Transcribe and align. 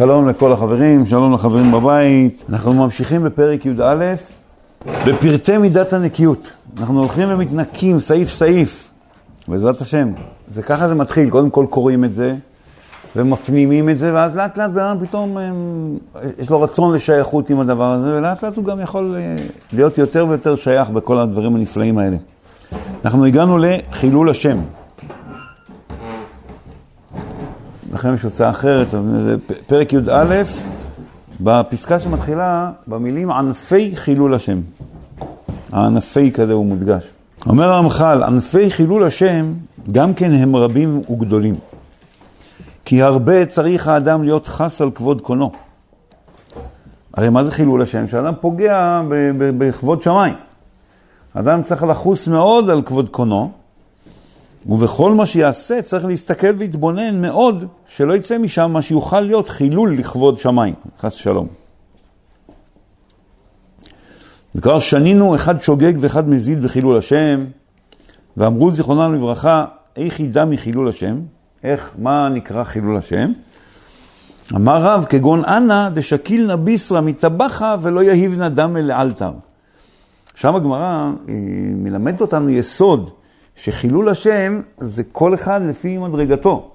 שלום 0.00 0.28
לכל 0.28 0.52
החברים, 0.52 1.06
שלום 1.06 1.34
לחברים 1.34 1.72
בבית. 1.72 2.44
אנחנו 2.48 2.72
ממשיכים 2.72 3.22
בפרק 3.22 3.66
י"א, 3.66 4.14
בפרטי 5.06 5.58
מידת 5.58 5.92
הנקיות. 5.92 6.50
אנחנו 6.78 7.00
הולכים 7.00 7.28
ומתנקים 7.30 8.00
סעיף 8.00 8.28
סעיף, 8.28 8.88
בעזרת 9.48 9.80
השם. 9.80 10.12
זה 10.54 10.62
ככה 10.62 10.88
זה 10.88 10.94
מתחיל, 10.94 11.30
קודם 11.30 11.50
כל 11.50 11.66
קוראים 11.70 12.04
את 12.04 12.14
זה, 12.14 12.34
ומפנימים 13.16 13.88
את 13.88 13.98
זה, 13.98 14.14
ואז 14.14 14.36
לאט 14.36 14.56
לאט 14.56 14.70
בן 14.70 14.82
אדם 14.82 15.06
פתאום 15.06 15.38
הם, 15.38 15.98
יש 16.38 16.50
לו 16.50 16.60
רצון 16.60 16.94
לשייכות 16.94 17.50
עם 17.50 17.60
הדבר 17.60 17.92
הזה, 17.92 18.16
ולאט 18.16 18.44
לאט 18.44 18.56
הוא 18.56 18.64
גם 18.64 18.80
יכול 18.80 19.16
אה, 19.16 19.36
להיות 19.72 19.98
יותר 19.98 20.26
ויותר 20.28 20.56
שייך 20.56 20.90
בכל 20.90 21.18
הדברים 21.18 21.56
הנפלאים 21.56 21.98
האלה. 21.98 22.16
אנחנו 23.04 23.24
הגענו 23.24 23.58
לחילול 23.58 24.30
השם. 24.30 24.58
לכם 27.92 28.14
יש 28.14 28.22
הוצאה 28.22 28.50
אחרת, 28.50 28.90
זה 28.90 29.36
פרק 29.66 29.92
י"א, 29.92 30.42
בפסקה 31.40 32.00
שמתחילה 32.00 32.70
במילים 32.86 33.30
ענפי 33.30 33.96
חילול 33.96 34.34
השם. 34.34 34.60
הענפי 35.72 36.32
כזה 36.32 36.52
הוא 36.52 36.66
מודגש. 36.66 37.04
אומר 37.46 37.72
הרמח"ל, 37.72 38.22
ענפי 38.22 38.70
חילול 38.70 39.04
השם 39.04 39.52
גם 39.92 40.14
כן 40.14 40.32
הם 40.32 40.56
רבים 40.56 41.02
וגדולים. 41.10 41.54
כי 42.84 43.02
הרבה 43.02 43.46
צריך 43.46 43.88
האדם 43.88 44.22
להיות 44.22 44.48
חס 44.48 44.80
על 44.80 44.90
כבוד 44.90 45.20
קונו. 45.20 45.52
הרי 47.14 47.28
מה 47.28 47.44
זה 47.44 47.52
חילול 47.52 47.82
השם? 47.82 48.08
שאדם 48.08 48.34
פוגע 48.40 49.02
בכבוד 49.38 50.02
שמיים. 50.02 50.34
אדם 51.34 51.62
צריך 51.62 51.82
לחוס 51.82 52.28
מאוד 52.28 52.70
על 52.70 52.82
כבוד 52.82 53.08
קונו, 53.08 53.50
ובכל 54.66 55.14
מה 55.14 55.26
שיעשה 55.26 55.82
צריך 55.82 56.04
להסתכל 56.04 56.46
ולהתבונן 56.46 57.20
מאוד, 57.22 57.64
שלא 57.86 58.14
יצא 58.14 58.38
משם 58.38 58.70
מה 58.72 58.82
שיוכל 58.82 59.20
להיות 59.20 59.48
חילול 59.48 59.98
לכבוד 59.98 60.38
שמיים, 60.38 60.74
חס 61.00 61.16
ושלום. 61.16 61.46
וכבר 64.54 64.78
שנינו 64.78 65.34
אחד 65.34 65.62
שוגג 65.62 65.92
ואחד 66.00 66.28
מזיד 66.28 66.62
בחילול 66.62 66.96
השם, 66.96 67.44
ואמרו 68.36 68.70
זיכרונם 68.70 69.14
לברכה, 69.14 69.64
איך 69.96 70.20
ידע 70.20 70.44
מחילול 70.44 70.88
השם? 70.88 71.20
איך, 71.62 71.90
מה 71.98 72.28
נקרא 72.28 72.64
חילול 72.64 72.96
השם? 72.96 73.32
אמר 74.54 74.82
רב, 74.82 75.04
כגון 75.04 75.44
אנא 75.44 75.88
דשקיל 75.88 76.46
נא 76.46 76.56
ביסרא 76.56 77.00
מטבחה 77.00 77.76
ולא 77.82 78.02
יהיב 78.02 78.38
נא 78.38 78.48
דמא 78.48 78.78
לאלתר. 78.78 79.32
שם 80.34 80.54
הגמרא 80.54 81.10
מלמדת 81.74 82.20
אותנו 82.20 82.50
יסוד, 82.50 83.10
שחילול 83.62 84.08
השם 84.08 84.60
זה 84.78 85.02
כל 85.12 85.34
אחד 85.34 85.60
לפי 85.62 85.98
מדרגתו. 85.98 86.70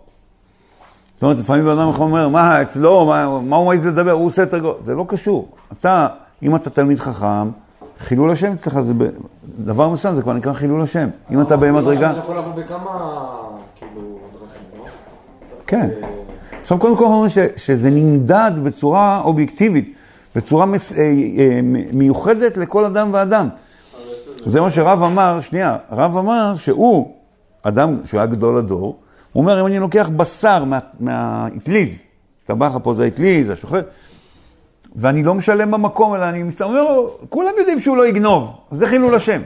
זאת 1.13 1.23
אומרת, 1.23 1.37
לפעמים 1.37 1.65
בן 1.65 1.71
אדם 1.71 1.91
אומר, 1.99 2.29
מה 2.29 2.61
אצלו, 2.61 3.05
מה, 3.05 3.39
מה 3.41 3.55
הוא 3.55 3.67
מעז 3.67 3.85
לדבר, 3.85 4.11
הוא 4.11 4.25
עושה 4.25 4.41
יותר 4.41 4.59
גרוע. 4.59 4.73
זה 4.83 4.93
לא 4.93 5.05
קשור. 5.07 5.47
אתה, 5.79 6.07
אם 6.43 6.55
אתה 6.55 6.69
תלמיד 6.69 6.99
חכם, 6.99 7.49
חילול 7.99 8.31
השם 8.31 8.51
אצלך 8.53 8.79
זה 8.79 8.93
דבר 9.59 9.89
מסוים, 9.89 10.15
זה 10.15 10.21
כבר 10.21 10.33
נקרא 10.33 10.53
חילול 10.53 10.81
השם. 10.81 11.09
אם 11.31 11.41
אתה 11.41 11.57
במדרגה... 11.57 12.13
זה 12.13 12.19
יכול 12.19 12.37
לבוא 12.37 12.51
בכמה, 12.51 13.19
כאילו, 13.75 14.01
דרכים, 14.33 14.61
לא? 14.79 14.85
כן. 15.67 15.89
עכשיו, 16.61 16.79
קודם 16.79 16.97
כל 16.97 17.03
אומרים 17.03 17.31
שזה 17.55 17.89
נמדד 17.89 18.51
בצורה 18.63 19.21
אובייקטיבית, 19.23 19.95
בצורה 20.35 20.65
אה, 20.65 21.03
אה, 21.03 21.59
מיוחדת 21.93 22.57
לכל 22.57 22.85
אדם 22.85 23.09
ואדם. 23.11 23.47
זה 24.45 24.61
מה 24.61 24.71
שרב 24.71 25.03
אמר, 25.03 25.39
שנייה, 25.39 25.77
רב 25.91 26.17
אמר 26.17 26.55
שהוא, 26.57 27.15
אדם 27.63 27.97
שהוא 28.05 28.19
היה 28.19 28.27
גדול 28.27 28.57
הדור, 28.57 28.99
הוא 29.31 29.41
אומר, 29.41 29.61
אם 29.61 29.65
אני 29.65 29.79
לוקח 29.79 30.09
בשר 30.09 30.63
מהאטליז, 30.99 31.89
טבחה 32.45 32.79
פה 32.79 32.93
זה 32.93 33.03
האטליז, 33.03 33.49
השוחט, 33.49 33.85
ואני 34.95 35.23
לא 35.23 35.33
משלם 35.33 35.71
במקום, 35.71 36.15
אלא 36.15 36.23
אני 36.23 36.43
לו, 36.59 37.17
כולם 37.29 37.51
יודעים 37.59 37.79
שהוא 37.79 37.97
לא 37.97 38.07
יגנוב, 38.07 38.51
זה 38.71 38.87
חילול 38.87 39.15
השם. 39.15 39.41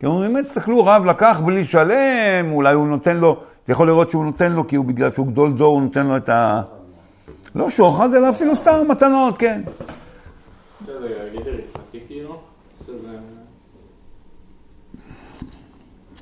כי 0.00 0.06
אומרים, 0.06 0.32
באמת, 0.32 0.46
תסתכלו, 0.46 0.86
רב 0.86 1.04
לקח 1.04 1.40
בלי 1.44 1.60
לשלם, 1.60 2.52
אולי 2.52 2.74
הוא 2.74 2.86
נותן 2.86 3.16
לו, 3.16 3.36
אתה 3.64 3.72
יכול 3.72 3.86
לראות 3.86 4.10
שהוא 4.10 4.24
נותן 4.24 4.52
לו, 4.52 4.68
כי 4.68 4.76
הוא 4.76 4.84
בגלל 4.84 5.12
שהוא 5.12 5.26
גדול 5.26 5.52
דור, 5.52 5.74
הוא 5.74 5.82
נותן 5.82 6.06
לו 6.06 6.16
את 6.16 6.28
ה... 6.28 6.62
לא 7.54 7.70
שוחד, 7.70 8.14
אלא 8.14 8.30
אפילו 8.30 8.56
סתם 8.56 8.84
מתנות, 8.88 9.38
כן. 9.38 9.60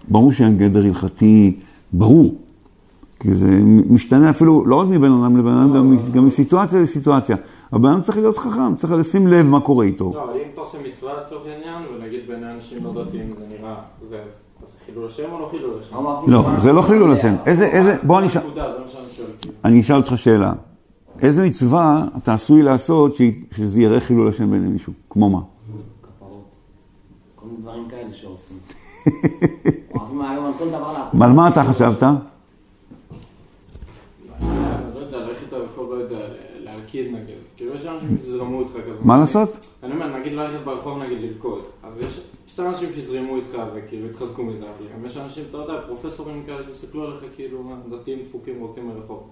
ברור 0.09 0.33
שאין 0.33 0.59
גדר 0.59 0.85
הלכתי 0.85 1.57
ברור, 1.93 2.35
כי 3.21 3.35
זה 3.35 3.61
משתנה 3.91 4.31
אפילו, 4.31 4.67
לא 4.67 4.77
רק 4.77 4.89
מבן 4.89 5.11
אדם 5.13 5.37
לבן 5.37 5.51
אדם, 5.51 5.75
גם, 5.75 5.97
גם 6.13 6.27
מסיטואציה 6.27 6.83
לסיטואציה. 6.83 7.37
הבן 7.73 7.89
אדם 7.89 8.03
צריך 8.03 8.19
להיות 8.19 8.39
חכם, 8.39 8.77
צריך 8.77 8.93
לשים 8.93 9.27
לב 9.27 9.47
מה 9.47 9.61
קורה 9.61 9.85
איתו. 9.85 10.13
לא, 10.15 10.25
אבל 10.25 10.33
אם 10.33 10.49
אתה 10.53 10.61
עושה 10.61 10.79
מצווה 10.93 11.13
לצורך 11.23 11.43
העניין, 11.47 11.83
ונגיד 11.95 12.21
בין 12.29 12.45
אנשים 12.45 12.85
לא 12.85 13.05
דתיים 13.05 13.31
זה 13.39 13.45
נראה, 13.59 13.75
זה 14.11 14.17
חילול 14.87 15.07
השם 15.07 15.33
או 15.33 15.39
לא 15.39 15.49
חילול 15.51 15.71
השם? 15.81 15.97
לא, 16.27 16.45
זה 16.59 16.73
לא 16.73 16.83
חילול 16.83 17.13
השם. 17.13 17.35
איזה, 17.47 17.67
איזה, 17.67 17.97
בוא 18.03 18.19
אני 18.19 18.27
אשאל, 18.27 18.43
אני 19.65 19.81
אשאל 19.81 19.97
אותך 19.97 20.13
שאלה. 20.17 20.53
איזה 21.21 21.47
מצווה 21.47 22.05
אתה 22.17 22.35
עשוי 22.35 22.63
לעשות 22.63 23.17
שזה 23.57 23.81
יראה 23.81 24.01
חילול 24.01 24.29
השם 24.29 24.51
בעיני 24.51 24.69
מישהו? 24.69 24.93
כמו 25.11 25.31
מה? 25.31 25.41
כל 27.37 27.47
מיני 27.47 27.63
דברים 27.63 27.89
כאלה 27.89 28.13
שעושים. 28.13 28.57
על 31.21 31.33
מה 31.33 31.49
אתה 31.49 31.65
חשבת? 31.65 32.03
לא 32.03 32.09
לא. 32.09 32.15
כאילו 36.87 37.75
אנשים. 37.75 38.17
מה 39.03 39.19
לעשות? 39.19 39.67
אני 39.83 39.93
אומר, 39.93 40.19
נגיד 40.19 40.33
ללכת 40.33 40.65
ברחוב 40.65 41.03
נגיד 41.03 41.19
לרקוד. 41.21 41.63
אז 41.83 41.93
יש 42.01 42.21
את 42.55 42.59
האנשים 42.59 42.89
שיזרמו 42.95 43.37
איתך 43.37 43.59
וכאילו 43.75 44.07
יתחזקו 44.07 44.45
מזה, 44.45 44.59
אבל 44.59 44.87
גם 44.95 45.07
יש 45.07 45.17
אנשים, 45.17 45.45
אתה 45.51 45.57
יודע, 45.57 45.75
פרופסורים 45.87 46.43
כאלה 46.47 46.65
שיסתכלו 46.65 47.05
עליך 47.05 47.21
כאילו 47.37 47.73
דתיים 47.91 48.19
דפוקים 48.23 48.55
רוקדים 48.61 48.89
מרחוב. 48.89 49.31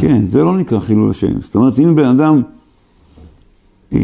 כן, 0.00 0.28
זה 0.28 0.42
לא 0.42 0.56
נקרא 0.56 0.80
חילול 0.80 1.10
השם. 1.10 1.40
זאת 1.40 1.54
אומרת, 1.54 1.78
אם 1.78 1.94
בן 1.94 2.04
אדם... 2.04 2.42
אה, 3.92 3.98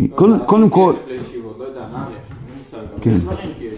קודם 0.47 0.71
כל... 0.71 0.93
כסף 0.97 1.09
לישיבות, 1.09 1.57
לא 1.59 1.65
יודע, 1.65 1.89
נעריה. 1.93 2.17
אין 2.17 2.59
מושג, 2.59 2.77
אבל 2.77 3.03
כן. 3.03 3.11
יש 3.11 3.17
דברים 3.17 3.51
כאילו. 3.57 3.77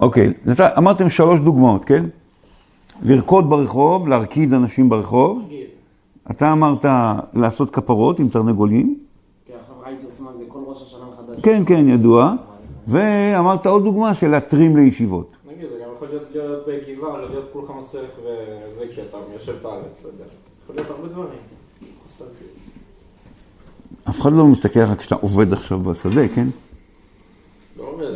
אוקיי, 0.00 0.32
אמרתם 0.78 1.08
שלוש 1.08 1.40
דוגמאות, 1.40 1.84
כן? 1.84 2.04
לרקוד 3.02 3.50
ברחוב, 3.50 4.08
להרקיד 4.08 4.52
אנשים 4.52 4.88
ברחוב. 4.88 5.48
אתה 6.30 6.52
אמרת 6.52 6.84
לעשות 7.34 7.70
כפרות 7.70 8.18
עם 8.18 8.28
תרנגולים. 8.28 8.98
מחדש. 11.12 11.40
כן, 11.42 11.62
כן, 11.66 11.88
ידוע. 11.88 12.32
ואמרת 12.88 13.66
עוד 13.66 13.84
דוגמה 13.84 14.14
של 14.14 14.28
להתרים 14.28 14.76
לישיבות. 14.76 15.36
נגיד, 15.46 15.68
זה 15.68 15.78
גם 15.84 15.90
יכול 15.94 16.08
להיות 16.08 16.22
להיות 16.34 16.66
בישיבה, 16.66 17.06
או 17.06 17.18
להיות 17.18 17.48
כולך 17.52 17.70
מסך 17.78 17.98
וזה 18.18 18.84
כי 18.94 19.00
אתה 19.00 19.16
מיישב 19.30 19.52
את 19.60 19.64
הארץ, 19.64 20.00
לא 20.04 20.08
יודע. 20.08 20.24
יכול 20.64 20.76
להיות 20.76 20.90
הרבה 20.90 21.08
דברים. 21.08 21.38
אף 24.08 24.20
אחד 24.20 24.32
לא 24.32 24.46
מסתכל 24.46 24.80
עליך 24.80 24.98
כשאתה 24.98 25.14
עובד 25.14 25.52
עכשיו 25.52 25.78
בשדה, 25.78 26.28
כן? 26.34 26.46
לא 27.78 27.84
עובד. 27.84 28.14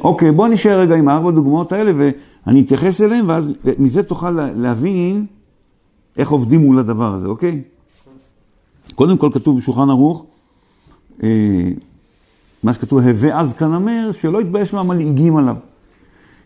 אוקיי, 0.00 0.32
בוא 0.32 0.48
נשאר 0.48 0.80
רגע 0.80 0.94
עם 0.96 1.08
הארבע 1.08 1.30
דוגמאות 1.30 1.72
האלה 1.72 1.92
ואני 2.46 2.60
אתייחס 2.60 3.00
אליהן 3.00 3.30
ואז 3.30 3.48
מזה 3.78 4.02
תוכל 4.02 4.30
לה- 4.30 4.50
להבין 4.54 5.26
איך 6.16 6.30
עובדים 6.30 6.60
מול 6.60 6.78
הדבר 6.78 7.14
הזה, 7.14 7.26
אוקיי? 7.26 7.62
קודם 8.94 9.16
כל 9.16 9.30
כתוב 9.32 9.58
בשולחן 9.58 9.90
ערוך, 9.90 10.24
אה, 11.22 11.28
מה 12.62 12.72
שכתוב, 12.72 12.98
הווה 12.98 13.40
אז 13.40 13.52
כנמר, 13.52 14.10
שלא 14.12 14.40
יתבייש 14.40 14.72
מהמלעיגים 14.72 15.36
עליו. 15.36 15.56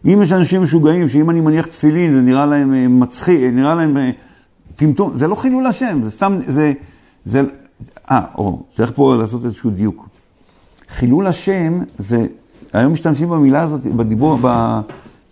אם 0.04 0.22
יש 0.22 0.32
אנשים 0.32 0.62
משוגעים, 0.62 1.08
שאם 1.08 1.30
אני 1.30 1.40
מניח 1.40 1.66
תפילין, 1.66 2.12
זה 2.12 2.20
נראה 2.20 2.46
להם 2.46 2.74
אה, 2.74 2.88
מצחיק, 2.88 3.40
אה, 3.40 3.50
נראה 3.50 3.74
להם 3.74 3.96
אה, 3.96 4.10
טמטום, 4.76 5.12
זה 5.16 5.26
לא 5.26 5.34
חילול 5.34 5.66
השם, 5.66 6.02
זה 6.02 6.10
סתם, 6.10 6.38
זה, 6.46 6.72
זה, 7.25 7.43
אה, 8.10 8.20
או, 8.34 8.62
צריך 8.75 8.93
פה 8.94 9.14
לעשות 9.16 9.44
איזשהו 9.44 9.70
דיוק. 9.70 10.08
חילול 10.88 11.26
השם 11.26 11.78
זה, 11.99 12.26
היום 12.72 12.93
משתמשים 12.93 13.28
במילה 13.28 13.62
הזאת, 13.62 13.87
בדיבור, 13.87 14.38
ב, 14.43 14.81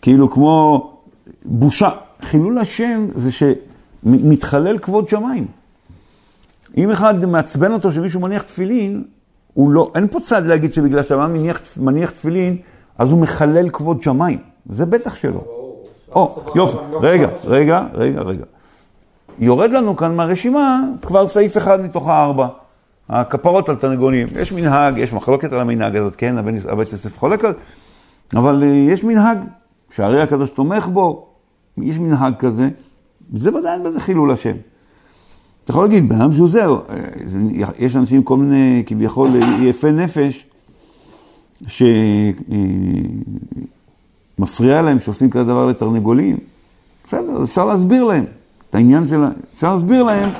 כאילו 0.02 0.30
כמו 0.30 0.90
בושה. 1.44 1.90
חילול 2.22 2.58
השם 2.58 3.06
זה 3.14 3.30
שמתחלל 3.32 4.78
כבוד 4.78 5.08
שמיים. 5.08 5.46
אם 6.76 6.90
אחד 6.90 7.24
מעצבן 7.24 7.72
אותו 7.72 7.92
שמישהו 7.92 8.20
מניח 8.20 8.42
תפילין, 8.42 9.04
הוא 9.54 9.70
לא, 9.70 9.90
אין 9.94 10.08
פה 10.08 10.20
צד 10.20 10.46
להגיד 10.46 10.74
שבגלל 10.74 11.02
שאדם 11.02 11.32
מניח, 11.32 11.60
מניח 11.76 12.10
תפילין, 12.10 12.56
אז 12.98 13.12
הוא 13.12 13.20
מחלל 13.20 13.68
כבוד 13.68 14.02
שמיים. 14.02 14.38
זה 14.70 14.86
בטח 14.86 15.14
שלא. 15.14 15.44
או, 16.12 16.42
יופי, 16.54 16.76
רגע, 17.00 17.28
רגע, 17.44 17.82
רגע, 17.94 18.20
רגע. 18.20 18.44
יורד 19.38 19.70
לנו 19.70 19.96
כאן 19.96 20.16
מהרשימה 20.16 20.80
כבר 21.02 21.26
סעיף 21.26 21.56
אחד 21.56 21.80
מתוך 21.80 22.08
הארבע. 22.08 22.48
הכפרות 23.08 23.68
על 23.68 23.76
תרנגולים. 23.76 24.26
יש 24.40 24.52
מנהג, 24.52 24.98
יש 24.98 25.12
מחלוקת 25.12 25.52
על 25.52 25.60
המנהג 25.60 25.96
הזאת, 25.96 26.16
כן, 26.16 26.38
הבן- 26.38 26.56
יוסף 26.92 27.18
חולק 27.18 27.44
על, 27.44 27.52
אבל 28.36 28.62
אה, 28.62 28.68
יש 28.68 29.04
מנהג 29.04 29.38
שהרי 29.90 30.22
הקדוש 30.22 30.50
תומך 30.50 30.86
בו, 30.86 31.26
יש 31.82 31.98
מנהג 31.98 32.34
כזה, 32.38 32.68
זה 33.36 33.54
ודאי 33.54 33.72
אין 33.74 33.82
בזה 33.84 34.00
חילול 34.00 34.30
השם. 34.32 34.54
אתה 35.64 35.70
יכול 35.72 35.84
להגיד, 35.84 36.08
בן 36.08 36.20
אדם 36.20 36.32
זהו, 36.32 36.76
אה, 36.76 36.82
יש 37.78 37.96
אנשים 37.96 38.22
כל 38.22 38.36
מיני 38.36 38.82
כביכול 38.86 39.30
יפי 39.60 39.92
נפש, 39.92 40.46
שמפריע 44.38 44.82
להם 44.82 44.98
שעושים 44.98 45.30
כזה 45.30 45.44
דבר 45.44 45.66
לתרנגולים. 45.66 46.36
בסדר, 47.06 47.42
אפשר 47.44 47.64
להסביר 47.64 48.04
להם 48.04 48.24
את 48.70 48.74
העניין 48.74 49.08
של. 49.08 49.24
אפשר 49.54 49.74
להסביר 49.74 50.02
להם 50.02 50.30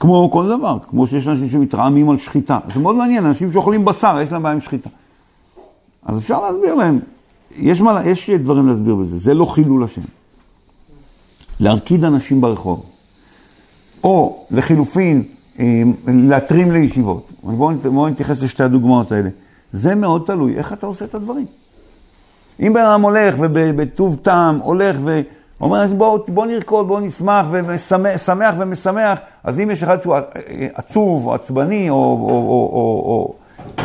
כמו 0.00 0.30
כל 0.30 0.48
דבר, 0.48 0.78
כמו 0.88 1.06
שיש 1.06 1.28
אנשים 1.28 1.50
שמתרעמים 1.50 2.10
על 2.10 2.18
שחיטה. 2.18 2.58
זה 2.74 2.80
מאוד 2.80 2.96
מעניין, 2.96 3.26
אנשים 3.26 3.52
שאוכלים 3.52 3.84
בשר, 3.84 4.18
יש 4.22 4.32
להם 4.32 4.42
בעיה 4.42 4.52
עם 4.52 4.60
שחיטה. 4.60 4.90
אז 6.06 6.18
אפשר 6.18 6.40
להסביר 6.40 6.74
להם. 6.74 6.98
יש, 7.56 7.80
מה, 7.80 8.02
יש 8.06 8.30
דברים 8.30 8.68
להסביר 8.68 8.94
בזה, 8.94 9.18
זה 9.18 9.34
לא 9.34 9.44
חילול 9.44 9.84
השם. 9.84 10.02
להרקיד 11.60 12.04
אנשים 12.04 12.40
ברחוב, 12.40 12.82
או 14.04 14.46
לחילופין, 14.50 15.22
אה, 15.58 15.82
להתרים 16.06 16.70
לישיבות. 16.70 17.30
בואו 17.42 17.72
בואו 17.92 18.08
נתייחס 18.08 18.42
לשתי 18.42 18.62
הדוגמאות 18.62 19.12
האלה. 19.12 19.28
זה 19.72 19.94
מאוד 19.94 20.22
תלוי 20.26 20.56
איך 20.56 20.72
אתה 20.72 20.86
עושה 20.86 21.04
את 21.04 21.14
הדברים. 21.14 21.46
אם 22.60 22.72
בן 22.72 22.80
אדם 22.80 23.02
הולך 23.02 23.34
ובטוב 23.38 24.16
טעם 24.22 24.58
הולך 24.58 24.96
ואומר, 25.60 25.86
בואו 25.96 26.24
בוא 26.28 26.46
נרקוד, 26.46 26.88
בואו 26.88 27.00
נשמח 27.00 27.46
ושמח 27.50 28.54
ומשמח, 28.58 29.18
אז 29.44 29.60
אם 29.60 29.70
יש 29.70 29.82
אחד 29.82 30.02
שהוא 30.02 30.16
עצוב 30.74 31.26
או 31.26 31.34
עצבני 31.34 31.90
או, 31.90 31.94
או, 31.94 32.28
או, 32.28 32.70
או, 32.72 33.02
או 33.06 33.34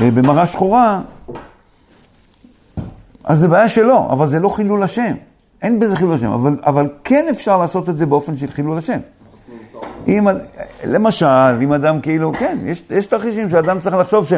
אה, 0.01 0.11
במראה 0.11 0.45
שחורה, 0.45 1.01
אז 3.23 3.39
זה 3.39 3.47
בעיה 3.47 3.69
שלו, 3.69 4.07
אבל 4.09 4.27
זה 4.27 4.39
לא 4.39 4.49
חילול 4.49 4.83
השם. 4.83 5.15
אין 5.61 5.79
בזה 5.79 5.95
חילול 5.95 6.13
השם, 6.13 6.31
אבל, 6.31 6.57
אבל 6.65 6.89
כן 7.03 7.25
אפשר 7.29 7.57
לעשות 7.57 7.89
את 7.89 7.97
זה 7.97 8.05
באופן 8.05 8.37
של 8.37 8.51
חילול 8.51 8.77
השם. 8.77 8.99
אם, 10.07 10.27
למשל, 10.85 11.25
אם 11.63 11.73
אדם 11.73 12.01
כאילו, 12.01 12.33
כן, 12.33 12.57
יש, 12.65 12.83
יש 12.89 13.05
תרחישים 13.05 13.49
שאדם 13.49 13.79
צריך 13.79 13.95
לחשוב 13.95 14.27
ש... 14.27 14.33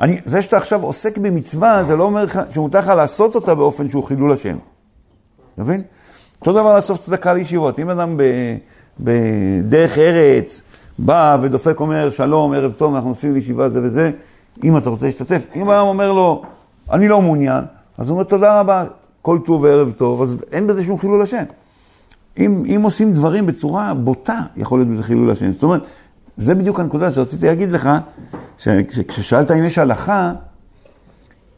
אני, 0.00 0.20
זה 0.24 0.42
שאתה 0.42 0.56
עכשיו 0.56 0.82
עוסק 0.82 1.18
במצווה, 1.18 1.84
זה 1.84 1.96
לא 1.96 2.04
אומר 2.04 2.24
שמותר 2.50 2.78
לך 2.78 2.88
לעשות 2.88 3.34
אותה 3.34 3.54
באופן 3.54 3.90
שהוא 3.90 4.04
חילול 4.04 4.32
השם. 4.32 4.56
מבין? 5.58 5.82
אותו 6.40 6.52
דבר 6.52 6.76
לאסוף 6.76 6.98
צדקה 6.98 7.32
לישיבות. 7.32 7.78
אם 7.78 7.90
אדם 7.90 8.16
בדרך 9.00 9.98
ארץ 9.98 10.62
בא 10.98 11.38
ודופק 11.42 11.80
אומר, 11.80 12.10
שלום, 12.10 12.52
ערב 12.52 12.72
טוב, 12.72 12.94
אנחנו 12.94 13.08
נוסעים 13.08 13.34
לישיבה 13.34 13.68
זה 13.68 13.80
וזה, 13.82 14.10
אם 14.64 14.76
אתה 14.76 14.90
רוצה 14.90 15.06
להשתתף. 15.06 15.46
אם 15.56 15.70
אדם 15.70 15.82
אומר 15.82 16.12
לו, 16.12 16.42
אני 16.92 17.08
לא 17.08 17.22
מעוניין, 17.22 17.64
אז 17.98 18.08
הוא 18.08 18.14
אומר, 18.14 18.24
תודה 18.24 18.60
רבה, 18.60 18.84
כל 19.22 19.38
טוב 19.46 19.62
וערב 19.62 19.92
טוב, 19.96 20.22
אז 20.22 20.44
אין 20.52 20.66
בזה 20.66 20.84
שום 20.84 20.98
חילול 20.98 21.22
השם. 21.22 21.44
אם, 22.38 22.62
אם 22.66 22.80
עושים 22.82 23.12
דברים 23.12 23.46
בצורה 23.46 23.94
בוטה, 23.94 24.40
יכול 24.56 24.78
להיות 24.78 24.88
בזה 24.88 25.02
חילול 25.02 25.30
השם. 25.30 25.52
זאת 25.52 25.62
אומרת, 25.62 25.82
זה 26.36 26.54
בדיוק 26.54 26.80
הנקודה 26.80 27.10
שרציתי 27.10 27.46
להגיד 27.46 27.72
לך, 27.72 27.88
שכששאלת 28.58 29.50
אם 29.50 29.64
יש 29.64 29.78
הלכה, 29.78 30.32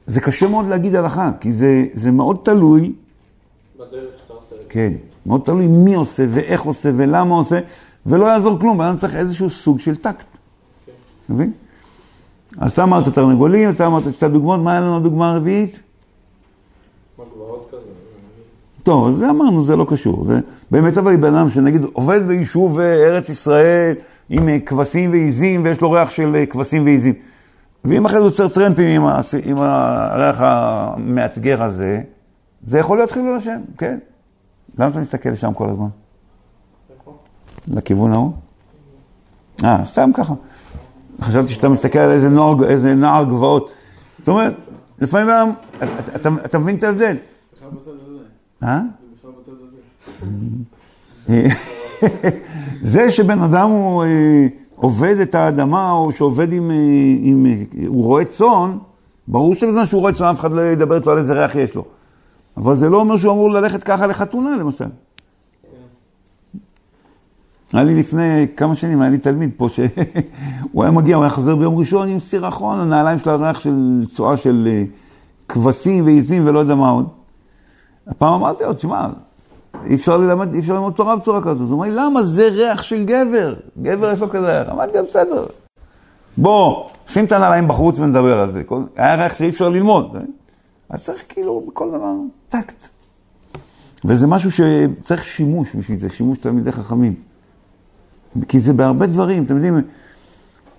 זה 0.07 0.21
קשה 0.21 0.49
מאוד 0.49 0.67
להגיד 0.67 0.95
הלכה, 0.95 1.31
כי 1.41 1.53
זה, 1.53 1.85
זה 1.95 2.11
מאוד 2.11 2.37
תלוי, 2.43 2.93
בדרך 3.77 4.20
כן, 4.71 4.93
מאוד 5.27 5.41
תלוי 5.45 5.67
מי 5.67 5.95
עושה 5.95 6.25
ואיך 6.31 6.63
עושה 6.63 6.91
ולמה 6.97 7.35
עושה, 7.35 7.59
ולא 8.07 8.27
יעזור 8.27 8.59
כלום, 8.61 8.79
בן 8.79 8.85
אדם 8.85 8.97
צריך 8.97 9.15
איזשהו 9.17 9.51
סוג 9.51 9.79
של 9.81 9.97
טקט. 9.97 10.27
אתה 11.25 11.33
מבין? 11.33 11.53
אז 12.59 12.73
אתה 12.73 12.83
אמרת 12.83 13.09
תרנגולים, 13.15 13.71
אתה 13.71 13.87
אמרת 13.87 14.03
שתי 14.13 14.29
דוגמאות, 14.29 14.61
מה 14.61 14.73
היה 14.73 14.81
לנו 14.81 14.97
הדוגמה 14.97 15.31
הרביעית? 15.31 15.81
טוב, 18.83 19.11
זה 19.11 19.31
אמרנו, 19.31 19.63
זה 19.63 19.77
לא 19.77 19.87
קשור. 19.89 20.25
זה 20.27 20.41
באמת 20.71 20.99
אבל 20.99 21.17
בן 21.17 21.35
אדם 21.35 21.51
שנגיד 21.51 21.83
עובד 21.93 22.27
ביישוב 22.27 22.81
אה, 22.81 22.95
ארץ 23.09 23.29
ישראל 23.29 23.95
עם 24.29 24.49
אה, 24.49 24.59
כבשים 24.67 25.11
ועיזים 25.11 25.65
ויש 25.65 25.81
לו 25.81 25.91
ריח 25.91 26.11
של 26.11 26.37
אה, 26.37 26.47
כבשים 26.47 26.85
ועיזים. 26.85 27.15
ואם 27.85 28.07
אחרי 28.07 28.19
זה 28.19 28.25
יוצר 28.25 28.49
טרמפים 28.49 29.01
עם, 29.03 29.07
ה- 29.07 29.21
עם 29.45 29.57
הריח 29.59 30.37
המאתגר 30.41 31.63
הזה, 31.63 32.01
זה 32.67 32.79
יכול 32.79 32.99
להיות 32.99 33.11
חילול 33.11 33.37
השם, 33.37 33.61
כן. 33.79 33.99
למה 34.79 34.89
אתה 34.89 35.01
מסתכל 35.01 35.29
לשם 35.29 35.55
כל 35.55 35.69
הזמן? 35.69 35.89
לכיוון 37.69 38.13
ההוא? 38.13 38.33
אה, 39.65 39.85
סתם 39.85 40.11
ככה. 40.15 40.35
חשבתי 41.21 41.53
שאתה 41.53 41.69
מסתכל 41.69 41.99
על 41.99 42.11
איזה 42.11 42.29
נוער, 42.29 42.65
איזה 42.65 42.95
נער 42.95 43.25
גבעות. 43.25 43.71
זאת 44.19 44.29
אומרת, 44.29 44.55
לפעמים 45.01 45.29
אתה, 46.45 46.59
מבין 46.59 46.77
את 46.77 46.83
ההבדל? 46.83 47.17
אה? 48.63 48.81
זה 52.83 53.11
שבן 53.11 53.39
אדם 53.43 53.71
הוא 53.71 54.05
אה, 54.05 54.47
עובד 54.77 55.21
את 55.21 55.35
האדמה, 55.35 55.93
או 55.93 56.13
שעובד 56.13 56.53
עם, 56.53 56.71
אה, 56.71 56.77
עם 57.23 57.47
הוא 57.87 58.05
רואה 58.05 58.25
צאן, 58.25 58.79
ברור 59.29 59.55
שבזמן 59.55 59.87
שהוא 59.87 60.01
רואה 60.01 60.13
צאן 60.13 60.27
אף 60.27 60.41
אחד 60.41 60.53
לא 60.53 60.61
ידבר 60.61 60.97
איתו 60.97 61.11
על 61.11 61.19
איזה 61.19 61.33
ריח 61.33 61.55
יש 61.55 61.75
לו. 61.75 61.85
אבל 62.61 62.75
זה 62.75 62.89
לא 62.89 63.01
אומר 63.01 63.17
שהוא 63.17 63.33
אמור 63.33 63.51
ללכת 63.51 63.85
ככה 63.85 64.07
לחתונה, 64.07 64.57
למשל. 64.57 64.85
היה 67.73 67.83
לי 67.83 68.01
לפני 68.01 68.47
כמה 68.57 68.75
שנים, 68.75 69.01
היה 69.03 69.11
לי 69.11 69.19
תלמיד 69.19 69.51
פה 69.57 69.69
שהוא 69.69 70.83
היה 70.83 70.91
מגיע, 70.91 71.17
הוא 71.17 71.25
היה 71.25 71.31
חוזר 71.31 71.57
ביום 71.57 71.79
ראשון 71.79 72.09
עם 72.09 72.21
סירחון, 72.21 72.81
הנעליים 72.81 73.19
שלו 73.19 73.41
ריח 73.41 73.61
של 73.61 74.05
צואה 74.13 74.37
של 74.37 74.69
אה, 74.71 74.85
כבשים 75.49 76.05
ועיזים 76.05 76.47
ולא 76.47 76.59
יודע 76.59 76.75
מה 76.75 76.91
עוד. 76.91 77.09
הפעם 78.07 78.33
אמרתי 78.33 78.65
לו, 78.65 78.73
תשמע, 78.73 79.07
אי 79.87 79.95
אפשר 79.95 80.17
ללמד, 80.17 80.55
אי 80.55 80.61
אפשר 80.61 80.75
ללמוד 80.75 80.93
תורה 80.93 81.17
בצורה 81.17 81.41
כזאת. 81.41 81.61
אז 81.61 81.71
הוא 81.71 81.73
אומר 81.73 81.89
לי, 81.89 81.97
למה? 81.97 82.23
זה 82.23 82.49
ריח 82.49 82.83
של 82.83 83.05
גבר. 83.05 83.55
גבר 83.83 84.13
יש 84.13 84.21
לו 84.21 84.31
כזה 84.31 84.59
ריח. 84.59 84.73
אמרתי 84.73 84.99
לו, 84.99 85.05
בסדר. 85.05 85.47
בוא, 86.37 86.89
שים 87.07 87.25
את 87.25 87.33
הנעליים 87.33 87.69
בחוץ 87.69 87.99
ונדבר 87.99 88.41
על 88.41 88.53
זה. 88.53 88.63
היה 88.97 89.15
ריח 89.15 89.35
שאי 89.35 89.49
אפשר 89.49 89.69
ללמוד. 89.69 90.17
אה? 90.17 90.21
אז 90.91 91.05
צריך 91.05 91.25
כאילו 91.29 91.63
בכל 91.69 91.89
דבר 91.89 92.13
טקט. 92.51 92.89
וזה 94.05 94.27
משהו 94.27 94.51
שצריך 94.51 95.25
שימוש 95.25 95.77
בשביל 95.77 95.99
זה, 95.99 96.09
שימוש 96.09 96.39
תלמידי 96.39 96.73
חכמים. 96.73 97.15
כי 98.49 98.61
זה 98.61 98.73
בהרבה 98.73 99.07
דברים, 99.07 99.45
אתם 99.45 99.55
יודעים, 99.55 99.79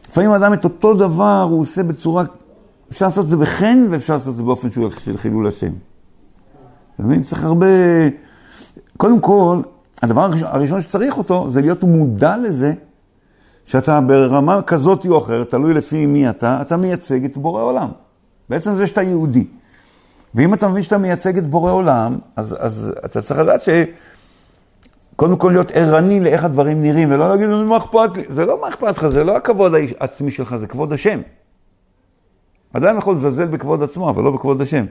לפעמים 0.09 0.31
אדם 0.31 0.53
את 0.53 0.63
אותו 0.63 0.93
דבר 0.93 1.47
הוא 1.49 1.61
עושה 1.61 1.83
בצורה, 1.83 2.23
אפשר 2.91 3.05
לעשות 3.05 3.25
את 3.25 3.29
זה 3.29 3.37
בחן 3.37 3.87
ואפשר 3.89 4.13
לעשות 4.13 4.31
את 4.31 4.37
זה 4.37 4.43
באופן 4.43 4.71
שהוא 4.71 4.89
של 5.03 5.17
חילול 5.17 5.47
השם. 5.47 5.71
אתה 6.95 7.03
מבין? 7.03 7.23
צריך 7.23 7.43
הרבה... 7.43 7.67
קודם 8.97 9.19
כל, 9.19 9.61
הדבר 10.01 10.29
הראשון 10.41 10.81
שצריך 10.81 11.17
אותו 11.17 11.49
זה 11.49 11.61
להיות 11.61 11.83
מודע 11.83 12.37
לזה 12.37 12.73
שאתה 13.65 14.01
ברמה 14.01 14.61
כזאת 14.61 15.05
או 15.05 15.17
אחרת, 15.17 15.49
תלוי 15.49 15.73
לפי 15.73 16.05
מי 16.05 16.29
אתה, 16.29 16.61
אתה 16.61 16.77
מייצג 16.77 17.25
את 17.25 17.37
בורא 17.37 17.63
עולם. 17.63 17.89
בעצם 18.49 18.75
זה 18.75 18.87
שאתה 18.87 19.01
יהודי. 19.01 19.47
ואם 20.35 20.53
אתה 20.53 20.67
מבין 20.67 20.83
שאתה 20.83 20.97
מייצג 20.97 21.37
את 21.37 21.47
בורא 21.47 21.71
עולם, 21.71 22.19
אז, 22.35 22.57
אז 22.59 22.93
אתה 23.05 23.21
צריך 23.21 23.39
לדעת 23.39 23.61
ש... 23.61 23.69
קודם 25.15 25.37
כל 25.37 25.49
להיות 25.51 25.71
ערני 25.71 26.19
לאיך 26.19 26.43
הדברים 26.43 26.81
נראים, 26.81 27.11
ולא 27.11 27.29
להגיד, 27.29 27.49
מה 27.49 27.77
אכפת 27.77 28.17
לי? 28.17 28.23
זה 28.29 28.45
לא 28.45 28.61
מה 28.61 28.69
אכפת 28.69 28.97
לך, 28.97 29.07
זה 29.07 29.23
לא 29.23 29.37
הכבוד 29.37 29.71
העצמי 29.99 30.31
שלך, 30.31 30.55
זה 30.55 30.67
כבוד 30.67 30.93
השם. 30.93 31.21
אדם 32.73 32.97
יכול 32.97 33.15
לזלזל 33.15 33.45
בכבוד 33.45 33.83
עצמו, 33.83 34.09
אבל 34.09 34.23
לא 34.23 34.31
בכבוד 34.31 34.61
השם. 34.61 34.85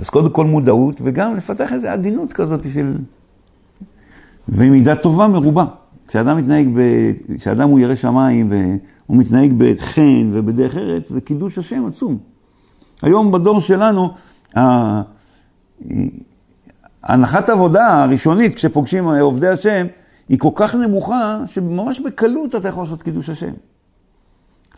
אז 0.00 0.10
קודם 0.10 0.30
כל 0.30 0.46
מודעות, 0.46 1.00
וגם 1.04 1.36
לפתח 1.36 1.72
איזו 1.72 1.88
עדינות 1.88 2.32
כזאת 2.32 2.60
של... 2.74 2.96
ומידה 4.48 4.96
טובה 4.96 5.28
מרובה. 5.28 5.64
כשאדם 6.08 6.36
מתנהג, 6.36 6.68
ב... 6.74 6.80
כשאדם 7.36 7.68
הוא 7.68 7.80
ירא 7.80 7.94
שמיים 7.94 8.48
והוא 8.50 9.18
מתנהג 9.18 9.52
בחן 9.58 10.30
ובדרך 10.32 10.76
ארץ, 10.76 11.08
זה 11.08 11.20
קידוש 11.20 11.58
השם 11.58 11.86
עצום. 11.86 12.31
היום 13.02 13.32
בדור 13.32 13.60
שלנו, 13.60 14.10
הנחת 17.02 17.48
העבודה 17.48 18.02
הראשונית 18.02 18.54
כשפוגשים 18.54 19.08
עובדי 19.08 19.48
השם, 19.48 19.86
היא 20.28 20.38
כל 20.38 20.50
כך 20.54 20.74
נמוכה, 20.74 21.38
שממש 21.46 22.00
בקלות 22.00 22.54
אתה 22.54 22.68
יכול 22.68 22.82
לעשות 22.82 23.02
קידוש 23.02 23.30
השם. 23.30 23.52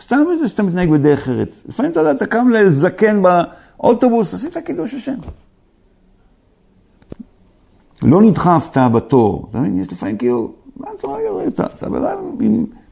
סתם 0.02 0.16
בזה 0.34 0.48
שאתה 0.48 0.62
מתנהג 0.62 0.90
בדרך 0.90 1.28
ארץ. 1.28 1.48
לפעמים 1.68 1.92
אתה 1.92 2.00
יודע, 2.00 2.10
אתה 2.10 2.26
קם 2.26 2.48
לזקן 2.48 3.22
באוטובוס, 3.22 4.34
עשית 4.34 4.56
קידוש 4.56 4.94
השם. 4.94 5.16
לא 8.02 8.22
נדחפת 8.22 8.78
בתור, 8.94 9.46
אתה 9.50 9.58
מבין? 9.58 9.80
יש 9.80 9.92
לפעמים 9.92 10.18
כאילו, 10.18 10.52
מה 10.76 10.88
אתה 10.98 11.06
אומר, 11.06 11.46
אתה, 11.48 11.88
בן 11.88 12.04
אדם 12.04 12.18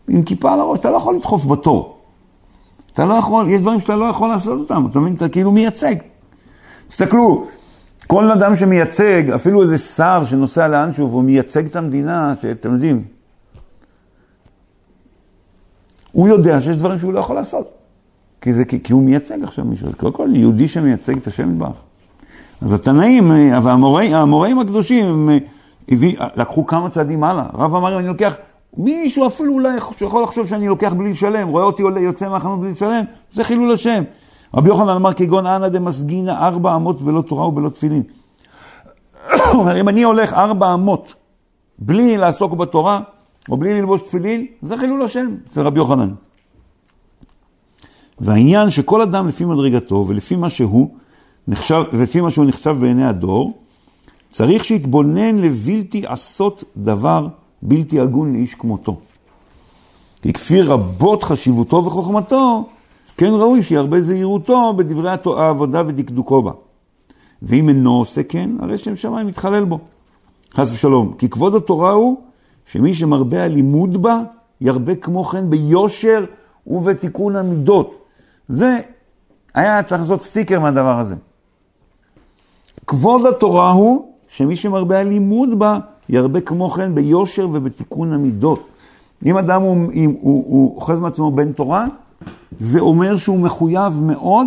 עם 0.09 0.23
כיפה 0.23 0.53
על 0.53 0.61
הראש, 0.61 0.79
אתה 0.79 0.91
לא 0.91 0.97
יכול 0.97 1.15
לדחוף 1.15 1.47
בתור. 1.47 2.02
אתה 2.95 3.05
לא 3.05 3.15
יכול, 3.15 3.49
יש 3.49 3.61
דברים 3.61 3.81
שאתה 3.81 3.97
לא 3.97 4.05
יכול 4.05 4.29
לעשות 4.29 4.59
אותם, 4.59 4.87
אתה 4.91 5.01
מבין? 5.01 5.15
אתה 5.15 5.29
כאילו 5.29 5.53
מייצג. 5.53 5.95
תסתכלו, 6.89 7.47
כל 8.07 8.31
אדם 8.31 8.57
שמייצג, 8.57 9.31
אפילו 9.31 9.63
איזה 9.63 9.79
שר 9.79 10.23
שנוסע 10.25 10.69
לאנשהו 10.69 11.11
והוא 11.11 11.23
מייצג 11.23 11.67
את 11.67 11.77
המדינה, 11.77 12.35
שאתם 12.43 12.73
יודעים, 12.73 13.05
הוא 16.13 16.29
יודע 16.29 16.61
שיש 16.61 16.77
דברים 16.77 16.99
שהוא 16.99 17.13
לא 17.13 17.21
יכול 17.21 17.37
לעשות. 17.37 17.71
כי, 18.41 18.53
זה, 18.53 18.65
כי, 18.65 18.83
כי 18.83 18.93
הוא 18.93 19.03
מייצג 19.03 19.45
עכשיו 19.45 19.65
מישהו. 19.65 19.89
אז 19.89 19.95
קודם 19.95 20.13
כל, 20.13 20.29
יהודי 20.33 20.69
שמייצג 20.69 21.17
את 21.17 21.27
השם 21.27 21.51
יתברך. 21.51 21.77
אז 22.63 22.73
התנאים 22.73 23.31
והמוראים 23.63 24.15
המוראים 24.15 24.59
הקדושים, 24.59 25.07
הם 25.07 25.29
הביא, 25.89 26.17
לקחו 26.37 26.67
כמה 26.67 26.91
צעדים 26.91 27.25
הלאה. 27.25 27.45
רב 27.55 27.75
אמר, 27.75 27.95
אם 27.95 27.99
אני 27.99 28.07
לוקח 28.07 28.37
מישהו 28.77 29.27
אפילו 29.27 29.53
אולי 29.53 29.79
שיכול 29.97 30.23
לחשוב 30.23 30.47
שאני 30.47 30.69
לוקח 30.69 30.93
בלי 30.93 31.11
לשלם, 31.11 31.49
רואה 31.49 31.65
אותי 31.65 31.83
עולה, 31.83 32.01
יוצא 32.01 32.29
מהחנות 32.29 32.61
בלי 32.61 32.71
לשלם, 32.71 33.05
זה 33.33 33.45
חילול 33.45 33.73
השם. 33.73 34.03
רבי 34.55 34.69
יוחנן 34.69 34.89
אמר 34.89 35.13
כגון 35.13 35.47
אנא 35.47 35.69
דמסגינא 35.69 36.31
ארבע 36.31 36.77
אמות 36.77 37.03
בלא 37.03 37.21
תורה 37.21 37.49
ובלא 37.49 37.69
תפילין. 37.69 38.03
אומר, 39.55 39.81
אם 39.81 39.89
אני 39.89 40.03
הולך 40.03 40.33
ארבע 40.33 40.75
אמות 40.75 41.15
בלי 41.79 42.17
לעסוק 42.17 42.53
בתורה, 42.53 43.01
או 43.51 43.57
בלי 43.57 43.75
ללבוש 43.75 44.03
תפילין, 44.03 44.47
זה 44.63 44.77
חילול 44.77 45.03
השם, 45.03 45.35
אצל 45.51 45.61
רבי 45.61 45.79
יוחנן. 45.79 46.11
והעניין 48.21 48.71
שכל 48.71 49.03
אדם 49.03 49.29
לפי 49.29 49.45
מדרגתו 49.45 50.05
ולפי 50.09 50.37
מה 50.37 50.51
שהוא 50.51 50.89
נחשב, 51.49 51.83
ולפי 51.93 52.21
מה 52.21 52.31
שהוא 52.31 52.45
נחשב 52.45 52.77
בעיני 52.81 53.05
הדור, 53.05 53.59
צריך 54.31 54.65
שיתבונן 54.65 55.39
לבלתי 55.39 56.03
עשות 56.07 56.65
דבר 56.77 57.29
בלתי 57.63 58.01
הגון 58.01 58.33
לאיש 58.33 58.55
כמותו. 58.55 58.97
כי 60.23 60.33
כפי 60.33 60.63
רבות 60.63 61.23
חשיבותו 61.23 61.85
וחוכמתו, 61.85 62.69
כן 63.17 63.31
ראוי 63.31 63.63
שירבה 63.63 64.01
זהירותו 64.01 64.75
בדברי 64.77 65.11
העבודה 65.37 65.83
ודקדוקו 65.87 66.43
בה. 66.43 66.53
ואם 67.43 67.69
אינו 67.69 67.99
עושה 67.99 68.23
כן, 68.23 68.51
הרי 68.61 68.79
שם 68.79 68.97
שמיים 68.97 69.27
מתחלל 69.27 69.65
בו. 69.65 69.79
חס 70.55 70.71
ושלום. 70.71 71.15
כי 71.19 71.31
כבוד 71.31 71.55
התורה 71.55 71.91
הוא 71.91 72.17
שמי 72.67 72.95
שמרבה 72.95 73.45
הלימוד 73.45 74.03
בה, 74.03 74.21
ירבה 74.61 74.95
כמו 74.95 75.25
כן 75.25 75.51
ביושר 75.51 76.25
ובתיקון 76.67 77.37
המידות. 77.37 78.05
זה, 78.49 78.81
היה 79.55 79.83
צריך 79.83 80.01
לעשות 80.01 80.23
סטיקר 80.23 80.61
מהדבר 80.61 80.99
הזה. 80.99 81.17
כבוד 82.87 83.27
התורה 83.27 83.71
הוא 83.71 84.13
שמי 84.29 84.57
שמרבה 84.57 85.01
הלימוד 85.01 85.59
בה, 85.59 85.79
ירבה 86.13 86.41
כמו 86.41 86.71
כן 86.71 86.95
ביושר 86.95 87.49
ובתיקון 87.53 88.13
המידות. 88.13 88.67
אם 89.27 89.37
אדם 89.37 89.63
הוא, 89.63 89.93
אם, 89.93 90.15
הוא, 90.21 90.45
הוא 90.47 90.77
אוחז 90.77 90.99
מעצמו 90.99 91.31
בן 91.31 91.53
תורה, 91.53 91.87
זה 92.61 92.81
אומר 92.81 93.17
שהוא 93.17 93.39
מחויב 93.39 94.03
מאוד 94.03 94.47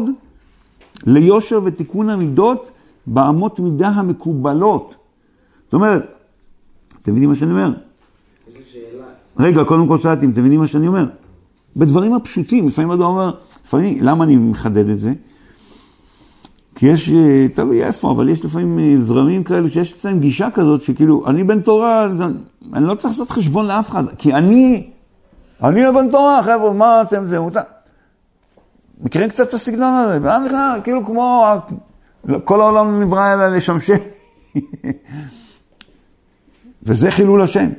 ליושר 1.06 1.60
ותיקון 1.64 2.10
המידות 2.10 2.72
באמות 3.08 3.60
מידה 3.60 3.88
המקובלות. 3.88 4.96
זאת 5.66 5.74
אומרת, 5.74 6.04
אתם 7.02 7.12
מבינים 7.12 7.30
מה 7.30 7.36
שאני 7.36 7.52
אומר? 7.52 7.74
רגע, 9.40 9.64
קודם 9.64 9.88
כל 9.88 9.98
שאלתי 9.98 10.26
אם 10.26 10.32
אתם 10.32 10.40
מבינים 10.40 10.60
מה 10.60 10.68
שאני 10.68 10.88
אומר. 10.88 11.06
בדברים 11.76 12.14
הפשוטים, 12.14 12.68
לפעמים 12.68 12.92
אדם 12.92 13.02
אומר, 13.02 13.32
לפעמים, 13.66 13.98
למה 14.02 14.24
אני 14.24 14.36
מחדד 14.36 14.90
את 14.90 15.00
זה? 15.00 15.14
כי 16.76 16.86
יש, 16.88 17.10
אה, 17.10 17.48
תלוי 17.54 17.84
איפה, 17.84 18.12
אבל 18.12 18.30
יש 18.30 18.46
לפעמים 18.46 18.80
אה, 18.80 18.94
זרמים 18.98 19.44
כאלו 19.44 19.70
שיש 19.70 19.94
אצלם 19.94 20.20
גישה 20.20 20.52
כזאת, 20.52 20.82
שכאילו, 20.82 21.28
אני 21.28 21.44
בן 21.44 21.62
תורה, 21.62 22.08
אני 22.74 22.86
לא 22.86 22.96
צריך 22.96 23.14
לעשות 23.14 23.32
חשבון 23.32 23.66
לאף 23.66 23.90
אחד, 23.90 24.04
כי 24.18 24.34
אני, 24.34 24.90
אני 25.64 25.86
הבן 25.86 26.12
תורה, 26.12 26.44
חבר'ה, 26.44 26.74
מה 26.74 27.02
אתם 27.02 27.28
זה, 27.28 27.40
מותר. 27.40 27.62
מכירים 29.02 29.30
קצת 29.30 29.50
את 29.50 29.54
הסגנון 29.54 29.94
הזה? 29.94 30.20
ואני 30.22 30.46
נכנס, 30.46 30.84
כאילו 30.84 31.06
כמו, 31.06 31.46
כל 32.44 32.62
העולם 32.62 33.02
נברא 33.02 33.34
אלא 33.34 33.56
לשמשי. 33.56 33.94
וזה 36.84 37.12
חילול 37.12 37.42
השם. 37.42 37.70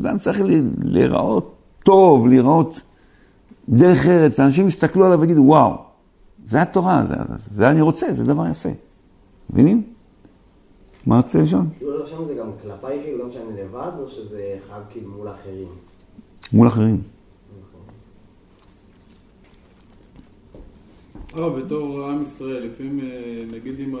אדם 0.00 0.18
צריך 0.18 0.40
להיראות 0.82 1.54
טוב, 1.82 2.26
להיראות 2.26 2.82
דרך 3.68 4.06
ארץ, 4.06 4.40
אנשים 4.40 4.68
יסתכלו 4.68 5.06
עליו 5.06 5.20
ויגידו, 5.20 5.42
וואו, 5.42 5.93
זה 6.44 6.62
התורה, 6.62 7.04
זה, 7.08 7.14
זה 7.36 7.70
אני 7.70 7.80
רוצה, 7.80 8.06
זה 8.14 8.24
דבר 8.24 8.46
יפה. 8.50 8.68
מבינים? 9.50 9.82
מה 11.06 11.16
רוצה 11.16 11.38
לשאול? 11.42 11.62
חילול 11.78 12.02
השם 12.02 12.26
זה 12.26 12.34
גם 12.34 12.50
כלפיי, 12.62 13.00
כאילו, 13.04 13.24
גם 13.24 13.30
כשאני 13.30 13.60
לבד, 13.62 13.90
או 13.98 14.08
שזה 14.08 14.56
חייב 14.68 14.82
כאילו 14.90 15.10
מול 15.10 15.28
אחרים? 15.28 15.68
מול 16.52 16.68
אחרים. 16.68 17.02
הרב, 21.32 21.60
בתור 21.60 22.06
עם 22.08 22.22
ישראל, 22.22 22.62
לפעמים, 22.66 23.00
אה, 23.00 23.44
נגיד 23.52 23.80
אם, 23.80 23.96
אה, 23.96 24.00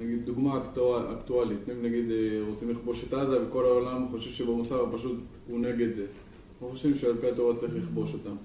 נגיד 0.00 0.26
דוגמה 0.26 0.58
אקטואל- 0.58 1.12
אקטואלית, 1.12 1.58
אם 1.72 1.82
נגיד 1.86 2.04
אה, 2.10 2.16
רוצים 2.50 2.70
לכבוש 2.70 3.04
את 3.04 3.14
עזה 3.14 3.36
וכל 3.46 3.64
העולם 3.64 4.06
חושב 4.10 4.30
שבמוסר 4.30 4.84
פשוט 4.96 5.16
הוא 5.48 5.60
נגד 5.60 5.92
זה. 5.92 6.04
אנחנו 6.52 6.68
חושבים 6.68 6.94
שעל 6.94 7.16
פי 7.20 7.26
התורה 7.30 7.54
צריך 7.54 7.74
לכבוש 7.76 8.12
אותם. 8.12 8.36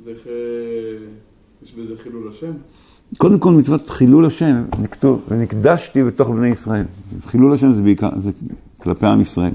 אז 0.00 0.08
איך, 0.08 0.26
אה, 0.26 0.32
יש 1.62 1.74
בזה 1.74 1.94
חילול 2.02 2.28
השם? 2.28 2.52
קודם 3.16 3.38
כל 3.38 3.52
מצוות 3.52 3.90
חילול 3.90 4.26
השם, 4.26 4.64
נכתוב, 4.82 5.22
ונקדשתי 5.28 6.04
בתוך 6.04 6.28
בני 6.28 6.48
ישראל. 6.48 6.84
חילול 7.26 7.52
השם 7.52 7.72
זה 7.72 7.82
בעיקר, 7.82 8.08
זה 8.20 8.30
כלפי 8.78 9.06
עם 9.06 9.20
ישראל. 9.20 9.52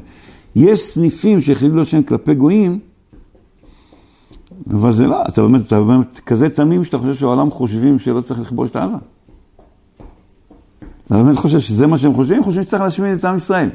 יש 0.55 0.79
סניפים 0.79 1.41
של 1.41 1.53
חילול 1.53 1.79
השם 1.79 2.03
כלפי 2.03 2.35
גויים, 2.35 2.79
אבל 4.71 4.91
זה 4.91 5.07
לא, 5.07 5.21
אתה 5.29 5.41
באמת, 5.41 5.67
אתה 5.67 5.81
באמת 5.81 6.19
כזה 6.19 6.49
תמים 6.49 6.83
שאתה 6.83 6.97
חושב 6.97 7.13
שהעולם 7.13 7.51
חושבים 7.51 7.99
שלא 7.99 8.21
צריך 8.21 8.39
לכבוש 8.39 8.71
את 8.71 8.75
עזה. 8.75 8.97
אתה 11.05 11.23
באמת 11.23 11.37
חושב 11.37 11.59
שזה 11.59 11.87
מה 11.87 11.97
שהם 11.97 12.13
חושבים? 12.13 12.37
הם 12.37 12.43
חושבים 12.43 12.63
שצריך 12.63 12.83
להשמיד 12.83 13.17
את 13.17 13.25
עם 13.25 13.35
ישראל. 13.35 13.69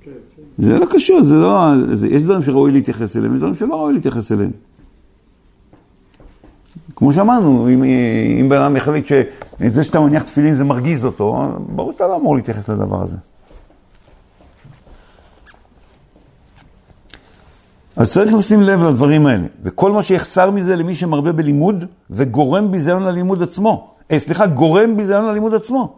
כן, 0.00 0.10
כן. 0.36 0.42
זה 0.58 0.78
לא 0.78 0.86
קשור, 0.90 1.22
זה 1.22 1.34
לא, 1.34 1.72
זה, 1.92 2.08
יש 2.08 2.22
דברים 2.22 2.42
שראוי 2.42 2.72
להתייחס 2.72 3.16
אליהם, 3.16 3.32
יש 3.34 3.38
דברים 3.38 3.54
שלא 3.54 3.74
ראוי 3.74 3.92
להתייחס 3.92 4.32
אליהם. 4.32 4.50
כמו 7.02 7.12
שאמרנו, 7.12 7.68
אם, 7.68 7.84
אם 8.40 8.48
בן 8.48 8.56
אדם 8.56 8.76
יחליט 8.76 9.06
שזה 9.06 9.84
שאתה 9.84 10.00
מניח 10.00 10.22
תפילין 10.22 10.54
זה 10.54 10.64
מרגיז 10.64 11.04
אותו, 11.04 11.48
ברור 11.58 11.92
שאתה 11.92 12.06
לא 12.06 12.16
אמור 12.16 12.36
להתייחס 12.36 12.68
לדבר 12.68 13.02
הזה. 13.02 13.16
אז 17.96 18.12
צריך 18.12 18.32
לשים 18.32 18.62
לב 18.62 18.82
לדברים 18.82 19.26
האלה, 19.26 19.46
וכל 19.62 19.92
מה 19.92 20.02
שיחסר 20.02 20.50
מזה 20.50 20.76
למי 20.76 20.94
שמרבה 20.94 21.32
בלימוד 21.32 21.84
וגורם 22.10 22.70
ביזיון 22.70 23.02
ללימוד 23.02 23.42
עצמו. 23.42 23.94
אה, 24.10 24.18
סליחה, 24.18 24.46
גורם 24.46 24.96
ביזיון 24.96 25.24
ללימוד 25.24 25.54
עצמו. 25.54 25.96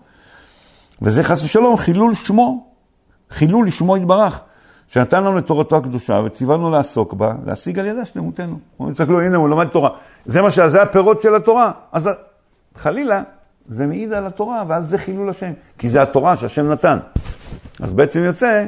וזה 1.03 1.23
חס 1.23 1.45
ושלום 1.45 1.77
חילול 1.77 2.15
שמו, 2.15 2.67
חילול 3.31 3.67
לשמו 3.67 3.97
יתברך, 3.97 4.41
שנתן 4.89 5.25
לנו 5.25 5.39
את 5.39 5.47
תורתו 5.47 5.77
הקדושה 5.77 6.21
וציוונו 6.25 6.71
לעסוק 6.71 7.15
בה, 7.15 7.33
להשיג 7.47 7.79
על 7.79 7.87
ידה 7.87 8.05
שלמותנו. 8.05 8.59
הוא 8.77 8.93
תסתכלו, 8.93 9.21
הנה 9.21 9.37
הוא 9.37 9.49
לומד 9.49 9.67
תורה. 9.67 9.91
זה 10.27 10.43
מה 10.43 10.51
שזה 10.51 10.83
הפירות 10.83 11.23
של 11.23 11.35
התורה. 11.35 11.73
אז 11.93 12.11
חלילה, 12.75 13.23
זה 13.69 13.87
מעיד 13.87 14.13
על 14.13 14.27
התורה, 14.27 14.65
ואז 14.69 14.89
זה 14.89 14.99
חילול 14.99 15.31
השם. 15.31 15.53
כי 15.79 15.89
זה 15.89 16.03
התורה 16.03 16.37
שהשם 16.37 16.73
נתן. 16.73 16.99
אז 17.81 17.93
בעצם 17.93 18.21
יוצא, 18.21 18.65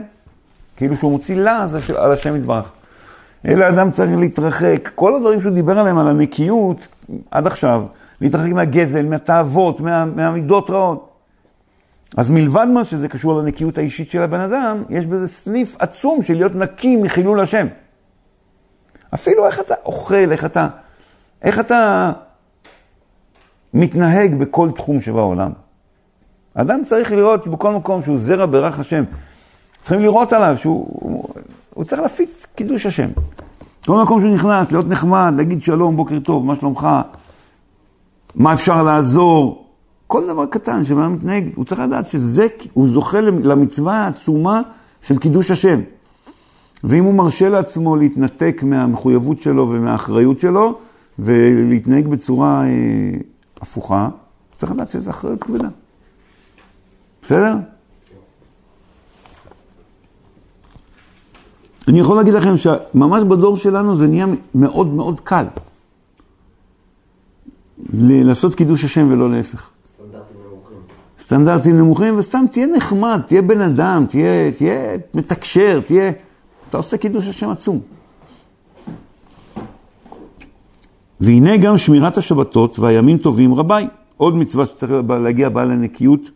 כאילו 0.77 0.97
שהוא 0.97 1.13
מוציא 1.13 1.37
לעז 1.37 1.91
על 1.97 2.13
השם 2.13 2.37
יתברך. 2.37 2.71
אלא 3.47 3.69
אדם 3.69 3.91
צריך 3.91 4.11
להתרחק. 4.17 4.91
כל 4.95 5.17
הדברים 5.17 5.41
שהוא 5.41 5.55
דיבר 5.55 5.79
עליהם, 5.79 5.99
על 5.99 6.09
הנקיות, 6.09 6.87
עד 7.31 7.47
עכשיו, 7.47 7.83
להתרחק 8.21 8.53
מהגזל, 8.53 9.07
מהתאוות, 9.07 9.81
מה, 9.81 10.05
מהמידות 10.05 10.71
רעות. 10.71 11.16
אז 12.17 12.31
מלבד 12.31 12.67
מה 12.75 12.85
שזה 12.85 13.09
קשור 13.09 13.41
לנקיות 13.41 13.79
האישית 13.79 14.11
של 14.11 14.23
הבן 14.23 14.41
אדם, 14.41 14.83
יש 14.91 15.07
בזה 15.07 15.29
סניף 15.29 15.77
עצום 15.79 16.23
של 16.23 16.35
להיות 16.35 16.55
נקי 16.55 16.97
מחילול 16.97 17.41
השם. 17.41 17.67
אפילו 19.15 19.47
איך 19.47 19.61
אתה 19.61 19.75
אוכל, 19.85 20.33
איך 20.33 20.45
אתה, 20.45 20.69
איך 21.43 21.61
אתה 21.61 22.13
מתנהג 23.75 24.35
בכל 24.35 24.71
תחום 24.77 25.01
שבעולם. 25.01 25.53
אדם 26.55 26.85
צריך 26.85 27.13
לראות 27.13 27.47
בכל 27.47 27.73
מקום 27.73 28.03
שהוא 28.03 28.19
זרע 28.19 28.47
ברך 28.47 28.79
השם. 28.79 29.05
צריכים 29.83 30.03
לראות 30.03 30.33
עליו 30.33 30.57
שהוא 30.59 30.87
הוא, 30.89 31.29
הוא 31.75 31.85
צריך 31.85 32.03
להפיץ 32.03 32.47
קידוש 32.55 32.87
השם. 32.87 33.09
כל 33.87 34.03
מקום 34.03 34.21
שהוא 34.21 34.35
נכנס, 34.35 34.73
להיות 34.73 34.89
נחמד, 34.89 35.33
להגיד 35.37 35.63
שלום, 35.63 35.97
בוקר 35.97 36.19
טוב, 36.19 36.45
מה 36.45 36.55
שלומך, 36.55 36.89
מה 38.35 38.53
אפשר 38.53 38.83
לעזור, 38.83 39.66
כל 40.07 40.27
דבר 40.27 40.47
קטן 40.47 40.85
שבן 40.85 41.07
מתנהג, 41.07 41.45
הוא 41.55 41.65
צריך 41.65 41.81
לדעת 41.81 42.11
שזה, 42.11 42.47
הוא 42.73 42.89
זוכה 42.89 43.21
למצווה 43.21 43.95
העצומה 43.95 44.63
של 45.03 45.19
קידוש 45.19 45.51
השם. 45.51 45.81
ואם 46.85 47.05
הוא 47.05 47.15
מרשה 47.15 47.49
לעצמו 47.49 47.97
להתנתק 47.97 48.63
מהמחויבות 48.63 49.41
שלו 49.41 49.69
ומהאחריות 49.71 50.41
שלו, 50.41 50.79
ולהתנהג 51.19 52.09
בצורה 52.09 52.65
אה, 52.65 52.71
הפוכה, 53.61 54.09
צריך 54.59 54.73
לדעת 54.73 54.91
שזו 54.91 55.11
אחריות 55.11 55.43
כבדה. 55.43 55.69
בסדר? 57.23 57.55
אני 61.89 62.01
יכול 62.01 62.17
להגיד 62.17 62.35
לכם 62.35 62.57
שממש 62.57 63.23
בדור 63.23 63.57
שלנו 63.57 63.95
זה 63.95 64.07
נהיה 64.07 64.27
מאוד 64.55 64.87
מאוד 64.87 65.21
קל 65.21 65.47
לעשות 68.03 68.55
קידוש 68.55 68.85
השם 68.85 69.09
ולא 69.11 69.31
להפך. 69.31 69.71
סטנדרטים 71.21 71.79
נמוכים. 71.79 72.19
וסתם 72.19 72.45
תהיה 72.53 72.67
נחמד, 72.67 73.21
תהיה 73.27 73.43
בן 73.43 73.61
אדם, 73.61 74.07
תהיה, 74.09 74.53
תהיה 74.53 74.97
מתקשר, 75.15 75.81
תהיה... 75.87 76.13
אתה 76.69 76.77
עושה 76.77 76.97
קידוש 76.97 77.29
השם 77.29 77.51
עצום. 77.51 77.81
והנה 81.21 81.57
גם 81.57 81.79
שמירת 81.79 82.19
השבתות 82.19 82.79
והימים 82.79 83.19
טובים 83.19 83.55
רביי. 83.55 83.89
עוד 84.17 84.37
מצווה 84.37 84.67
שצריך 84.67 84.93
להגיע 85.23 85.49
בעל 85.49 85.71
הנקיות, 85.71 86.31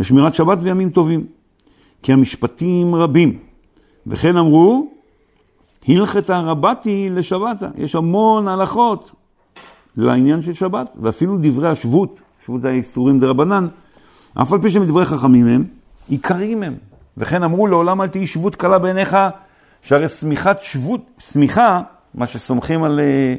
ושמירת 0.00 0.34
שבת 0.34 0.58
וימים 0.62 0.90
טובים. 0.90 1.24
כי 2.02 2.12
המשפטים 2.12 2.94
רבים, 2.94 3.38
וכן 4.06 4.36
אמרו, 4.36 4.90
הלכתא 5.88 6.32
רבתי 6.32 7.10
לשבתא. 7.10 7.66
יש 7.76 7.94
המון 7.94 8.48
הלכות 8.48 9.12
לעניין 9.96 10.42
של 10.42 10.52
שבת, 10.52 10.96
ואפילו 11.00 11.38
דברי 11.40 11.68
השבות, 11.68 12.20
שבות 12.44 12.64
האיסורים 12.64 13.20
דרבנן, 13.20 13.68
אף 14.34 14.52
על 14.52 14.62
פי 14.62 14.70
שהם 14.70 14.84
דברי 14.84 15.04
חכמים 15.04 15.46
הם, 15.46 15.64
עיקריים 16.08 16.62
הם. 16.62 16.74
וכן 17.16 17.42
אמרו 17.42 17.66
לעולם 17.66 18.02
אל 18.02 18.06
תהי 18.06 18.26
שבות 18.26 18.56
קלה 18.56 18.78
בעיניך, 18.78 19.16
שהרי 19.82 20.08
שמיכת 20.08 20.56
שבות, 20.60 21.00
שמיכה, 21.18 21.80
מה 22.14 22.26
שסומכים 22.26 22.84
על, 22.84 23.00
אה, 23.00 23.34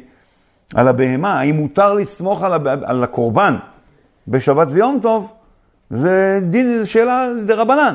על 0.74 0.88
הבהמה, 0.88 1.40
האם 1.40 1.56
מותר 1.56 1.92
לסמוך 1.92 2.42
על, 2.42 2.52
הב, 2.52 2.66
על 2.66 3.04
הקורבן 3.04 3.56
בשבת 4.28 4.68
ויום 4.70 4.98
טוב, 5.02 5.32
זה 5.90 6.40
דין, 6.42 6.78
זו 6.78 6.90
שאלה 6.90 7.28
דרבנן. 7.46 7.94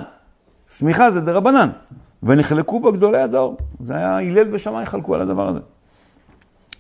שמיכה 0.78 1.12
זה 1.12 1.22
דרבנן. 1.22 1.70
ונחלקו 2.24 2.80
בה 2.80 2.92
גדולי 2.92 3.22
הדור. 3.22 3.58
זה 3.86 3.96
היה 3.96 4.18
הלל 4.18 4.56
ושמאי 4.56 4.86
חלקו 4.86 5.16
על 5.16 5.22
הדבר 5.22 5.48
הזה. 5.48 5.60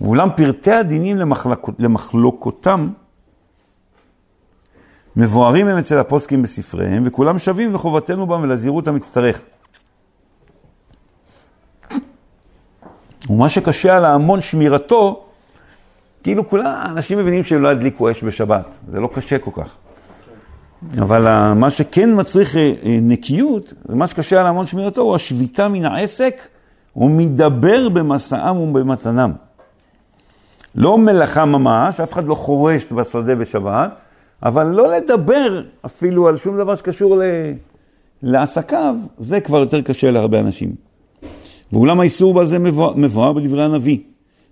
ואולם 0.01 0.29
פרטי 0.35 0.71
הדינים 0.71 1.17
למחלק... 1.17 1.59
למחלוקותם 1.79 2.89
מבוארים 5.19 5.67
הם 5.67 5.77
אצל 5.77 5.97
הפוסקים 5.97 6.41
בספריהם, 6.41 7.03
וכולם 7.05 7.39
שווים 7.39 7.73
לחובתנו 7.73 8.27
בם 8.27 8.41
ולזהירות 8.41 8.87
המצטרך. 8.87 9.41
ומה 13.29 13.49
שקשה 13.49 13.97
על 13.97 14.05
ההמון 14.05 14.41
שמירתו, 14.41 15.25
כאילו 16.23 16.49
כולם, 16.49 16.81
אנשים 16.85 17.17
מבינים 17.17 17.43
שהם 17.43 17.61
לא 17.61 17.69
ידליקו 17.69 18.11
אש 18.11 18.23
בשבת, 18.23 18.65
זה 18.91 18.99
לא 18.99 19.09
קשה 19.13 19.39
כל 19.39 19.51
כך. 19.53 19.75
אבל 21.01 21.53
מה 21.53 21.69
שכן 21.69 22.19
מצריך 22.19 22.55
אה, 22.55 22.73
אה, 22.83 22.97
נקיות, 23.01 23.73
ומה 23.85 24.07
שקשה 24.07 24.39
על 24.39 24.45
ההמון 24.45 24.65
שמירתו, 24.65 25.01
הוא 25.01 25.15
השביתה 25.15 25.67
מן 25.67 25.85
העסק 25.85 26.47
ומדבר 26.95 27.89
במסעם 27.89 28.57
ובמתנם. 28.57 29.33
לא 30.75 30.97
מלאכה 30.97 31.45
ממש, 31.45 31.99
אף 31.99 32.13
אחד 32.13 32.25
לא 32.25 32.35
חורש 32.35 32.85
בשדה 32.91 33.35
בשבת, 33.35 33.91
אבל 34.43 34.67
לא 34.67 34.93
לדבר 34.93 35.61
אפילו 35.85 36.27
על 36.27 36.37
שום 36.37 36.57
דבר 36.57 36.75
שקשור 36.75 37.17
ל... 37.17 37.21
לעסקיו, 38.23 38.95
זה 39.19 39.41
כבר 39.41 39.57
יותר 39.57 39.81
קשה 39.81 40.11
להרבה 40.11 40.39
אנשים. 40.39 40.75
ואולם 41.71 41.99
האיסור 41.99 42.33
בזה 42.33 42.59
מבואר, 42.59 42.93
מבואר 42.95 43.33
בדברי 43.33 43.63
הנביא, 43.63 43.97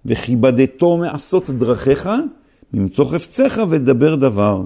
וכיבדתו 0.06 0.98
מעשות 0.98 1.50
דרכיך, 1.50 2.10
ממצוא 2.74 3.06
חפציך 3.06 3.62
ודבר 3.70 4.15
דבר. 4.15 4.62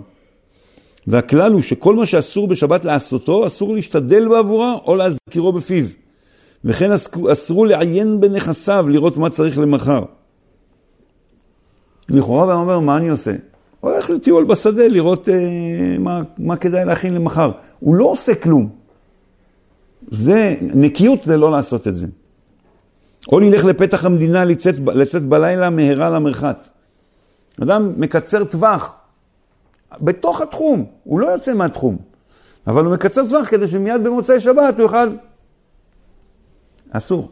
והכלל 1.07 1.51
הוא 1.51 1.61
שכל 1.61 1.95
מה 1.95 2.05
שאסור 2.05 2.47
בשבת 2.47 2.85
לעשותו, 2.85 3.47
אסור 3.47 3.73
להשתדל 3.73 4.27
בעבורה 4.27 4.75
או 4.85 4.95
להזכירו 4.95 5.53
בפיו. 5.53 5.85
וכן 6.65 6.91
אסרו 7.31 7.65
לעיין 7.65 8.21
בנכסיו, 8.21 8.85
לראות 8.89 9.17
מה 9.17 9.29
צריך 9.29 9.59
למחר. 9.59 10.03
לכאורה 12.09 12.53
הוא 12.53 12.61
אומר, 12.61 12.79
מה 12.79 12.97
אני 12.97 13.09
עושה? 13.09 13.31
הולך 13.81 14.09
לטיול 14.09 14.43
בשדה 14.43 14.87
לראות 14.87 15.29
אה, 15.29 15.35
מה, 15.99 16.21
מה 16.37 16.57
כדאי 16.57 16.85
להכין 16.85 17.13
למחר. 17.13 17.51
הוא 17.79 17.95
לא 17.95 18.05
עושה 18.05 18.35
כלום. 18.35 18.69
זה, 20.11 20.55
נקיות 20.61 21.19
זה 21.23 21.37
לא 21.37 21.51
לעשות 21.51 21.87
את 21.87 21.95
זה. 21.95 22.07
או 23.31 23.39
ללך 23.39 23.65
לפתח 23.65 24.05
המדינה 24.05 24.45
לצאת, 24.45 24.75
לצאת 24.79 25.23
בלילה 25.23 25.69
מהרה 25.69 26.09
למרחץ. 26.09 26.69
אדם 27.63 27.93
מקצר 27.97 28.43
טווח, 28.43 28.95
בתוך 30.01 30.41
התחום, 30.41 30.85
הוא 31.03 31.19
לא 31.19 31.27
יוצא 31.27 31.53
מהתחום, 31.53 31.97
אבל 32.67 32.85
הוא 32.85 32.93
מקצר 32.93 33.29
טווח 33.29 33.49
כדי 33.49 33.67
שמיד 33.67 34.03
במוצאי 34.03 34.39
שבת 34.39 34.73
הוא 34.73 34.81
יוכל... 34.81 35.09
אסור. 36.91 37.29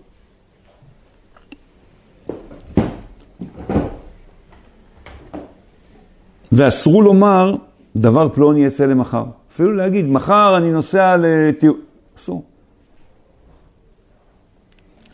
ואסרו 6.52 7.02
לומר 7.02 7.56
דבר 7.96 8.30
פלוני 8.30 8.66
אעשה 8.66 8.86
למחר. 8.86 9.24
אפילו 9.52 9.74
להגיד, 9.74 10.06
מחר 10.06 10.58
אני 10.58 10.72
נוסע 10.72 11.16
לטיול. 11.18 11.78
אסור. 12.18 12.44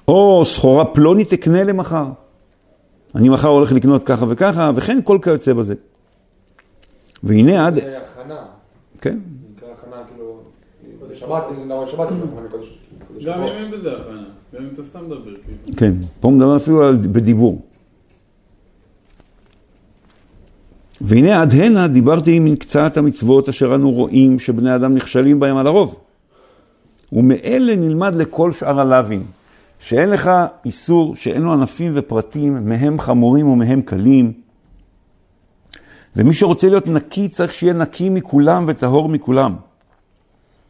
או 0.07 0.45
סחורה 0.45 0.85
פלוני 0.85 1.25
תקנה 1.25 1.63
למחר. 1.63 2.05
אני 3.15 3.29
מחר 3.29 3.47
הולך 3.47 3.71
לקנות 3.71 4.03
ככה 4.03 4.25
וככה, 4.29 4.71
וכן 4.75 4.99
כל 5.03 5.17
כיוצא 5.21 5.53
בזה. 5.53 5.75
והנה 7.23 7.67
עד... 7.67 7.73
זה 7.73 7.97
הכנה. 7.97 8.45
כן. 9.01 9.17
זה 9.19 9.55
נקרא 9.55 9.67
הכנה, 9.71 10.03
כאילו, 10.07 10.39
בשבת, 11.11 11.43
זה 11.59 11.65
נראה 11.65 11.87
שבת, 11.87 12.07
גם. 13.25 13.41
אם 13.41 13.47
אין 13.47 13.71
בזה 13.71 13.91
הכנה, 13.97 14.23
גם 14.55 14.63
אם 14.63 14.69
אתה 14.73 14.83
סתם 14.83 15.05
מדבר, 15.05 15.17
כאילו. 15.23 15.77
כן, 15.77 15.93
פה 16.19 16.29
מדבר 16.29 16.55
אפילו 16.55 16.91
בדיבור. 17.01 17.61
והנה 21.01 21.41
עד 21.41 21.53
הנה 21.53 21.87
דיברתי 21.87 22.39
מקצת 22.39 22.97
המצוות 22.97 23.49
אשר 23.49 23.75
אנו 23.75 23.91
רואים 23.91 24.39
שבני 24.39 24.75
אדם 24.75 24.93
נכשלים 24.93 25.39
בהם 25.39 25.57
על 25.57 25.67
הרוב. 25.67 25.99
ומאלה 27.13 27.75
נלמד 27.75 28.15
לכל 28.15 28.51
שאר 28.51 28.79
הלאווים, 28.79 29.23
שאין 29.79 30.09
לך 30.09 30.31
איסור 30.65 31.15
שאין 31.15 31.41
לו 31.41 31.53
ענפים 31.53 31.91
ופרטים, 31.95 32.69
מהם 32.69 32.99
חמורים 32.99 33.47
ומהם 33.47 33.81
קלים. 33.81 34.33
ומי 36.15 36.33
שרוצה 36.33 36.69
להיות 36.69 36.87
נקי 36.87 37.27
צריך 37.27 37.53
שיהיה 37.53 37.73
נקי 37.73 38.09
מכולם 38.09 38.65
וטהור 38.67 39.09
מכולם. 39.09 39.55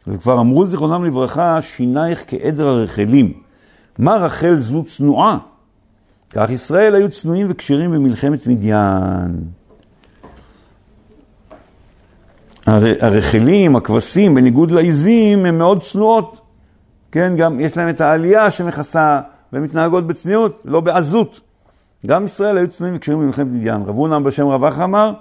וכבר 0.06 0.40
אמרו 0.40 0.66
זיכרונם 0.66 1.04
לברכה, 1.04 1.62
שינייך 1.62 2.24
כעדר 2.26 2.68
הרחלים. 2.68 3.32
מה 3.98 4.16
רחל 4.16 4.58
זו 4.58 4.84
צנועה? 4.84 5.38
כך 6.30 6.50
ישראל 6.50 6.94
היו 6.94 7.10
צנועים 7.10 7.46
וכשירים 7.50 7.90
במלחמת 7.90 8.46
מדיין. 8.46 9.65
הר- 12.66 12.94
הרחלים, 13.00 13.76
הכבשים, 13.76 14.34
בניגוד 14.34 14.70
לעיזים, 14.70 15.46
הן 15.46 15.58
מאוד 15.58 15.82
צנועות. 15.82 16.40
כן, 17.12 17.32
גם 17.36 17.60
יש 17.60 17.76
להם 17.76 17.88
את 17.88 18.00
העלייה 18.00 18.50
שמכסה, 18.50 19.20
והן 19.52 19.62
מתנהגות 19.62 20.06
בצניעות, 20.06 20.62
לא 20.64 20.80
בעזות. 20.80 21.40
גם 22.06 22.24
ישראל 22.24 22.58
היו 22.58 22.68
צנועים 22.68 22.96
וכשירים 22.96 23.20
במלחמת 23.20 23.46
מדיין. 23.46 23.82
רב 23.82 23.96
הונם 23.96 24.24
בשם 24.24 24.46
רווח 24.46 24.80
אמר, 24.80 25.12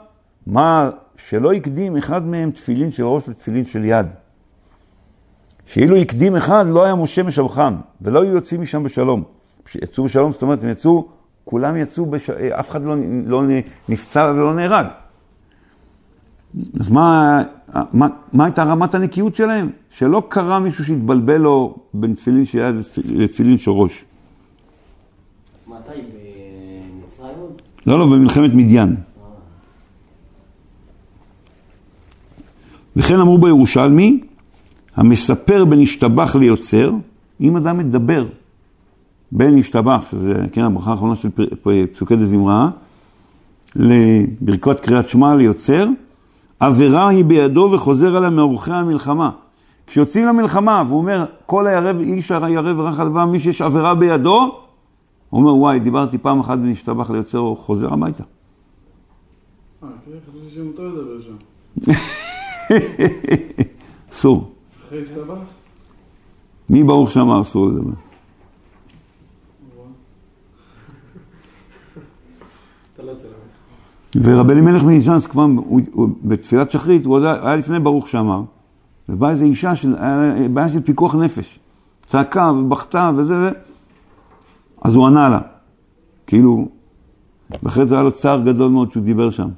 מה 0.47 0.89
שלא 1.17 1.53
הקדים 1.53 1.97
אחד 1.97 2.27
מהם 2.27 2.51
תפילין 2.51 2.91
של 2.91 3.03
ראש 3.03 3.23
לתפילין 3.27 3.65
של 3.65 3.86
יד. 3.86 4.05
שאילו 5.65 5.95
הקדים 5.95 6.36
אחד, 6.36 6.65
לא 6.67 6.84
היה 6.84 6.95
משה 6.95 7.23
משבחם, 7.23 7.75
ולא 8.01 8.21
היו 8.21 8.34
יוצאים 8.34 8.62
משם 8.62 8.84
בשלום. 8.84 9.23
יצאו 9.75 10.03
בשלום, 10.03 10.31
זאת 10.31 10.41
אומרת, 10.41 10.63
הם 10.63 10.69
יצאו, 10.69 11.08
כולם 11.45 11.75
יצאו, 11.75 12.05
בש... 12.05 12.29
אף 12.29 12.71
אחד 12.71 12.84
לא, 12.84 12.95
לא 13.25 13.41
נפצע 13.89 14.31
ולא 14.36 14.53
נהרג. 14.53 14.86
אז 16.80 16.89
מה, 16.89 17.41
מה, 17.94 18.08
מה 18.34 18.46
הייתה 18.46 18.63
רמת 18.63 18.96
הנקיות 18.96 19.36
שלהם? 19.36 19.70
שלא 19.89 20.24
קרה 20.30 20.60
מישהו 20.60 20.86
שהתבלבל 20.86 21.38
לו 21.38 21.76
בין 21.94 22.13
תפילין 22.13 22.46
של 22.46 22.58
יד 22.58 22.76
לתפילין 23.15 23.58
של 23.58 23.72
ראש. 23.72 24.06
מתי? 25.68 25.91
במצרים 25.91 27.36
עוד? 27.41 27.62
לא, 27.88 28.00
לא, 28.00 28.06
במלחמת 28.06 28.54
מדיין. 28.54 28.96
וכן 32.96 33.20
אמרו 33.20 33.38
בירושלמי, 33.38 34.20
המספר 34.96 35.65
בין 35.65 35.82
השתבח 35.82 36.36
ליוצר, 36.36 36.91
אם 37.41 37.56
אדם 37.58 37.78
מדבר 37.78 38.28
בין 39.32 39.58
השתבח, 39.58 40.06
שזה 40.12 40.34
כן 40.52 40.62
הברכה 40.62 40.91
האחרונה 40.91 41.15
של 41.15 41.30
פר- 41.30 41.86
פסוקי 41.94 42.15
דזמרה, 42.15 42.70
לברכות 43.76 44.80
קריאת 44.80 45.10
שמע 45.10 45.36
ליוצר, 45.36 45.88
עבירה 46.65 47.08
היא 47.08 47.25
בידו 47.25 47.69
וחוזר 47.73 48.17
עליה 48.17 48.30
מאורחי 48.30 48.73
המלחמה. 48.73 49.32
כשיוצאים 49.88 50.25
למלחמה 50.25 50.84
והוא 50.88 50.97
אומר, 50.97 51.25
כל 51.45 51.67
הירב, 51.67 51.99
איש 51.99 52.32
הירב 52.32 52.80
ורח 52.80 52.99
הלווה, 52.99 53.25
מי 53.25 53.39
שיש 53.39 53.62
עבירה 53.62 53.95
בידו, 53.95 54.60
הוא 55.30 55.41
אומר, 55.41 55.56
וואי, 55.56 55.80
דיברתי 55.80 56.17
פעם 56.17 56.39
אחת 56.39 56.58
ונשתבח 56.58 57.10
ליוצר, 57.10 57.38
הוא 57.38 57.58
חוזר 57.58 57.93
הביתה. 57.93 58.23
אה, 59.84 59.89
כן, 60.06 60.12
חשבתי 60.32 60.49
שמותר 60.49 60.84
לדבר 60.84 61.21
שם. 61.21 61.36
אסור. 64.13 64.51
אחרי 64.88 65.01
השתבח? 65.01 65.38
מי 66.69 66.84
ברוך 66.84 67.12
שאמר 67.12 67.41
אסור 67.41 67.67
לדבר? 67.67 67.91
אתה 72.93 73.04
לא 73.04 73.12
יוצא 73.12 73.28
למלך. 73.28 73.56
ורבי 74.23 74.54
אלימלך 74.54 74.84
מליז'נסק 74.84 75.32
כבר, 75.32 75.43
הוא- 75.43 75.82
הוא- 75.91 76.10
בתפילת 76.23 76.71
שחרית, 76.71 77.06
הוא 77.06 77.15
עוד 77.15 77.23
היה 77.23 77.56
לפני 77.56 77.80
ברוך 77.80 78.08
שאמר, 78.10 78.41
ובאה 79.10 79.30
איזו 79.30 79.45
אישה, 79.45 79.75
של, 79.75 79.95
היה 79.99 80.49
בעיה 80.49 80.69
של 80.69 80.82
פיקוח 80.82 81.15
נפש, 81.15 81.60
צעקה 82.06 82.51
ובכתה 82.51 83.12
וזה. 83.17 83.49
אז 84.82 84.95
הוא 84.95 85.08
ענה 85.08 85.30
לה, 85.30 85.39
כאילו, 86.28 86.67
ואחרי 87.63 87.86
זה 87.86 87.95
היה 87.95 88.04
לו 88.04 88.12
צער 88.12 88.41
גדול 88.41 88.71
מאוד 88.71 88.91
שהוא 88.91 89.04
דיבר 89.04 89.30
שם. 89.30 89.49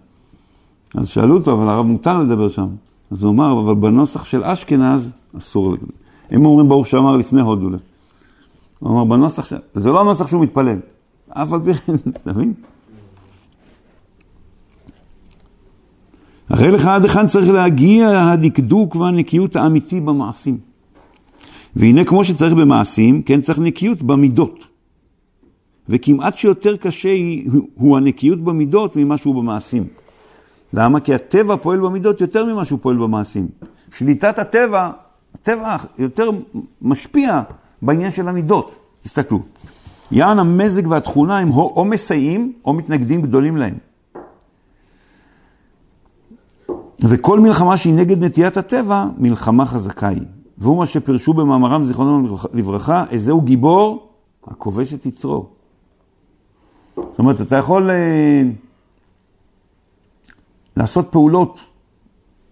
אז 0.95 1.07
שאלו 1.07 1.37
אותו, 1.37 1.53
אבל 1.53 1.69
הרב 1.69 1.85
מותר 1.85 2.17
לדבר 2.23 2.49
שם. 2.49 2.67
אז 3.11 3.23
הוא 3.23 3.31
אמר, 3.31 3.61
אבל 3.61 3.75
בנוסח 3.75 4.23
של 4.23 4.43
אשכנז, 4.43 5.11
אסור 5.37 5.73
לדבר. 5.73 5.87
הם 6.31 6.45
אומרים 6.45 6.69
ברוך 6.69 6.87
שאמר 6.87 7.17
לפני 7.17 7.41
הודו. 7.41 7.69
הוא 8.79 8.89
אמר 8.91 9.03
בנוסח, 9.03 9.51
זה 9.75 9.89
לא 9.89 10.01
הנוסח 10.01 10.27
שהוא 10.27 10.43
מתפלל. 10.43 10.77
אף 11.29 11.53
על 11.53 11.59
פי 11.65 11.73
כן, 11.73 11.95
אתה 12.23 12.31
מבין? 12.33 12.53
הרי 16.49 16.71
לך 16.71 16.85
עד 16.85 17.03
היכן 17.03 17.27
צריך 17.27 17.49
להגיע 17.49 18.31
הדקדוק 18.31 18.95
והנקיות 18.95 19.55
האמיתי 19.55 20.01
במעשים. 20.01 20.57
והנה 21.75 22.03
כמו 22.03 22.23
שצריך 22.23 22.53
במעשים, 22.53 23.21
כן 23.21 23.41
צריך 23.41 23.59
נקיות 23.59 24.03
במידות. 24.03 24.67
וכמעט 25.89 26.37
שיותר 26.37 26.77
קשה 26.77 27.09
הוא 27.75 27.97
הנקיות 27.97 28.43
במידות 28.43 28.95
ממה 28.95 29.17
שהוא 29.17 29.35
במעשים. 29.35 29.87
למה? 30.73 30.99
כי 30.99 31.13
הטבע 31.13 31.55
פועל 31.55 31.79
במידות 31.79 32.21
יותר 32.21 32.45
ממה 32.45 32.65
שהוא 32.65 32.79
פועל 32.81 32.97
במעשים. 32.97 33.47
שליטת 33.97 34.39
הטבע, 34.39 34.89
הטבע 35.35 35.75
יותר 35.97 36.29
משפיע 36.81 37.41
בעניין 37.81 38.11
של 38.11 38.27
המידות. 38.27 38.75
תסתכלו. 39.03 39.39
יען 40.11 40.39
המזג 40.39 40.87
והתכונה 40.87 41.39
הם 41.39 41.51
או 41.51 41.85
מסייעים 41.85 42.53
או 42.65 42.73
מתנגדים 42.73 43.21
גדולים 43.21 43.57
להם. 43.57 43.75
וכל 46.99 47.39
מלחמה 47.39 47.77
שהיא 47.77 47.93
נגד 47.93 48.23
נטיית 48.23 48.57
הטבע, 48.57 49.05
מלחמה 49.17 49.65
חזקה 49.65 50.07
היא. 50.07 50.21
והוא 50.57 50.77
מה 50.77 50.85
שפרשו 50.85 51.33
במאמרם 51.33 51.83
זיכרונם 51.83 52.27
לברכה, 52.53 53.05
איזהו 53.09 53.41
גיבור 53.41 54.09
הכובש 54.47 54.93
את 54.93 55.05
יצרו. 55.05 55.45
זאת 56.95 57.19
אומרת, 57.19 57.41
אתה 57.41 57.55
יכול 57.55 57.89
אה, 57.89 58.43
לעשות 60.77 61.07
פעולות 61.11 61.59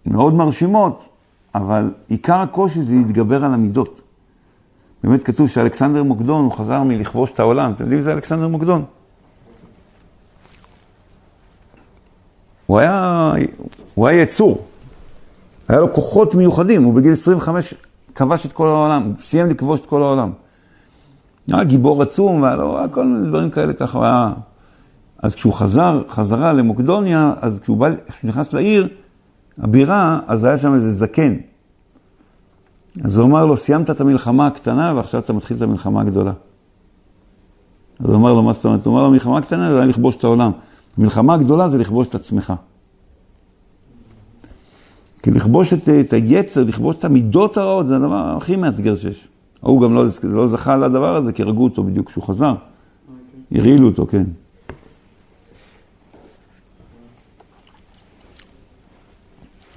מאוד 0.06 0.34
מרשימות, 0.34 1.08
אבל 1.54 1.92
עיקר 2.08 2.36
הקושי 2.40 2.82
זה 2.82 2.94
להתגבר 2.94 3.44
על 3.44 3.54
המידות. 3.54 4.00
באמת 5.04 5.22
כתוב 5.22 5.48
שאלכסנדר 5.48 6.02
מוקדון, 6.02 6.44
הוא 6.44 6.52
חזר 6.52 6.82
מלכבוש 6.82 7.30
את 7.30 7.40
העולם. 7.40 7.72
אתם 7.72 7.82
יודעים 7.82 7.98
מי 7.98 8.04
זה 8.04 8.12
אלכסנדר 8.12 8.48
מוקדון? 8.48 8.84
הוא 12.66 12.78
היה, 12.78 13.32
הוא 13.94 14.06
היה 14.06 14.22
יצור. 14.22 14.66
היה 15.68 15.80
לו 15.80 15.92
כוחות 15.92 16.34
מיוחדים, 16.34 16.84
הוא 16.84 16.94
בגיל 16.94 17.12
25 17.12 17.74
כבש 18.14 18.46
את 18.46 18.52
כל 18.52 18.66
העולם, 18.66 19.12
סיים 19.18 19.50
לכבוש 19.50 19.80
את 19.80 19.86
כל 19.86 20.02
העולם. 20.02 20.32
היה 21.52 21.64
גיבור 21.64 22.02
עצום, 22.02 22.42
והיה 22.42 22.56
לו 22.56 22.78
כל 22.90 23.04
מיני 23.04 23.28
דברים 23.28 23.50
כאלה 23.50 23.72
ככה. 23.72 24.04
היה... 24.04 24.32
אז 25.22 25.34
כשהוא 25.34 25.52
חזר, 25.52 26.02
חזרה 26.08 26.52
למוקדוניה, 26.52 27.34
אז 27.40 27.60
כשהוא, 27.60 27.76
בא, 27.76 27.88
כשהוא 28.08 28.28
נכנס 28.28 28.52
לעיר, 28.52 28.88
הבירה, 29.58 30.20
אז 30.26 30.44
היה 30.44 30.58
שם 30.58 30.74
איזה 30.74 30.92
זקן. 30.92 31.34
אז 33.04 33.18
הוא 33.18 33.26
אמר 33.26 33.46
לו, 33.46 33.56
סיימת 33.56 33.90
את 33.90 34.00
המלחמה 34.00 34.46
הקטנה 34.46 34.92
ועכשיו 34.96 35.20
אתה 35.20 35.32
מתחיל 35.32 35.56
את 35.56 35.62
המלחמה 35.62 36.00
הגדולה. 36.00 36.32
אז 38.00 38.10
הוא 38.10 38.16
אמר 38.16 38.32
לו, 38.32 38.42
מה 38.42 38.52
זאת 38.52 38.64
אומרת? 38.64 38.86
הוא 38.86 38.94
אמר 38.94 39.02
לו, 39.02 39.10
מלחמה 39.10 39.40
קטנה 39.40 39.70
זה 39.70 39.76
היה 39.76 39.84
לכבוש 39.84 40.16
את 40.16 40.24
העולם. 40.24 40.52
המלחמה 40.98 41.34
הגדולה 41.34 41.68
זה 41.68 41.78
לכבוש 41.78 42.06
את 42.06 42.14
עצמך. 42.14 42.52
כי 45.22 45.30
לכבוש 45.30 45.72
את, 45.72 45.88
את 45.88 46.12
היצר, 46.12 46.64
לכבוש 46.64 46.96
את 46.96 47.04
המידות 47.04 47.56
הרעות, 47.56 47.86
זה 47.86 47.96
הדבר 47.96 48.34
הכי 48.36 48.56
מאתגר 48.56 48.96
שיש. 48.96 49.28
הוא 49.60 49.82
גם 49.82 49.94
לא, 49.94 50.04
לא 50.22 50.46
זכה 50.46 50.76
לדבר 50.76 51.16
הזה, 51.16 51.32
כי 51.32 51.42
הרגו 51.42 51.64
אותו 51.64 51.82
בדיוק 51.82 52.08
כשהוא 52.08 52.24
חזר. 52.24 52.54
הרעילו 53.52 53.86
אותו, 53.86 54.06
כן. 54.06 54.24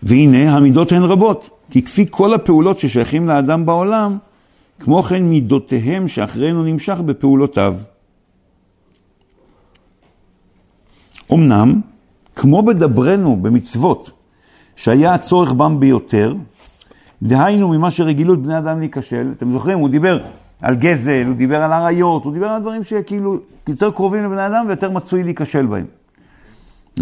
והנה, 0.03 0.55
המידות 0.55 0.91
הן 0.91 1.03
רבות, 1.03 1.49
כי 1.71 1.81
כפי 1.81 2.05
כל 2.09 2.33
הפעולות 2.33 2.79
ששייכים 2.79 3.27
לאדם 3.27 3.65
בעולם, 3.65 4.17
כמו 4.79 5.03
כן 5.03 5.23
מידותיהם 5.23 6.07
שאחרינו 6.07 6.63
נמשך 6.63 6.99
בפעולותיו. 6.99 7.77
אמנם, 11.33 11.81
כמו 12.35 12.63
בדברנו 12.63 13.37
במצוות, 13.41 14.11
שהיה 14.75 15.13
הצורך 15.13 15.53
בם 15.53 15.79
ביותר, 15.79 16.35
דהיינו 17.23 17.67
ממה 17.69 17.91
שרגילות 17.91 18.41
בני 18.41 18.57
אדם 18.57 18.79
להיכשל, 18.79 19.31
אתם 19.37 19.51
זוכרים, 19.51 19.79
הוא 19.79 19.89
דיבר 19.89 20.19
על 20.61 20.75
גזל, 20.75 21.23
הוא 21.27 21.35
דיבר 21.35 21.63
על 21.63 21.73
עריות, 21.73 22.25
הוא 22.25 22.33
דיבר 22.33 22.47
על 22.47 22.61
דברים 22.61 22.83
שכאילו 22.83 23.37
יותר 23.67 23.91
קרובים 23.91 24.23
לבני 24.23 24.47
אדם 24.47 24.65
ויותר 24.67 24.91
מצוי 24.91 25.23
להיכשל 25.23 25.65
בהם. 25.65 25.85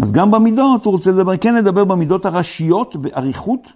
אז 0.02 0.12
גם 0.12 0.30
במידות 0.30 0.84
הוא 0.84 0.92
רוצה 0.92 1.10
לדבר, 1.10 1.36
כן 1.36 1.54
לדבר 1.54 1.84
במידות 1.84 2.26
הראשיות 2.26 2.96
באריכות, 2.96 3.72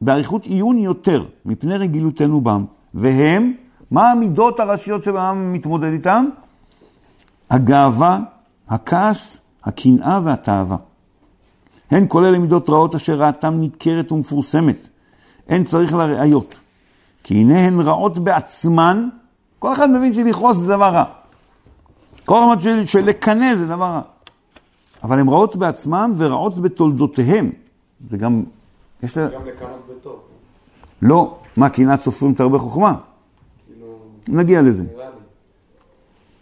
באריכות 0.00 0.46
עיון 0.46 0.78
יותר, 0.78 1.24
מפני 1.46 1.76
רגילותנו 1.76 2.40
בם. 2.40 2.64
והם, 2.94 3.52
מה 3.90 4.10
המידות 4.10 4.60
הראשיות 4.60 5.04
שבעם 5.04 5.52
מתמודד 5.52 5.92
איתם? 5.92 6.26
הגאווה, 7.50 8.18
הכעס, 8.68 9.40
הקנאה 9.66 10.20
והתאווה. 10.24 10.76
הן 11.90 12.04
כל 12.08 12.24
אלה 12.24 12.38
מידות 12.38 12.70
רעות 12.70 12.94
אשר 12.94 13.14
רעתם 13.14 13.54
נדקרת 13.60 14.12
ומפורסמת. 14.12 14.88
אין 15.48 15.64
צריך 15.64 15.94
לה 15.94 16.04
ראיות. 16.04 16.58
כי 17.22 17.34
הנה 17.34 17.58
הן 17.58 17.80
רעות 17.80 18.18
בעצמן, 18.18 19.08
כל 19.58 19.72
אחד 19.72 19.90
מבין 19.90 20.12
שלכעוס 20.12 20.56
זה 20.56 20.66
דבר 20.66 20.94
רע. 20.94 21.04
כל 22.24 22.44
אחד 22.52 22.62
של, 22.62 22.86
שלקנא 22.86 23.56
זה 23.56 23.66
דבר 23.66 23.84
רע. 23.84 24.02
אבל 25.02 25.18
הן 25.18 25.28
רעות 25.28 25.56
בעצמן 25.56 26.12
ורעות 26.16 26.58
בתולדותיהם. 26.58 27.50
זה 28.10 28.16
גם, 28.16 28.42
יש 29.02 29.16
לה... 29.16 29.28
גם 29.28 29.46
לקנות 29.46 29.86
בטוב. 29.90 30.20
לא, 31.02 31.38
מה, 31.56 31.68
קנאת 31.68 32.02
סופרים 32.02 32.34
תרבה 32.34 32.58
חוכמה? 32.58 32.94
כאילו, 33.66 33.86
נגיע 34.28 34.62
לזה. 34.62 34.84
נראה. 34.84 35.15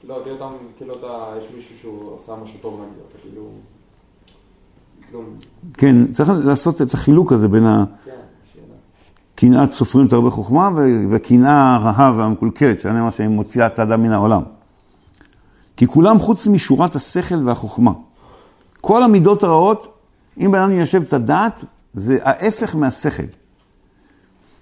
לא, 0.09 0.19
תראה 0.25 0.35
אותם, 0.35 0.57
כאילו 0.77 0.95
אתה, 0.95 1.33
יש 1.39 1.45
מישהו 1.57 1.79
שהוא 1.79 2.17
עשה 2.23 2.33
משהו 2.43 2.59
טוב 2.63 2.81
נגיד, 2.81 2.99
אתה 3.09 3.19
כאילו... 3.23 3.49
כלום. 5.11 5.25
כן, 5.75 6.13
צריך 6.13 6.31
לעשות 6.45 6.83
את 6.83 6.95
החילוק 6.95 7.33
הזה 7.33 7.49
בין 7.49 7.63
כן. 8.05 8.11
הקנאת 9.35 9.73
סופרים 9.73 10.09
תרבה 10.09 10.31
חוכמה 10.31 10.71
ו- 10.77 11.11
והקנאה 11.11 11.75
הרעה 11.75 12.13
והמקולקלת, 12.17 12.81
שאני 12.81 13.01
מה 13.01 13.11
שהיא 13.11 13.29
מוציאה 13.29 13.67
את 13.67 13.79
האדם 13.79 14.03
מן 14.03 14.13
העולם. 14.13 14.43
כי 15.77 15.87
כולם 15.87 16.19
חוץ 16.19 16.47
משורת 16.47 16.97
השכל 16.97 17.49
והחוכמה. 17.49 17.93
כל 18.81 19.03
המידות 19.03 19.43
הרעות, 19.43 19.99
אם 20.41 20.51
בן 20.53 20.59
אדם 20.59 20.73
יישב 20.73 21.03
את 21.03 21.13
הדעת, 21.13 21.65
זה 21.95 22.19
ההפך 22.23 22.77
מהשכל. 22.77 23.23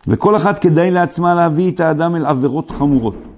וכל 0.06 0.36
אחת 0.36 0.58
כדאי 0.58 0.90
לעצמה 0.90 1.34
להביא 1.34 1.70
את 1.70 1.80
האדם 1.80 2.16
אל 2.16 2.26
עבירות 2.26 2.70
חמורות. 2.70 3.31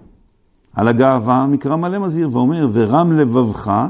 על 0.74 0.88
הגאווה 0.88 1.46
מקרא 1.46 1.76
מלא 1.76 1.98
מזהיר 1.98 2.28
ואומר, 2.32 2.68
ורם 2.72 3.12
לבבך 3.12 3.87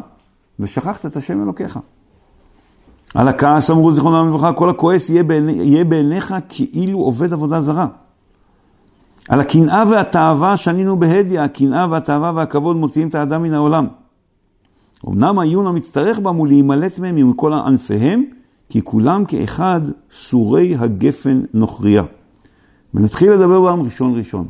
ושכחת 0.61 1.07
את 1.07 1.17
השם 1.17 1.43
אלוקיך. 1.43 1.79
על 3.15 3.29
הכעס 3.29 3.71
אמרו 3.71 3.93
זיכרונם 3.93 4.29
לברכה, 4.29 4.53
כל 4.53 4.71
הכועס 4.71 5.11
יהיה, 5.11 5.23
בעיני, 5.23 5.53
יהיה 5.53 5.85
בעיניך 5.85 6.35
כאילו 6.49 6.99
עובד 6.99 7.33
עבודה 7.33 7.61
זרה. 7.61 7.87
על 9.29 9.41
הקנאה 9.41 9.85
והתאווה 9.91 10.57
שנינו 10.57 10.97
בהדיא, 10.97 11.41
הקנאה 11.41 11.87
והתאווה 11.91 12.33
והכבוד 12.35 12.77
מוציאים 12.77 13.09
את 13.09 13.15
האדם 13.15 13.43
מן 13.43 13.55
העולם. 13.55 13.87
אמנם 15.09 15.39
העיון 15.39 15.67
המצטרך 15.67 16.19
בם 16.19 16.37
הוא 16.37 16.47
להימלט 16.47 16.99
מהם 16.99 17.31
מכל 17.31 17.53
ענפיהם, 17.53 18.25
כי 18.69 18.83
כולם 18.83 19.25
כאחד 19.25 19.81
סורי 20.13 20.77
הגפן 20.79 21.43
נוכריה. 21.55 22.03
ונתחיל 22.95 23.33
לדבר 23.33 23.61
בהם 23.61 23.83
ראשון 23.83 24.19
ראשון. 24.19 24.49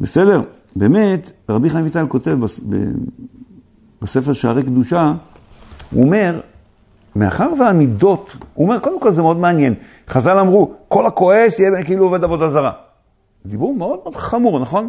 בסדר? 0.00 0.42
באמת, 0.76 1.32
רבי 1.48 1.70
חיים 1.70 1.84
ויטל 1.84 2.06
כותב 2.08 2.38
בספר 4.02 4.32
שערי 4.32 4.62
קדושה, 4.62 5.12
הוא 5.90 6.04
אומר, 6.04 6.40
מאחר 7.16 7.52
והמידות, 7.60 8.36
הוא 8.54 8.66
אומר, 8.66 8.78
קודם 8.78 9.00
כל 9.00 9.12
זה 9.12 9.22
מאוד 9.22 9.36
מעניין. 9.36 9.74
חז"ל 10.08 10.38
אמרו, 10.38 10.74
כל 10.88 11.06
הכועס 11.06 11.58
יהיה 11.58 11.84
כאילו 11.84 12.04
עובד 12.04 12.24
עבודה 12.24 12.48
זרה. 12.48 12.72
דיבור 13.46 13.74
מאוד 13.74 13.98
מאוד 14.02 14.14
חמור, 14.14 14.58
נכון? 14.58 14.88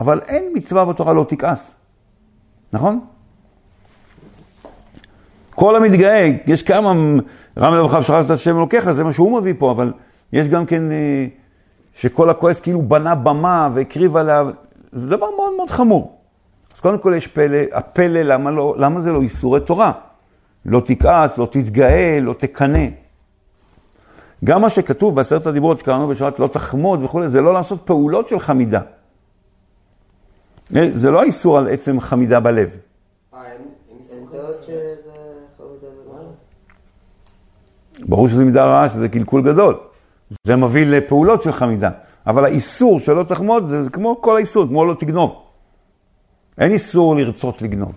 אבל 0.00 0.20
אין 0.28 0.44
מצווה 0.54 0.84
בתורה 0.84 1.12
לא 1.12 1.26
תכעס, 1.28 1.76
נכון? 2.72 3.00
כל 5.54 5.76
המתגאה, 5.76 6.28
יש 6.46 6.62
כמה, 6.62 6.92
רם 7.58 7.74
לבך 7.74 7.98
ושכחת 8.00 8.24
את 8.26 8.30
השם 8.30 8.56
אלוקיך, 8.56 8.90
זה 8.90 9.04
מה 9.04 9.12
שהוא 9.12 9.38
מביא 9.38 9.54
פה, 9.58 9.70
אבל 9.70 9.92
יש 10.32 10.48
גם 10.48 10.66
כן 10.66 10.90
אה, 10.90 11.26
שכל 11.94 12.30
הכועס 12.30 12.60
כאילו 12.60 12.82
בנה 12.82 13.14
במה 13.14 13.68
והקריב 13.74 14.16
עליה, 14.16 14.42
זה 14.92 15.06
דבר 15.06 15.26
מאוד 15.36 15.52
מאוד 15.56 15.70
חמור. 15.70 16.18
אז 16.74 16.80
קודם 16.80 16.98
כל 16.98 17.12
יש 17.16 17.26
פלא, 17.26 17.58
הפלא, 17.72 18.22
למה, 18.22 18.50
לא, 18.50 18.74
למה 18.78 19.00
זה 19.00 19.12
לא 19.12 19.22
איסורי 19.22 19.60
תורה? 19.60 19.92
לא 20.66 20.82
תכעס, 20.86 21.38
לא 21.38 21.48
תתגאה, 21.50 22.18
לא 22.20 22.34
תקנא. 22.38 22.86
גם 24.44 24.60
מה 24.60 24.70
שכתוב 24.70 25.14
בעשרת 25.14 25.46
הדיברות 25.46 25.78
שקראנו 25.80 26.08
בשבת 26.08 26.38
לא 26.38 26.46
תחמוד 26.46 27.02
וכולי, 27.02 27.28
זה 27.28 27.40
לא 27.40 27.54
לעשות 27.54 27.82
פעולות 27.84 28.28
של 28.28 28.38
חמידה. 28.38 28.80
אה, 30.76 30.88
זה 30.92 31.10
לא 31.10 31.20
האיסור 31.20 31.58
על 31.58 31.68
עצם 31.68 32.00
חמידה 32.00 32.40
בלב. 32.40 32.76
אה. 33.34 33.40
ברור 38.08 38.28
שזה 38.28 38.44
מידה 38.44 38.64
רעה, 38.64 38.88
שזה 38.88 39.08
קלקול 39.08 39.42
גדול. 39.42 39.74
זה 40.46 40.56
מביא 40.56 40.86
לפעולות 40.86 41.42
של 41.42 41.52
חמידה. 41.52 41.90
אבל 42.26 42.44
האיסור 42.44 43.00
שלא 43.00 43.22
תחמוד, 43.22 43.68
זה, 43.68 43.82
זה 43.82 43.90
כמו 43.90 44.20
כל 44.20 44.36
האיסור, 44.36 44.66
כמו 44.66 44.84
לא 44.84 44.94
תגנוב. 44.94 45.42
אין 46.58 46.72
איסור 46.72 47.16
לרצות 47.16 47.62
לגנוב. 47.62 47.92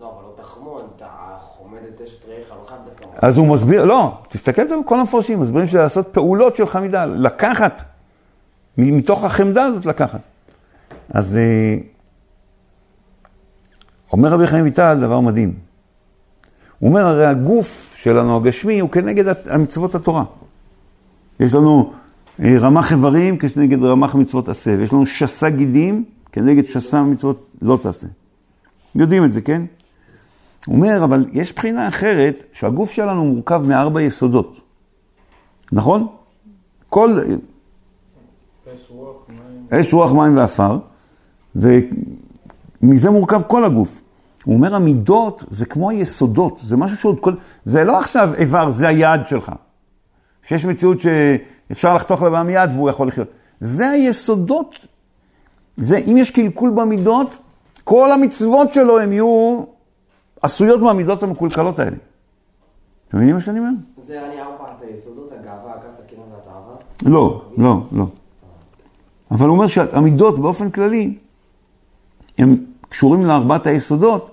לא, 0.00 0.14
אבל 0.14 0.24
לא 0.24 0.32
תחמוד, 0.42 0.82
אתה 0.96 1.06
חומד 1.40 1.80
את 1.94 2.00
אשת 2.00 2.28
רעך, 2.28 2.50
לא 2.50 2.68
חייב 2.68 2.80
דווקא... 2.84 3.26
אז 3.26 3.38
הוא 3.38 3.46
מסביר, 3.46 3.84
לא, 3.84 4.18
תסתכל 4.28 4.62
על 4.62 4.80
כל 4.84 5.00
המפרשים, 5.00 5.40
מסבירים 5.40 5.68
שזה 5.68 5.78
לעשות 5.78 6.08
פעולות 6.12 6.56
של 6.56 6.66
חמידה, 6.66 7.04
לקחת, 7.04 7.82
מתוך 8.78 9.24
החמדה 9.24 9.64
הזאת 9.64 9.86
לקחת. 9.86 10.20
אז 11.08 11.36
אה, 11.36 11.76
אומר 14.12 14.28
רבי 14.28 14.46
חיים 14.46 14.64
ויטל 14.64 14.98
דבר 15.00 15.20
מדהים. 15.20 15.54
הוא 16.78 16.88
אומר, 16.88 17.06
הרי 17.06 17.26
הגוף 17.26 17.92
שלנו, 17.96 18.36
הגשמי, 18.36 18.80
הוא 18.80 18.90
כנגד 18.90 19.24
המצוות 19.46 19.94
התורה. 19.94 20.24
יש 21.40 21.54
לנו 21.54 21.92
רמ"ח 22.40 22.92
איברים 22.92 23.38
כנגד 23.38 23.82
רמ"ח 23.82 24.14
מצוות 24.14 24.48
עשה, 24.48 24.74
ויש 24.78 24.92
לנו 24.92 25.06
שסה 25.06 25.50
גידים 25.50 26.04
כנגד 26.32 26.66
שסה 26.66 27.02
מצוות 27.02 27.50
לא 27.62 27.78
תעשה. 27.82 28.06
יודעים 28.94 29.24
את 29.24 29.32
זה, 29.32 29.40
כן? 29.40 29.62
הוא 30.66 30.76
אומר, 30.76 31.04
אבל 31.04 31.26
יש 31.32 31.52
בחינה 31.54 31.88
אחרת, 31.88 32.44
שהגוף 32.52 32.90
שלנו 32.90 33.24
מורכב 33.24 33.62
מארבע 33.66 34.02
יסודות. 34.02 34.60
נכון? 35.72 36.06
כל... 36.88 37.18
אש 38.74 38.90
רוח, 38.90 39.16
מים. 39.28 39.80
אש, 39.80 39.94
רוח, 39.94 40.12
מים 40.12 40.36
ועפר, 40.36 40.78
ומזה 41.56 43.10
מורכב 43.10 43.42
כל 43.46 43.64
הגוף. 43.64 44.02
הוא 44.44 44.54
אומר, 44.54 44.74
המידות 44.74 45.44
זה 45.50 45.66
כמו 45.66 45.90
היסודות, 45.90 46.60
זה 46.64 46.76
משהו 46.76 46.96
שעוד 46.96 47.20
כל... 47.20 47.34
זה 47.64 47.84
לא 47.84 47.98
עכשיו 47.98 48.34
איבר, 48.34 48.70
זה 48.70 48.88
היעד 48.88 49.28
שלך. 49.28 49.52
שיש 50.42 50.64
מציאות 50.64 50.98
שאפשר 51.72 51.94
לחתוך 51.94 52.22
לבן 52.22 52.50
יד 52.50 52.70
והוא 52.74 52.90
יכול 52.90 53.08
לחיות. 53.08 53.28
זה 53.60 53.90
היסודות. 53.90 54.74
זה, 55.76 55.96
אם 55.96 56.16
יש 56.16 56.30
קלקול 56.30 56.70
במידות, 56.70 57.42
כל 57.84 58.12
המצוות 58.12 58.74
שלו 58.74 59.00
הם 59.00 59.12
יהיו 59.12 59.64
עשויות 60.42 60.80
מהמידות 60.80 61.22
המקולקלות 61.22 61.78
האלה. 61.78 61.96
אתם 63.08 63.16
מבינים 63.16 63.34
מה 63.34 63.40
שאני 63.40 63.58
אומר? 63.58 63.70
זה 63.98 64.26
אני 64.26 64.40
ארבעת 64.40 64.82
היסודות, 64.82 65.32
הגאווה, 65.32 65.74
הכעס, 65.74 66.00
הקנאה 66.00 66.24
והתאווה. 66.34 66.74
לא, 67.02 67.42
לא, 67.56 67.80
לא. 67.92 68.06
אבל 69.30 69.48
הוא 69.48 69.56
אומר 69.56 69.66
שהמידות 69.66 70.38
באופן 70.38 70.70
כללי, 70.70 71.18
הם 72.38 72.64
קשורים 72.88 73.24
לארבעת 73.24 73.66
היסודות, 73.66 74.30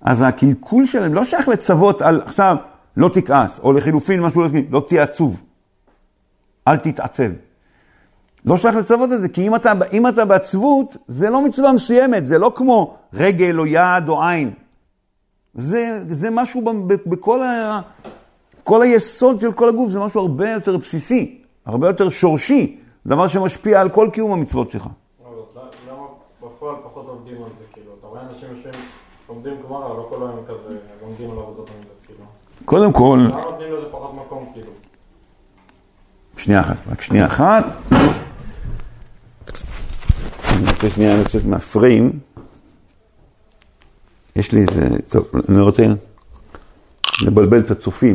אז 0.00 0.22
הקלקול 0.22 0.86
שלהם 0.86 1.14
לא 1.14 1.24
שייך 1.24 1.48
לצוות 1.48 2.02
על 2.02 2.22
עכשיו 2.24 2.56
לא 2.96 3.08
תכעס, 3.08 3.60
או 3.62 3.72
לחילופין 3.72 4.22
משהו 4.22 4.42
לא 4.42 4.48
לא 4.70 4.84
תהיה 4.88 5.02
עצוב, 5.02 5.36
אל 6.70 6.76
תתעצב. 6.76 7.30
לא 8.44 8.56
שייך 8.56 8.76
לצוות 8.76 9.12
את 9.12 9.20
זה, 9.20 9.28
כי 9.28 9.46
אם 9.46 9.54
אתה, 9.54 9.72
אם 9.92 10.06
אתה 10.06 10.24
בעצבות, 10.24 10.96
זה 11.08 11.30
לא 11.30 11.42
מצווה 11.44 11.72
מסוימת, 11.72 12.26
זה 12.26 12.38
לא 12.38 12.52
כמו 12.54 12.96
רגל 13.14 13.58
או 13.58 13.66
יד 13.66 14.08
או 14.08 14.22
עין. 14.22 14.50
זה, 15.54 16.02
זה 16.08 16.30
משהו 16.30 16.64
ב- 16.64 16.92
ב- 16.92 17.10
בכל 17.10 17.42
ה... 17.42 17.80
כל 18.64 18.82
היסוד 18.82 19.40
של 19.40 19.52
כל 19.52 19.68
הגוף 19.68 19.90
זה 19.90 20.00
משהו 20.00 20.20
הרבה 20.20 20.50
יותר 20.50 20.76
בסיסי, 20.76 21.42
הרבה 21.66 21.86
יותר 21.88 22.08
שורשי, 22.08 22.78
דבר 23.06 23.28
שמשפיע 23.28 23.80
על 23.80 23.88
כל 23.88 24.08
קיום 24.12 24.32
המצוות 24.32 24.70
שלך. 24.70 24.86
למה 25.90 26.06
בפועל 26.42 26.74
פחות 26.84 27.06
עובדים 27.08 27.36
על 27.36 27.50
זה, 27.58 27.64
כאילו? 27.72 27.90
אתה 27.98 28.06
רואה 28.06 28.20
אנשים 28.22 28.48
יושבים, 28.50 28.72
לומדים 29.28 29.52
גמרא, 29.68 29.88
לא 29.88 30.06
כל 30.10 30.16
היום 30.16 30.44
כזה 30.48 30.76
לומדים 31.02 31.30
על 31.30 31.38
עבודות 31.38 31.70
המידות, 31.70 32.06
כאילו. 32.06 32.20
קודם 32.64 32.92
כל, 32.92 33.18
למה 33.28 33.40
נותנים 33.42 33.72
לזה 33.72 33.86
פחות 33.90 34.14
מקום, 34.14 34.50
כאילו? 34.54 34.70
שנייה 36.38 36.60
אחת, 36.60 36.76
רק 36.90 37.02
שנייה 37.02 37.26
אחת. 37.26 37.64
אני 40.48 40.70
רוצה 40.72 40.90
שנייה 40.90 41.16
לצאת 41.16 41.44
מהפריים. 41.44 42.18
יש 44.36 44.52
לי 44.52 44.60
איזה, 44.60 44.88
טוב, 45.08 45.24
אני 45.48 45.60
רוצה 45.60 45.82
לבלבל 47.22 47.58
את 47.60 47.70
הצופים. 47.70 48.14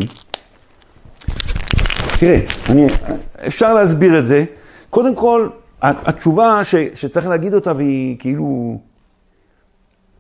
תראה, 2.20 2.40
אני, 2.70 2.88
אפשר 3.48 3.74
להסביר 3.74 4.20
את 4.20 4.28
זה. 4.28 4.44
קודם 4.90 5.16
כל, 5.16 5.50
התשובה 5.82 6.64
ש, 6.64 6.76
שצריך 6.76 7.28
להגיד 7.28 7.54
אותה 7.54 7.74
והיא 7.74 8.20
כאילו, 8.20 8.80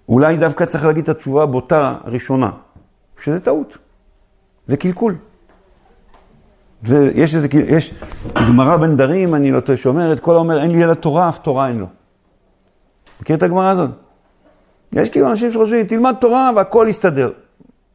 אולי 0.09 0.37
דווקא 0.37 0.65
צריך 0.65 0.85
להגיד 0.85 1.03
את 1.03 1.09
התשובה 1.09 1.43
הבוטה 1.43 1.95
הראשונה, 2.03 2.49
שזה 3.23 3.39
טעות, 3.39 3.77
זה 4.67 4.77
קלקול. 4.77 5.15
זה, 6.85 7.11
יש 7.15 7.35
איזה, 7.35 7.47
יש 7.67 7.93
גמרא 8.47 8.77
בין 8.77 8.97
דרים, 8.97 9.35
אני 9.35 9.51
לא 9.51 9.59
טועה, 9.59 9.77
שאומרת, 9.77 10.19
כל 10.19 10.35
האומר 10.35 10.61
אין 10.61 10.71
לי 10.71 10.83
אלא 10.83 10.93
תורה, 10.93 11.29
אף 11.29 11.39
תורה 11.39 11.67
אין 11.67 11.77
לו. 11.77 11.85
מכיר 13.21 13.35
את 13.35 13.43
הגמרא 13.43 13.69
הזאת? 13.69 13.89
יש 14.93 15.09
כאילו 15.09 15.31
אנשים 15.31 15.51
שחושבים, 15.51 15.85
תלמד 15.85 16.15
תורה 16.19 16.51
והכל 16.55 16.85
יסתדר. 16.89 17.31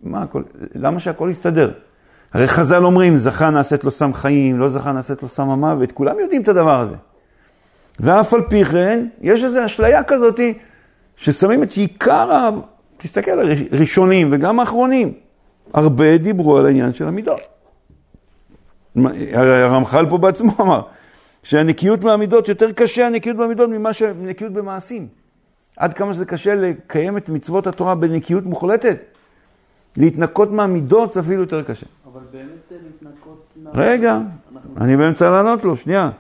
מה 0.03 0.23
הכל? 0.23 0.43
למה 0.75 1.01
שהכל 1.01 1.29
יסתדר? 1.33 1.71
הרי 2.33 2.49
חז"ל 2.49 2.85
אומרים, 2.85 3.17
זכה 3.17 3.51
נעשית 3.51 3.85
לו 3.85 3.91
סם 3.91 4.15
חיים, 4.15 4.59
לא 4.59 4.69
זכה 4.69 4.93
נעשית 4.93 5.23
לו 5.23 5.29
סם 5.29 5.51
המוות, 5.51 5.93
כולם 5.93 6.21
יודעים 6.21 6.43
את 6.43 6.49
הדבר 6.49 6.81
הזה. 6.81 6.95
ואף 8.01 8.35
על 8.35 8.43
פי 8.49 8.65
כן, 8.65 9.07
יש 9.21 9.45
איזו 9.45 9.65
אשליה 9.67 10.03
כזאת, 10.03 10.41
ששמים 11.17 11.63
את 11.63 11.73
עיקר, 11.73 12.33
ה... 12.33 12.51
תסתכל 12.99 13.31
הראשונים 13.73 14.29
וגם 14.33 14.61
האחרונים, 14.61 15.13
הרבה 15.75 16.19
דיברו 16.19 16.59
על 16.59 16.67
העניין 16.67 16.95
של 16.95 17.09
המידות. 17.09 17.58
הרמח"ל 19.35 20.07
פה 20.11 20.19
בעצמו 20.19 20.53
אמר, 20.63 20.81
שהנקיות 21.43 22.05
מהמידות, 22.05 22.49
יותר 22.49 22.73
קשה 22.73 23.07
הנקיות 23.07 23.37
מהמידות 23.37 23.71
ממה 23.71 23.93
שנקיות 23.93 24.53
במעשים. 24.53 25.07
עד 25.77 25.95
כמה 25.95 26.15
שזה 26.15 26.25
קשה 26.25 26.55
לקיים 26.55 27.17
את 27.17 27.29
מצוות 27.29 27.67
התורה 27.67 27.95
בנקיות 27.95 28.45
מוחלטת. 28.45 28.99
להתנקות 29.97 30.51
מהמידות 30.51 31.13
זה 31.13 31.21
אפילו 31.21 31.41
יותר 31.41 31.63
קשה. 31.63 31.87
אבל 32.13 32.21
באמת 32.33 32.49
להתנקות... 32.71 33.45
מה- 33.63 33.71
רגע, 33.75 34.19
אנחנו- 34.55 34.71
אני 34.85 34.97
באמצע 34.97 35.31
לענות 35.31 35.65
לו, 35.65 35.77
שנייה. 35.77 36.11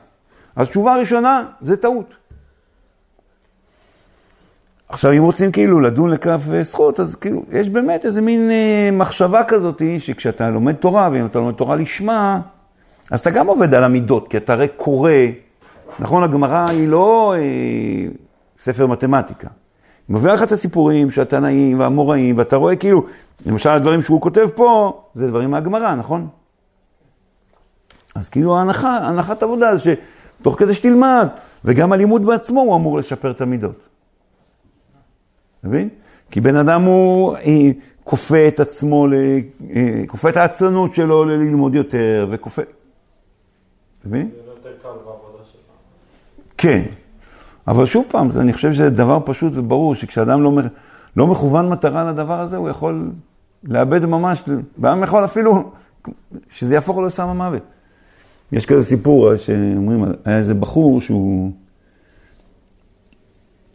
אז 0.56 0.68
תשובה 0.68 0.96
ראשונה, 0.96 1.44
זה 1.60 1.76
טעות. 1.76 2.14
עכשיו, 4.88 5.12
אם 5.12 5.22
רוצים 5.22 5.52
כאילו 5.52 5.80
לדון 5.80 6.10
לכף 6.10 6.40
אה, 6.54 6.62
זכות, 6.62 7.00
אז 7.00 7.14
כאילו, 7.14 7.42
יש 7.52 7.68
באמת 7.68 8.06
איזה 8.06 8.20
מין 8.20 8.50
אה, 8.50 8.90
מחשבה 8.92 9.44
כזאת, 9.48 9.82
שכשאתה 9.98 10.50
לומד 10.50 10.74
תורה, 10.74 11.08
ואם 11.12 11.26
אתה 11.26 11.38
לומד 11.38 11.54
תורה 11.54 11.76
לשמה, 11.76 12.40
אז 13.10 13.20
אתה 13.20 13.30
גם 13.30 13.46
עובד 13.46 13.74
על 13.74 13.84
המידות, 13.84 14.28
כי 14.28 14.36
אתה 14.36 14.52
הרי 14.52 14.68
קורא, 14.76 15.12
נכון, 15.98 16.22
הגמרא 16.22 16.66
היא 16.68 16.88
לא 16.88 17.34
אה, 17.38 18.08
ספר 18.60 18.86
מתמטיקה. 18.86 19.48
היא 20.08 20.16
מביאה 20.16 20.34
לך 20.34 20.42
את 20.42 20.52
הסיפורים 20.52 21.10
של 21.10 21.22
התנאים 21.22 21.80
והאמוראים, 21.80 22.38
ואתה 22.38 22.56
רואה 22.56 22.76
כאילו, 22.76 23.06
למשל 23.46 23.70
הדברים 23.70 24.02
שהוא 24.02 24.20
כותב 24.20 24.48
פה, 24.54 25.00
זה 25.14 25.28
דברים 25.28 25.50
מהגמרא, 25.50 25.94
נכון? 25.94 26.28
אז 28.14 28.28
כאילו 28.28 28.56
ההנחה, 28.56 28.96
הנחת 28.96 29.42
עבודה 29.42 29.76
זה 29.76 29.94
שתוך 30.40 30.58
כדי 30.58 30.74
שתלמד, 30.74 31.28
וגם 31.64 31.92
הלימוד 31.92 32.26
בעצמו 32.26 32.60
הוא 32.60 32.76
אמור 32.76 32.98
לשפר 32.98 33.30
את 33.30 33.40
המידות. 33.40 33.88
מבין? 35.64 35.88
כי 36.30 36.40
בן 36.40 36.56
אדם 36.56 36.82
הוא 36.82 37.36
אה, 37.36 37.70
כופה 38.04 38.48
את 38.48 38.60
עצמו, 38.60 39.06
אה, 39.74 40.02
כופה 40.06 40.28
את 40.28 40.36
העצלנות 40.36 40.94
שלו 40.94 41.24
ללמוד 41.24 41.74
יותר, 41.74 42.26
וכופה... 42.30 42.62
מבין? 44.04 44.30
כן, 46.58 46.82
אבל 47.68 47.86
שוב 47.86 48.04
פעם, 48.08 48.28
אני 48.36 48.52
חושב 48.52 48.72
שזה 48.72 48.90
דבר 48.90 49.18
פשוט 49.24 49.52
וברור, 49.56 49.94
שכשאדם 49.94 50.42
לא, 50.42 50.52
לא 51.16 51.26
מכוון 51.26 51.68
מטרה 51.68 52.10
לדבר 52.10 52.40
הזה, 52.40 52.56
הוא 52.56 52.68
יכול 52.68 53.10
לאבד 53.64 54.06
ממש, 54.06 54.42
והעם 54.78 55.02
יכול 55.02 55.24
אפילו, 55.24 55.70
שזה 56.50 56.74
יהפוך 56.74 56.96
לו 56.96 57.06
לסם 57.06 57.28
המוות. 57.28 57.62
יש 58.52 58.66
כזה 58.66 58.84
סיפור 58.84 59.36
שאומרים, 59.36 60.04
היה 60.24 60.38
איזה 60.38 60.54
בחור 60.54 61.00
שהוא 61.00 61.50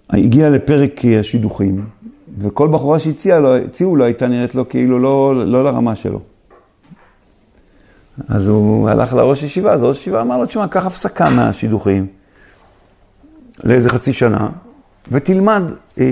הגיע 0.09 0.49
לפרק 0.49 1.01
השידוכים, 1.19 1.85
וכל 2.37 2.67
בחורה 2.67 2.99
שהציעו 2.99 3.41
לו, 3.95 3.95
לו 3.95 4.05
הייתה 4.05 4.27
נראית 4.27 4.55
לו 4.55 4.69
כאילו 4.69 4.99
לא, 4.99 5.45
לא 5.45 5.63
לרמה 5.63 5.95
שלו. 5.95 6.19
אז 8.27 8.47
הוא 8.47 8.89
הלך 8.89 9.13
לראש 9.13 9.43
ישיבה, 9.43 9.73
אז 9.73 9.83
ראש 9.83 9.97
ישיבה 9.97 10.21
אמר 10.21 10.37
לו, 10.37 10.45
תשמע, 10.45 10.67
קח 10.67 10.85
הפסקה 10.85 11.29
מהשידוכים 11.29 12.07
לאיזה 13.63 13.89
חצי 13.89 14.13
שנה, 14.13 14.49
ותלמד, 15.11 15.63
אה, 15.99 16.05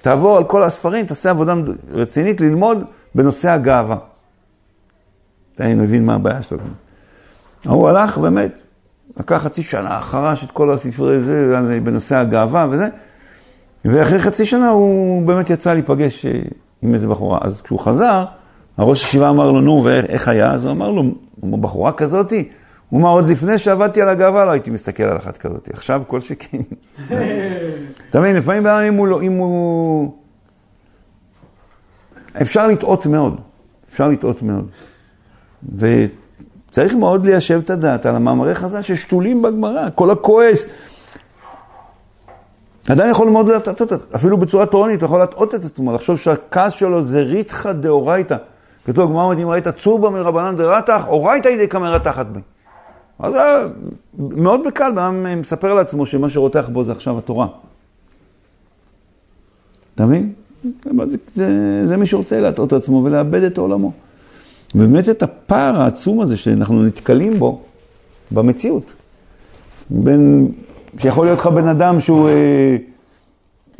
תעבור 0.00 0.36
על 0.36 0.44
כל 0.44 0.62
הספרים, 0.62 1.06
תעשה 1.06 1.30
עבודה 1.30 1.54
רצינית 1.92 2.40
ללמוד 2.40 2.84
בנושא 3.14 3.50
הגאווה. 3.50 3.96
אני 5.60 5.74
מבין 5.74 6.06
מה 6.06 6.14
הבעיה 6.14 6.42
שלו. 6.42 6.58
הוא 7.66 7.88
הלך 7.88 8.18
באמת, 8.18 8.52
לקח 9.20 9.36
חצי 9.36 9.62
שנה, 9.62 10.00
חרש 10.00 10.44
את 10.44 10.50
כל 10.50 10.70
הספרי 10.70 11.20
זה 11.20 11.60
בנושא 11.84 12.16
הגאווה 12.16 12.66
וזה, 12.70 12.88
ואחרי 13.84 14.18
חצי 14.18 14.46
שנה 14.46 14.68
הוא 14.68 15.26
באמת 15.26 15.50
יצא 15.50 15.72
להיפגש 15.72 16.26
אה, 16.26 16.40
עם 16.82 16.94
איזה 16.94 17.08
בחורה. 17.08 17.38
אז 17.42 17.60
כשהוא 17.60 17.80
חזר, 17.80 18.24
הראש 18.78 19.04
הישיבה 19.04 19.28
אמר 19.28 19.50
לו, 19.50 19.60
נו, 19.60 19.84
ואיך 19.84 20.28
היה? 20.28 20.52
אז 20.52 20.64
הוא 20.64 20.72
אמר 20.72 20.90
לו, 20.90 21.02
בחורה 21.60 21.92
כזאתי? 21.92 22.48
הוא 22.88 23.00
אמר, 23.00 23.08
עוד 23.08 23.30
לפני 23.30 23.58
שעבדתי 23.58 24.02
על 24.02 24.08
הגאווה 24.08 24.44
לא 24.44 24.50
הייתי 24.50 24.70
מסתכל 24.70 25.02
על 25.02 25.16
אחת 25.16 25.36
כזאתי. 25.36 25.70
עכשיו 25.72 26.02
כל 26.06 26.20
שכן. 26.20 26.58
אתה 28.10 28.20
מבין, 28.20 28.36
לפעמים 28.36 28.62
בן 28.62 28.70
אדם, 28.70 28.84
אם 28.84 28.94
הוא 28.94 29.06
לא, 29.06 29.22
אם 29.22 29.32
הוא... 29.32 30.12
אפשר 32.42 32.66
לטעות 32.66 33.06
מאוד, 33.06 33.40
אפשר 33.90 34.08
לטעות 34.08 34.42
מאוד. 34.42 34.68
וצריך 35.76 36.94
מאוד 36.94 37.26
ליישב 37.26 37.60
את 37.64 37.70
הדעת 37.70 38.06
על 38.06 38.16
המאמרי 38.16 38.54
חז"ל 38.54 38.82
ששתולים 38.82 39.42
בגמרא, 39.42 39.86
כל 39.94 40.10
הכועס. 40.10 40.64
אדם 42.92 43.10
יכול 43.10 43.28
מאוד 43.30 43.48
להטעות, 43.48 43.92
אפילו 44.14 44.36
בצורה 44.36 44.66
תורנית, 44.66 45.00
הוא 45.00 45.06
יכול 45.06 45.18
להטעות 45.18 45.54
את 45.54 45.64
עצמו, 45.64 45.92
לחשוב 45.92 46.18
שהכעס 46.18 46.72
שלו 46.72 47.02
זה 47.02 47.20
ריתחא 47.20 47.72
דאורייתא. 47.72 48.36
כתוב 48.88 49.10
בגמרא 49.10 49.28
מדהים, 49.30 49.48
ראית 49.48 49.68
צורבא 49.68 50.10
מרבנן 50.10 50.56
דרתח, 50.56 51.02
אורייתא 51.08 51.48
ידי 51.48 51.66
קמא 51.66 51.86
רתחת 51.86 52.26
בי. 52.26 52.40
אז 53.18 53.32
זה 53.32 53.40
מאוד 54.18 54.60
בקל, 54.66 54.90
בן 54.90 54.98
אדם 54.98 55.40
מספר 55.40 55.74
לעצמו 55.74 56.06
שמה 56.06 56.30
שרותח 56.30 56.68
בו 56.72 56.84
זה 56.84 56.92
עכשיו 56.92 57.18
התורה. 57.18 57.46
אתה 59.94 60.06
מבין? 60.06 60.32
זה, 60.84 61.16
זה, 61.34 61.86
זה 61.88 61.96
מי 61.96 62.06
שרוצה 62.06 62.40
להטעות 62.40 62.68
את 62.68 62.72
עצמו 62.72 63.02
ולאבד 63.04 63.42
את 63.42 63.58
עולמו. 63.58 63.92
ובאמת 64.74 65.08
את 65.08 65.22
הפער 65.22 65.80
העצום 65.80 66.20
הזה 66.20 66.36
שאנחנו 66.36 66.82
נתקלים 66.82 67.34
בו 67.34 67.60
במציאות. 68.30 68.84
בין, 69.90 70.52
שיכול 70.98 71.26
להיות 71.26 71.38
לך 71.38 71.46
בן 71.46 71.68
אדם 71.68 72.00
שהוא 72.00 72.28
אה, 72.28 72.76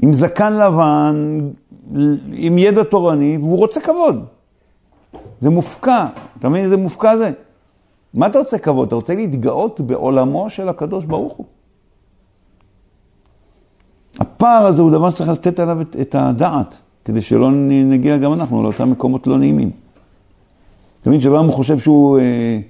עם 0.02 0.12
זקן 0.12 0.52
לבן, 0.52 1.40
עם 2.32 2.58
ידע 2.58 2.82
תורני, 2.84 3.38
והוא 3.40 3.58
רוצה 3.58 3.80
כבוד. 3.80 4.24
זה 5.40 5.50
מופקע, 5.50 6.06
אתה 6.38 6.48
מבין 6.48 6.64
איזה 6.64 6.76
מופקע 6.76 7.16
זה? 7.16 7.30
מה 8.14 8.26
אתה 8.26 8.38
רוצה 8.38 8.58
כבוד? 8.58 8.86
אתה 8.86 8.94
רוצה 8.94 9.14
להתגאות 9.14 9.80
בעולמו 9.80 10.50
של 10.50 10.68
הקדוש 10.68 11.04
ברוך 11.04 11.32
הוא. 11.36 11.46
הפער 14.20 14.66
הזה 14.66 14.82
הוא 14.82 14.90
דבר 14.90 15.10
שצריך 15.10 15.30
לתת 15.30 15.60
עליו 15.60 15.80
את, 15.80 15.96
את 16.00 16.14
הדעת, 16.14 16.78
כדי 17.04 17.20
שלא 17.20 17.50
נגיע 17.84 18.16
גם 18.16 18.32
אנחנו 18.32 18.62
לאותם 18.62 18.90
מקומות 18.90 19.26
לא 19.26 19.38
נעימים. 19.38 19.70
אתה 21.00 21.10
מבין 21.10 21.20
שבן 21.20 21.52
חושב 21.52 21.78
שהוא 21.78 22.18
אה, 22.18 22.60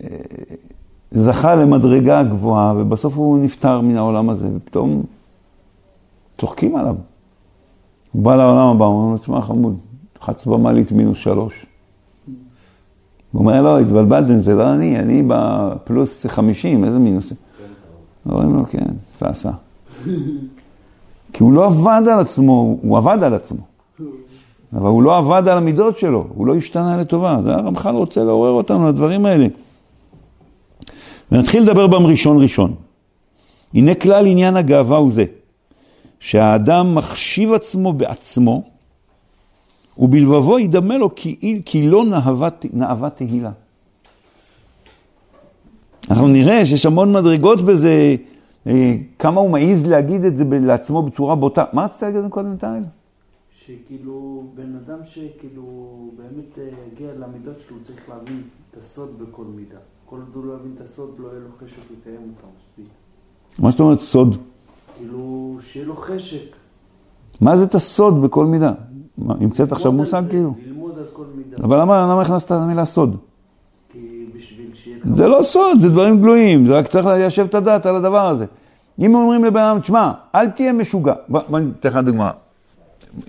אה, 0.00 0.08
זכה 1.10 1.54
למדרגה 1.54 2.22
גבוהה, 2.22 2.74
ובסוף 2.76 3.16
הוא 3.16 3.38
נפטר 3.38 3.80
מן 3.80 3.96
העולם 3.96 4.30
הזה, 4.30 4.48
ופתאום 4.56 5.02
צוחקים 6.38 6.76
עליו. 6.76 6.96
הוא 8.12 8.22
בא 8.22 8.36
לעולם 8.36 8.66
הבא, 8.66 8.84
הוא 8.84 8.94
אומר 8.94 9.12
לו, 9.12 9.18
תשמע 9.18 9.40
חמוד, 9.40 9.78
חץ 10.22 10.46
במעלית 10.46 10.92
מינוס 10.92 11.18
שלוש. 11.18 11.66
הוא 13.32 13.40
אומר, 13.40 13.62
לא, 13.62 13.80
התבלבלתם, 13.80 14.40
זה 14.40 14.54
לא 14.54 14.72
אני, 14.72 14.98
אני 14.98 15.22
בפלוס 15.26 16.26
50, 16.26 16.84
איזה 16.84 16.98
מינוס? 16.98 17.32
אומרים 18.26 18.56
לו, 18.56 18.64
כן, 18.70 18.88
סע, 19.18 19.34
סע. 19.34 19.50
כי 21.32 21.42
הוא 21.42 21.52
לא 21.52 21.66
עבד 21.66 22.02
על 22.12 22.20
עצמו, 22.20 22.78
הוא 22.82 22.98
עבד 22.98 23.22
על 23.22 23.34
עצמו. 23.34 23.60
אבל 24.72 24.88
הוא 24.88 25.02
לא 25.02 25.18
עבד 25.18 25.48
על 25.48 25.58
המידות 25.58 25.98
שלו, 25.98 26.26
הוא 26.34 26.46
לא 26.46 26.56
השתנה 26.56 26.96
לטובה. 26.96 27.38
זה 27.44 27.54
הרמח"ל 27.54 27.94
רוצה 27.94 28.24
לעורר 28.24 28.50
אותנו 28.50 28.88
לדברים 28.88 29.26
האלה. 29.26 29.46
ונתחיל 31.32 31.62
לדבר 31.62 31.86
בם 31.86 32.06
ראשון 32.06 32.42
ראשון. 32.42 32.74
הנה 33.74 33.94
כלל 33.94 34.26
עניין 34.26 34.56
הגאווה 34.56 34.96
הוא 34.96 35.10
זה, 35.10 35.24
שהאדם 36.20 36.94
מחשיב 36.94 37.52
עצמו 37.52 37.92
בעצמו, 37.92 38.71
ובלבבו 40.02 40.58
ידמה 40.58 40.98
לו 40.98 41.14
כי, 41.14 41.62
כי 41.64 41.88
לא 41.88 42.04
נאווה 42.72 43.10
תהילה. 43.10 43.50
אנחנו 46.10 46.28
נראה 46.28 46.66
שיש 46.66 46.86
המון 46.86 47.12
מדרגות 47.12 47.60
בזה, 47.60 48.16
אה, 48.66 48.94
כמה 49.18 49.40
הוא 49.40 49.50
מעז 49.50 49.86
להגיד 49.86 50.24
את 50.24 50.36
זה 50.36 50.44
לעצמו 50.50 51.02
בצורה 51.02 51.34
בוטה. 51.34 51.64
מה 51.72 51.84
רצית 51.84 52.02
להגיד 52.02 52.30
קודם, 52.30 52.56
טייל? 52.56 52.82
שכאילו, 53.50 54.44
בן 54.54 54.76
אדם 54.76 54.98
שכאילו 55.04 55.64
באמת 56.16 56.58
אה, 56.58 56.68
יגיע 56.92 57.08
למידות 57.18 57.60
שלו, 57.60 57.76
צריך 57.82 58.08
להבין 58.08 58.42
את 58.70 58.76
הסוד 58.76 59.18
בכל 59.18 59.44
מידה. 59.44 59.78
כל 60.06 60.16
עוד 60.16 60.34
הוא 60.34 60.44
לא 60.44 60.52
יבין 60.52 60.72
את 60.74 60.80
הסוד, 60.80 61.14
לא 61.18 61.28
יהיה 61.28 61.40
לו 61.40 61.52
חשק 61.58 61.82
לקיים 61.90 62.32
אותה 62.36 62.46
מספיק. 62.58 62.92
מה 63.58 63.70
זאת 63.70 63.80
אומרת 63.80 63.98
סוד? 63.98 64.36
כאילו, 64.96 65.56
שיהיה 65.60 65.86
לו 65.86 65.96
חשק. 65.96 66.61
מה 67.42 67.56
זה 67.56 67.64
את 67.64 67.74
הסוד 67.74 68.22
בכל 68.22 68.46
מידה? 68.46 68.72
המצאת 69.28 69.72
עכשיו 69.72 69.92
מושג 69.92 70.22
כאילו? 70.30 70.54
אבל 71.62 71.80
למה, 71.80 72.02
למה 72.02 72.22
הכנסת 72.22 72.46
את 72.46 72.50
המילה 72.50 72.84
סוד? 72.84 73.16
זה 75.12 75.28
לא 75.28 75.42
סוד, 75.42 75.80
זה 75.80 75.88
דברים 75.88 76.20
גלויים, 76.20 76.66
זה 76.66 76.72
רק 76.74 76.86
צריך 76.86 77.06
ליישב 77.06 77.44
את 77.44 77.54
הדעת 77.54 77.86
על 77.86 77.96
הדבר 77.96 78.28
הזה. 78.28 78.46
אם 78.98 79.14
אומרים 79.14 79.44
לבן 79.44 79.60
אדם, 79.60 79.80
תשמע, 79.80 80.12
אל 80.34 80.50
תהיה 80.50 80.72
משוגע. 80.72 81.14
בוא 81.28 81.58
אני 81.58 81.66
אתן 81.80 81.88
לך 81.88 81.96
דוגמה. 81.96 82.30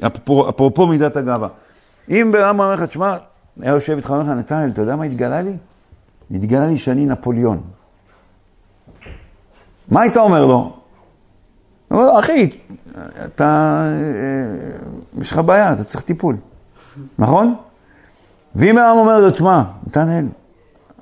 אפרופו, 0.08 0.50
אפרופו 0.50 0.88
מידת 0.88 1.18
הגאווה. 1.18 1.48
אם 2.10 2.30
בן 2.34 2.42
אדם 2.42 2.60
אומר 2.60 2.74
לך, 2.74 2.82
תשמע, 2.84 3.18
היה 3.62 3.72
יושב 3.72 3.94
איתך, 3.96 4.10
אומר 4.10 4.22
לך, 4.22 4.30
נתנאל, 4.30 4.70
אתה 4.70 4.82
יודע 4.82 4.96
מה 4.96 5.04
התגלה 5.04 5.42
לי? 5.42 5.54
התגלה 6.32 6.68
לי 6.68 6.78
שאני 6.78 7.06
נפוליאון. 7.06 7.62
מה 9.92 10.02
היית 10.02 10.18
אומר 10.18 10.46
לו? 10.46 10.83
אומר 11.94 12.06
לו, 12.06 12.20
אחי, 12.20 12.50
אתה, 13.26 13.82
אה, 13.86 15.22
יש 15.22 15.32
לך 15.32 15.38
בעיה, 15.38 15.74
אתה 15.74 15.84
צריך 15.84 16.04
טיפול, 16.04 16.36
נכון? 17.20 17.56
ואם 18.56 18.78
העם 18.78 18.98
אומר 18.98 19.20
לו, 19.20 19.32
תשמע, 19.32 19.64
נתנאל, 19.88 20.26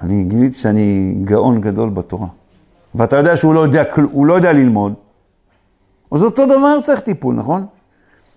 אני 0.02 0.24
גיליתי 0.24 0.58
שאני 0.58 1.16
גאון 1.24 1.62
גדול 1.62 1.90
בתורה, 1.90 2.28
ואתה 2.96 3.16
יודע 3.16 3.38
שהוא 3.38 3.54
לא 3.54 3.60
יודע, 3.60 3.84
לא 4.26 4.34
יודע 4.34 4.54
ללמוד, 4.54 4.94
אז 6.12 6.24
אותו 6.24 6.46
דבר 6.46 6.82
צריך 6.82 7.00
טיפול, 7.00 7.36
נכון? 7.36 7.66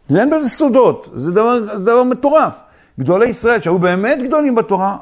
זה 0.09 0.21
אין 0.21 0.31
בזה 0.31 0.49
סודות, 0.49 1.09
זה 1.14 1.31
דבר, 1.31 1.79
דבר 1.79 2.03
מטורף. 2.03 2.55
גדולי 3.01 3.29
ישראל 3.29 3.61
שהיו 3.61 3.79
באמת 3.79 4.23
גדולים 4.23 4.55
בתורה, 4.55 4.97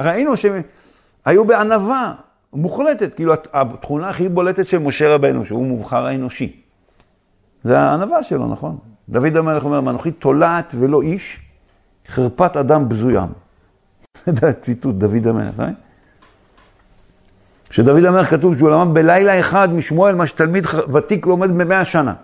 ראינו 0.00 0.36
שהם 0.36 0.62
היו 1.24 1.44
בענווה 1.44 2.14
מוחלטת, 2.52 3.14
כאילו 3.14 3.34
התכונה 3.52 4.08
הכי 4.08 4.28
בולטת 4.28 4.68
של 4.68 4.78
משה 4.78 5.14
רבנו, 5.14 5.46
שהוא 5.46 5.66
מובחר 5.66 6.06
האנושי. 6.06 6.61
זה 7.64 7.80
הענווה 7.80 8.22
שלו, 8.22 8.48
נכון? 8.48 8.78
דוד 9.08 9.36
המלך 9.36 9.64
אומר, 9.64 9.80
מנוחי 9.80 10.10
תולעת 10.10 10.74
ולא 10.78 11.02
איש, 11.02 11.40
חרפת 12.08 12.56
אדם 12.56 12.88
בזוים. 12.88 13.28
זה 14.40 14.48
הציטוט, 14.48 14.94
דוד 14.94 15.26
המלך, 15.26 15.60
אה? 15.60 15.68
שדוד 17.70 18.04
המלך 18.04 18.30
כתוב 18.30 18.58
שהוא 18.58 18.70
למד 18.70 18.94
בלילה 18.94 19.40
אחד 19.40 19.74
משמואל, 19.74 20.14
מה 20.14 20.26
שתלמיד 20.26 20.66
ותיק 20.92 21.26
לומד 21.26 21.50
במאה 21.50 21.84
שנה. 21.84 22.14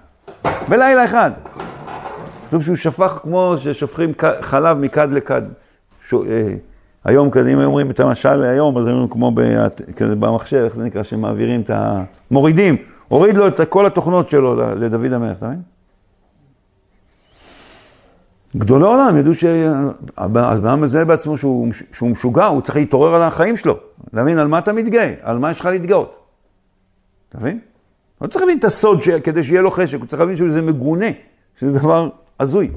בלילה 0.68 1.04
אחד. 1.04 1.30
כתוב 2.48 2.62
שהוא 2.62 2.76
שפך 2.76 3.18
כמו 3.22 3.54
ששופכים 3.58 4.12
חלב 4.40 4.78
מכד 4.78 5.12
לכד. 5.12 5.42
ש... 6.08 6.14
אה, 6.14 6.54
היום 7.04 7.30
כזה, 7.30 7.52
אם 7.52 7.60
אומרים 7.60 7.90
את 7.90 8.00
המשל 8.00 8.44
היום, 8.44 8.78
אז 8.78 8.88
אומרים 8.88 9.08
כמו 9.08 9.32
כזה 9.96 10.16
במחשב, 10.16 10.56
איך 10.56 10.76
זה 10.76 10.84
נקרא, 10.84 11.02
שמעבירים 11.02 11.60
את 11.60 11.70
ה... 11.70 12.02
מורידים, 12.30 12.76
הוריד 13.08 13.36
לו 13.36 13.48
את 13.48 13.60
כל 13.68 13.86
התוכנות 13.86 14.28
שלו 14.28 14.74
לדוד 14.74 15.12
המלך, 15.12 15.36
אתה 15.36 15.46
מבין? 15.46 15.62
גדולי 18.56 18.84
עולם 18.84 19.16
ידעו 19.16 19.34
שהבן 19.34 20.42
אדם 20.42 20.80
מזהה 20.80 21.04
בעצמו 21.04 21.38
שהוא, 21.38 21.68
שהוא 21.92 22.10
משוגע, 22.10 22.46
הוא 22.46 22.62
צריך 22.62 22.76
להתעורר 22.76 23.14
על 23.14 23.22
החיים 23.22 23.56
שלו. 23.56 23.76
להבין 24.12 24.38
על 24.38 24.48
מה 24.48 24.58
אתה 24.58 24.72
מתגאה, 24.72 25.14
על 25.22 25.38
מה 25.38 25.50
יש 25.50 25.60
לך 25.60 25.66
להתגאות. 25.66 26.16
אתה 27.28 27.38
מבין? 27.38 27.60
לא 28.20 28.26
צריך 28.26 28.40
להבין 28.40 28.58
את 28.58 28.64
הסוד 28.64 29.02
ש... 29.02 29.08
כדי 29.08 29.44
שיהיה 29.44 29.62
לו 29.62 29.70
חשק, 29.70 29.98
הוא 29.98 30.06
צריך 30.06 30.20
להבין 30.20 30.36
שזה 30.36 30.62
מגונה, 30.62 31.06
שזה 31.60 31.78
דבר 31.78 32.08
הזוי. 32.40 32.70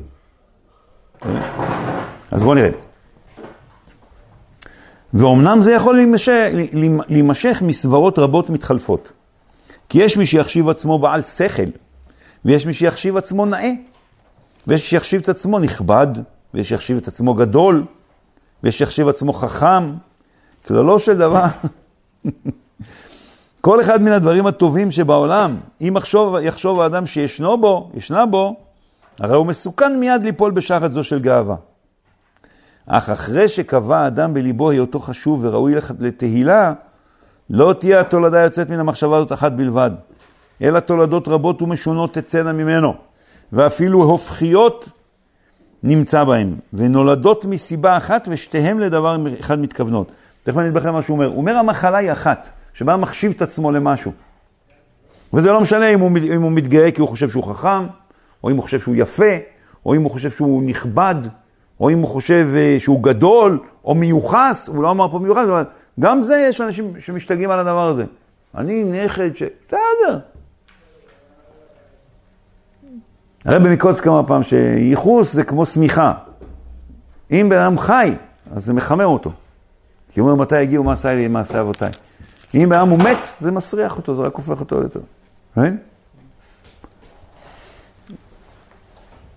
אז 2.32 2.44
בואו 2.44 2.54
נראה. 2.54 2.70
ואומנם 5.14 5.62
זה 5.62 5.72
יכול 5.72 5.96
להימשך, 5.96 6.50
להימשך 7.08 7.62
מסברות 7.66 8.20
רבות 8.20 8.50
מתחלפות. 8.50 9.12
כי 9.92 10.04
יש 10.04 10.18
מי 10.18 10.26
שיחשיב 10.26 10.70
עצמו 10.70 11.00
בעל 11.00 11.22
שכל, 11.22 11.64
ויש 12.46 12.66
מי 12.66 12.74
שיחשיב 12.74 13.18
עצמו 13.18 13.46
נאה, 13.46 13.72
ויש 14.68 14.82
מי 14.82 14.88
שיחשיב 14.88 15.22
את 15.22 15.30
עצמו 15.30 15.60
נכבד, 15.60 16.08
ויש 16.54 16.70
שיחשיב 16.70 16.98
את 16.98 17.08
עצמו 17.08 17.34
גדול, 17.34 17.86
ויש 18.64 18.78
שיחשיב 18.78 19.08
עצמו 19.08 19.34
חכם, 19.34 19.94
כללו 20.68 21.00
של 21.00 21.18
דבר. 21.18 21.46
כל 23.62 23.82
אחד 23.82 24.02
מן 24.02 24.12
הדברים 24.12 24.48
הטובים 24.48 24.92
שבעולם, 24.92 25.58
אם 25.82 25.94
יחשוב, 25.98 26.36
יחשוב 26.42 26.82
האדם 26.82 27.06
שישנו 27.06 27.58
בו, 27.58 27.92
ישנה 27.94 28.26
בו, 28.26 28.56
הרי 29.20 29.36
הוא 29.36 29.46
מסוכן 29.46 30.00
מיד 30.00 30.24
ליפול 30.24 30.52
בשחת 30.52 30.92
זו 30.92 31.04
של 31.04 31.20
גאווה. 31.20 31.56
אך 32.88 33.10
אחרי 33.10 33.50
שקבע 33.50 34.00
האדם 34.00 34.34
בליבו 34.34 34.70
היותו 34.70 35.00
חשוב 35.00 35.40
וראוי 35.46 35.76
לתהילה, 36.00 36.74
לא 37.52 37.74
תהיה 37.74 38.00
התולדה 38.00 38.40
יוצאת 38.40 38.70
מן 38.70 38.80
המחשבה 38.80 39.18
הזאת 39.18 39.32
אחת 39.32 39.52
בלבד, 39.52 39.92
אלא 40.62 40.80
תולדות 40.80 41.28
רבות 41.28 41.62
ומשונות 41.62 42.14
תצאנה 42.14 42.54
ממנו, 42.54 42.94
ואפילו 43.54 44.04
הופכיות 44.04 44.90
נמצא 45.84 46.24
בהם, 46.24 46.56
ונולדות 46.74 47.46
מסיבה 47.46 47.98
אחת 47.98 48.28
ושתיהם 48.32 48.80
לדבר 48.80 49.18
אחד 49.40 49.60
מתכוונות. 49.60 50.12
תכף 50.44 50.58
אני 50.58 50.68
אדבר 50.68 50.80
לכם 50.80 50.94
מה 50.94 51.02
שהוא 51.02 51.16
אומר. 51.16 51.28
הוא 51.28 51.38
אומר 51.38 51.56
המחלה 51.56 51.98
היא 51.98 52.12
אחת, 52.12 52.50
שבה 52.74 52.98
מחשיב 52.98 53.34
את 53.36 53.42
עצמו 53.42 53.72
למשהו. 53.72 54.12
וזה 55.34 55.52
לא 55.52 55.62
משנה 55.62 55.88
אם 55.88 56.00
הוא, 56.00 56.12
אם 56.36 56.42
הוא 56.42 56.52
מתגאה 56.52 56.92
כי 56.92 57.02
הוא 57.02 57.10
חושב 57.10 57.30
שהוא 57.30 57.44
חכם, 57.44 57.88
או 58.44 58.50
אם 58.50 58.56
הוא 58.56 58.64
חושב 58.64 58.80
שהוא 58.80 58.96
יפה, 58.98 59.32
או 59.86 59.96
אם 59.96 60.02
הוא 60.02 60.12
חושב 60.12 60.32
שהוא 60.32 60.64
נכבד, 60.64 61.16
או 61.80 61.90
אם 61.90 62.00
הוא 62.00 62.08
חושב 62.08 62.48
אה, 62.56 62.76
שהוא 62.80 63.04
גדול, 63.04 63.60
או 63.86 63.96
מיוחס, 63.96 64.70
הוא 64.74 64.84
לא 64.84 64.92
אמר 64.92 65.12
פה 65.12 65.20
מיוחס, 65.20 65.46
אבל 65.50 65.64
גם 66.00 66.24
זה 66.24 66.46
יש 66.50 66.62
אנשים 66.62 66.94
שמשתגעים 67.00 67.52
על 67.52 67.60
הדבר 67.60 67.88
הזה. 67.88 68.06
אני 68.56 68.84
נכד 68.84 69.36
ש... 69.36 69.44
בסדר. 69.68 70.20
הרבי 73.46 73.70
מקוצק 73.70 74.08
אמר 74.08 74.28
פעם 74.28 74.44
שייחוס 74.44 75.34
זה 75.34 75.44
כמו 75.44 75.66
שמיכה. 75.66 76.14
אם 77.32 77.48
בן 77.50 77.58
אדם 77.58 77.78
חי, 77.78 78.16
אז 78.56 78.66
זה 78.66 78.74
מחמם 78.74 79.02
אותו. 79.02 79.32
כי 80.14 80.20
הוא 80.20 80.30
אומר, 80.30 80.42
מתי 80.42 80.62
יגיעו 80.62 80.84
מעשיי 80.84 81.16
לי 81.16 81.28
מעשי 81.28 81.60
אבותיי. 81.60 81.92
אם 82.56 82.70
בן 82.70 82.76
אדם 82.76 82.90
הוא 82.90 83.00
מת, 83.00 83.28
זה 83.40 83.52
מסריח 83.52 83.98
אותו, 83.98 84.16
זה 84.16 84.22
רק 84.22 84.36
הופך 84.36 84.60
אותו 84.60 84.76
יותר. 84.76 85.00
כן? 85.56 85.76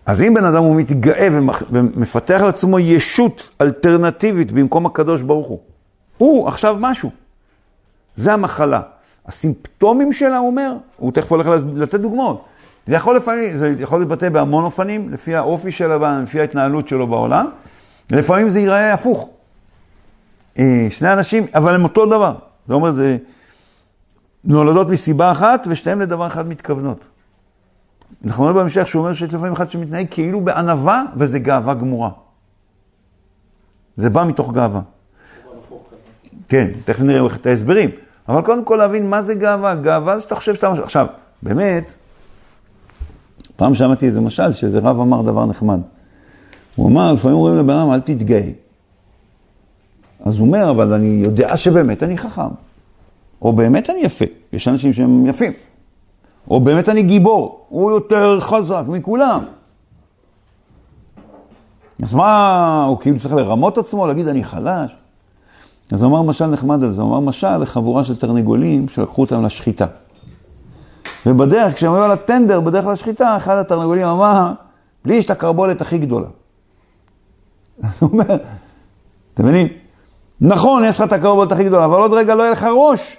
אז 0.06 0.22
אם 0.22 0.34
בן 0.34 0.44
אדם 0.44 0.62
הוא 0.62 0.76
מתגאה 0.76 1.28
ומפתח 1.70 2.42
לעצמו 2.46 2.78
ישות 2.78 3.50
אלטרנטיבית 3.60 4.52
במקום 4.52 4.86
הקדוש 4.86 5.22
ברוך 5.22 5.48
הוא, 5.48 5.60
הוא 6.18 6.48
עכשיו 6.48 6.76
משהו. 6.80 7.10
זה 8.16 8.32
המחלה. 8.32 8.80
הסימפטומים 9.26 10.12
שלה, 10.12 10.36
הוא 10.36 10.46
אומר, 10.46 10.72
הוא 10.96 11.12
תכף 11.12 11.32
הולך 11.32 11.46
לתת 11.74 12.00
דוגמאות. 12.00 12.44
זה 12.86 12.94
יכול 12.94 13.16
לפעמים, 13.16 13.56
זה 13.56 13.74
יכול 13.78 13.98
להתבטא 13.98 14.28
בהמון 14.28 14.64
אופנים, 14.64 15.08
לפי 15.12 15.34
האופי 15.34 15.70
של 15.70 15.92
הבן, 15.92 16.22
לפי 16.22 16.40
ההתנהלות 16.40 16.88
שלו 16.88 17.06
בעולם, 17.06 17.46
ולפעמים 18.10 18.48
זה 18.48 18.60
ייראה 18.60 18.92
הפוך. 18.92 19.28
אה, 20.58 20.86
שני 20.90 21.12
אנשים, 21.12 21.46
אבל 21.54 21.74
הם 21.74 21.84
אותו 21.84 22.06
דבר. 22.06 22.36
זאת 22.66 22.74
אומרת, 22.74 22.94
זה 22.94 23.16
נולדות 24.44 24.88
מסיבה 24.88 25.32
אחת, 25.32 25.66
ושתיהן 25.70 25.98
לדבר 25.98 26.26
אחד 26.26 26.48
מתכוונות. 26.48 27.00
אנחנו 28.24 28.44
נראה 28.44 28.54
בהמשך 28.54 28.86
שהוא 28.86 29.02
אומר 29.02 29.14
שיש 29.14 29.34
לפעמים 29.34 29.52
אחד 29.52 29.70
שמתנהג 29.70 30.06
כאילו 30.10 30.40
בענווה, 30.40 31.02
וזה 31.16 31.38
גאווה 31.38 31.74
גמורה. 31.74 32.10
זה 33.96 34.10
בא 34.10 34.24
מתוך 34.24 34.52
גאווה. 34.52 34.80
כן, 36.54 36.70
תכף 36.84 37.00
נראה 37.00 37.26
את 37.34 37.46
ההסברים. 37.46 37.90
אבל 38.28 38.42
קודם 38.42 38.64
כל 38.64 38.76
להבין 38.76 39.10
מה 39.10 39.22
זה 39.22 39.34
גאווה. 39.34 39.74
גאווה 39.74 40.16
זה 40.16 40.20
שאתה 40.20 40.34
חושב 40.34 40.54
שאתה 40.54 40.70
משהו. 40.70 40.84
עכשיו, 40.84 41.06
באמת, 41.42 41.94
פעם 43.56 43.74
שמעתי 43.74 44.06
איזה 44.06 44.20
משל, 44.20 44.52
שאיזה 44.52 44.78
רב 44.78 45.00
אמר 45.00 45.22
דבר 45.22 45.46
נחמד. 45.46 45.80
הוא 46.76 46.88
אמר, 46.88 47.12
לפעמים 47.12 47.36
אומרים 47.36 47.58
לבן 47.58 47.74
אדם, 47.74 47.90
אל 47.90 48.00
תתגאה. 48.00 48.48
אז 50.24 50.38
הוא 50.38 50.46
אומר, 50.46 50.70
אבל 50.70 50.92
אני 50.92 51.22
יודע 51.24 51.56
שבאמת 51.56 52.02
אני 52.02 52.18
חכם. 52.18 52.48
או 53.42 53.52
באמת 53.52 53.90
אני 53.90 54.00
יפה. 54.00 54.24
יש 54.52 54.68
אנשים 54.68 54.92
שהם 54.92 55.26
יפים. 55.26 55.52
או 56.50 56.60
באמת 56.60 56.88
אני 56.88 57.02
גיבור. 57.02 57.66
הוא 57.68 57.90
יותר 57.90 58.40
חזק 58.40 58.82
מכולם. 58.88 59.44
אז 62.02 62.14
מה, 62.14 62.84
הוא 62.84 62.98
כאילו 63.00 63.20
צריך 63.20 63.34
לרמות 63.34 63.78
עצמו, 63.78 64.06
להגיד 64.06 64.28
אני 64.28 64.44
חלש? 64.44 65.03
אז 65.90 66.02
הוא 66.02 66.10
אמר 66.10 66.22
משל 66.22 66.46
נחמד 66.46 66.84
על 66.84 66.90
זה, 66.90 67.02
הוא 67.02 67.10
אמר 67.10 67.20
משל 67.20 67.56
לחבורה 67.56 68.04
של 68.04 68.16
תרנגולים 68.16 68.88
שלקחו 68.88 69.20
אותם 69.20 69.44
לשחיטה. 69.44 69.86
ובדרך, 71.26 71.74
כשהם 71.74 71.94
היו 71.94 72.04
על 72.04 72.12
הטנדר, 72.12 72.60
בדרך 72.60 72.86
לשחיטה, 72.86 73.36
אחד 73.36 73.56
התרנגולים 73.56 74.06
אמר, 74.06 74.52
לי 75.04 75.14
יש 75.14 75.24
את 75.24 75.30
הקרבולת 75.30 75.80
הכי 75.80 75.98
גדולה. 75.98 76.26
אז 77.82 77.90
הוא 78.00 78.10
אומר, 78.12 78.36
אתם 79.34 79.42
מבינים? 79.42 79.68
נכון, 80.40 80.84
יש 80.84 80.96
לך 80.96 81.02
את 81.02 81.12
הקרבולת 81.12 81.52
הכי 81.52 81.64
גדולה, 81.64 81.84
אבל 81.84 82.00
עוד 82.00 82.12
רגע 82.12 82.34
לא 82.34 82.42
יהיה 82.42 82.52
לך 82.52 82.66
ראש. 82.76 83.16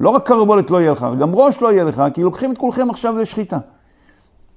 לא 0.00 0.10
רק 0.10 0.26
קרבולת 0.26 0.70
לא 0.70 0.80
יהיה 0.80 0.92
לך, 0.92 1.06
גם 1.20 1.34
ראש 1.34 1.62
לא 1.62 1.72
יהיה 1.72 1.84
לך, 1.84 2.02
כי 2.14 2.22
לוקחים 2.22 2.52
את 2.52 2.58
כולכם 2.58 2.90
עכשיו 2.90 3.18
לשחיטה. 3.18 3.58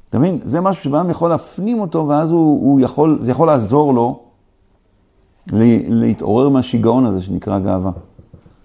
אתה 0.09 0.19
מבין? 0.19 0.39
זה 0.43 0.61
משהו 0.61 0.83
שבן 0.83 1.09
יכול 1.09 1.29
להפנים 1.29 1.79
אותו, 1.79 2.07
ואז 2.07 2.31
הוא, 2.31 2.61
הוא 2.61 2.79
יכול, 2.81 3.19
זה 3.21 3.31
יכול 3.31 3.47
לעזור 3.47 3.93
לו 3.93 4.26
להתעורר 5.89 6.49
מהשיגעון 6.49 7.05
הזה 7.05 7.21
שנקרא 7.21 7.59
גאווה. 7.59 7.91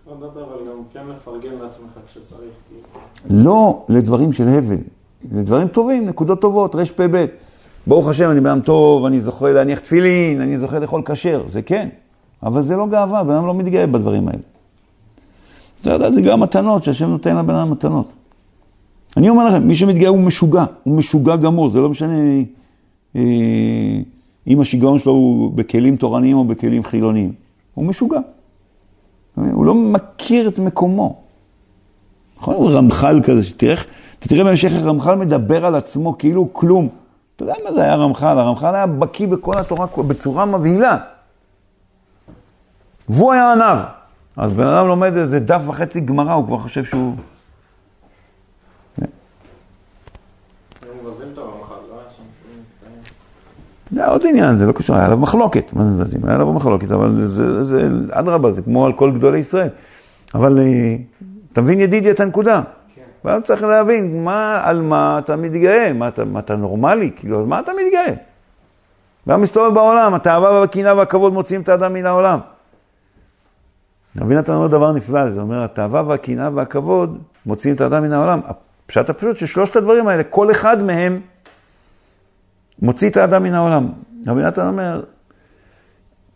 לא 0.06 0.16
לדעת, 0.16 0.36
אבל 0.36 0.68
גם 0.68 0.82
כן 0.92 1.00
לפרגן 1.10 1.54
לעצמך 1.62 1.92
כשצריך. 2.06 2.50
לא 3.30 3.84
לדברים 3.88 4.32
של 4.32 4.48
הבל, 4.48 4.76
לדברים 5.32 5.68
טובים, 5.68 6.06
נקודות 6.06 6.40
טובות, 6.40 6.74
רפ"ב. 6.74 7.26
ברוך 7.86 8.08
השם, 8.08 8.30
אני 8.30 8.40
בן 8.40 8.46
אדם 8.46 8.60
טוב, 8.60 9.04
אני 9.04 9.20
זוכה 9.20 9.52
להניח 9.52 9.80
תפילין, 9.80 10.40
אני 10.40 10.58
זוכה 10.58 10.78
לאכול 10.78 11.02
כשר, 11.04 11.42
זה 11.48 11.62
כן, 11.62 11.88
אבל 12.42 12.62
זה 12.62 12.76
לא 12.76 12.86
גאווה, 12.86 13.24
בן 13.24 13.34
אדם 13.34 13.46
לא 13.46 13.54
מתגאה 13.54 13.86
בדברים 13.86 14.28
האלה. 14.28 14.42
אתה 15.80 15.90
יודע, 15.90 16.10
זה 16.10 16.22
גם 16.22 16.40
מתנות, 16.40 16.84
שהשם 16.84 17.08
נותן 17.08 17.36
לבן 17.36 17.54
אדם 17.54 17.70
מתנות. 17.70 18.12
אני 19.16 19.28
אומר 19.28 19.48
לכם, 19.48 19.68
מי 19.68 19.74
שמתגאה 19.74 20.08
הוא 20.08 20.18
משוגע, 20.18 20.64
הוא 20.82 20.96
משוגע 20.96 21.36
גמור, 21.36 21.68
זה 21.68 21.78
לא 21.78 21.88
משנה 21.88 22.14
אה, 23.16 23.22
אם 24.46 24.60
השיגעון 24.60 24.98
שלו 24.98 25.12
הוא 25.12 25.52
בכלים 25.52 25.96
תורניים 25.96 26.36
או 26.36 26.44
בכלים 26.44 26.84
חילוניים. 26.84 27.32
הוא 27.74 27.84
משוגע. 27.84 28.18
הוא 29.34 29.66
לא 29.66 29.74
מכיר 29.74 30.48
את 30.48 30.58
מקומו. 30.58 31.22
נכון? 32.38 32.54
הוא 32.54 32.70
רמח"ל 32.70 33.20
כזה, 33.24 33.44
שתראה, 33.44 33.74
תראה 34.18 34.44
בהמשך 34.44 34.72
איך 34.72 34.82
רמח"ל 34.82 35.14
מדבר 35.14 35.66
על 35.66 35.74
עצמו 35.74 36.18
כאילו 36.18 36.48
כלום. 36.52 36.88
אתה 37.36 37.44
יודע 37.44 37.54
מה 37.64 37.72
זה 37.72 37.82
היה 37.82 37.96
רמח"ל? 37.96 38.38
הרמח"ל 38.38 38.74
היה 38.74 38.86
בקיא 38.86 39.28
בכל 39.28 39.58
התורה 39.58 39.86
בצורה 40.08 40.44
מבהילה. 40.44 40.96
והוא 43.08 43.32
היה 43.32 43.52
עניו. 43.52 43.78
אז 44.36 44.52
בן 44.52 44.66
אדם 44.66 44.86
לומד 44.86 45.16
איזה 45.16 45.40
דף 45.40 45.62
וחצי 45.66 46.00
גמרא, 46.00 46.32
הוא 46.32 46.46
כבר 46.46 46.58
חושב 46.58 46.84
שהוא... 46.84 47.14
היו 50.82 50.94
מבזים 51.02 51.28
את 51.32 51.38
הרמח"ל, 51.38 51.74
לא 51.90 52.00
היה 52.00 52.10
שם 52.16 52.22
שום 52.42 52.64
קטעים. 52.78 53.02
זה 53.92 54.06
עוד 54.06 54.22
עניין, 54.28 54.56
זה 54.56 54.66
לא 54.66 54.72
קשור, 54.72 54.96
היה 54.96 55.04
עליו 55.06 55.18
מחלוקת, 55.18 55.72
מה 55.72 55.84
זה 55.84 55.90
מבזים? 55.90 56.20
היה 56.24 56.34
עליו 56.34 56.52
מחלוקת, 56.52 56.92
אבל 56.92 57.26
זה, 57.26 57.64
זה, 57.64 57.88
אדרבה, 58.10 58.52
זה 58.52 58.62
כמו 58.62 58.86
על 58.86 58.92
כל 58.92 59.10
גדולי 59.10 59.38
ישראל. 59.38 59.68
אבל 60.34 60.58
אה, 60.58 60.96
אתה 61.52 61.60
מבין 61.60 61.80
ידידי 61.80 62.10
את 62.10 62.20
הנקודה. 62.20 62.62
ואז 63.24 63.42
צריך 63.42 63.62
להבין 63.62 64.24
מה, 64.24 64.60
על 64.64 64.80
מה 64.82 65.18
אתה 65.18 65.36
מתגאה, 65.36 65.92
מה 65.92 66.08
אתה, 66.08 66.24
מה 66.24 66.40
אתה 66.40 66.56
נורמלי, 66.56 67.10
כאילו, 67.16 67.38
על 67.38 67.46
מה 67.46 67.60
אתה 67.60 67.72
מתגאה? 67.72 68.14
גם 69.28 69.40
מסתובב 69.42 69.74
בעולם, 69.74 70.14
התאווה 70.14 70.60
והקנאה 70.60 70.96
והכבוד 70.96 71.32
מוציאים 71.32 71.62
את 71.62 71.68
האדם 71.68 71.92
מן 71.92 72.06
העולם. 72.06 72.38
רבי 74.20 74.34
נתן 74.34 74.52
אומר 74.52 74.66
דבר 74.66 74.92
נפלא, 74.92 75.30
זה 75.30 75.40
אומר, 75.40 75.64
התאווה 75.64 76.02
והקנאה 76.06 76.50
והכבוד 76.54 77.18
מוציאים 77.46 77.76
את 77.76 77.80
האדם 77.80 78.02
מן 78.02 78.12
העולם. 78.12 78.40
הפשט 78.46 79.10
הפשוט 79.10 79.36
ששלושת 79.36 79.76
הדברים 79.76 80.08
האלה, 80.08 80.22
כל 80.22 80.50
אחד 80.50 80.82
מהם 80.82 81.20
מוציא 82.78 83.10
את 83.10 83.16
האדם 83.16 83.42
מן 83.42 83.54
העולם. 83.54 83.88
רבי 84.26 84.42
נתן 84.42 84.66
אומר, 84.66 85.02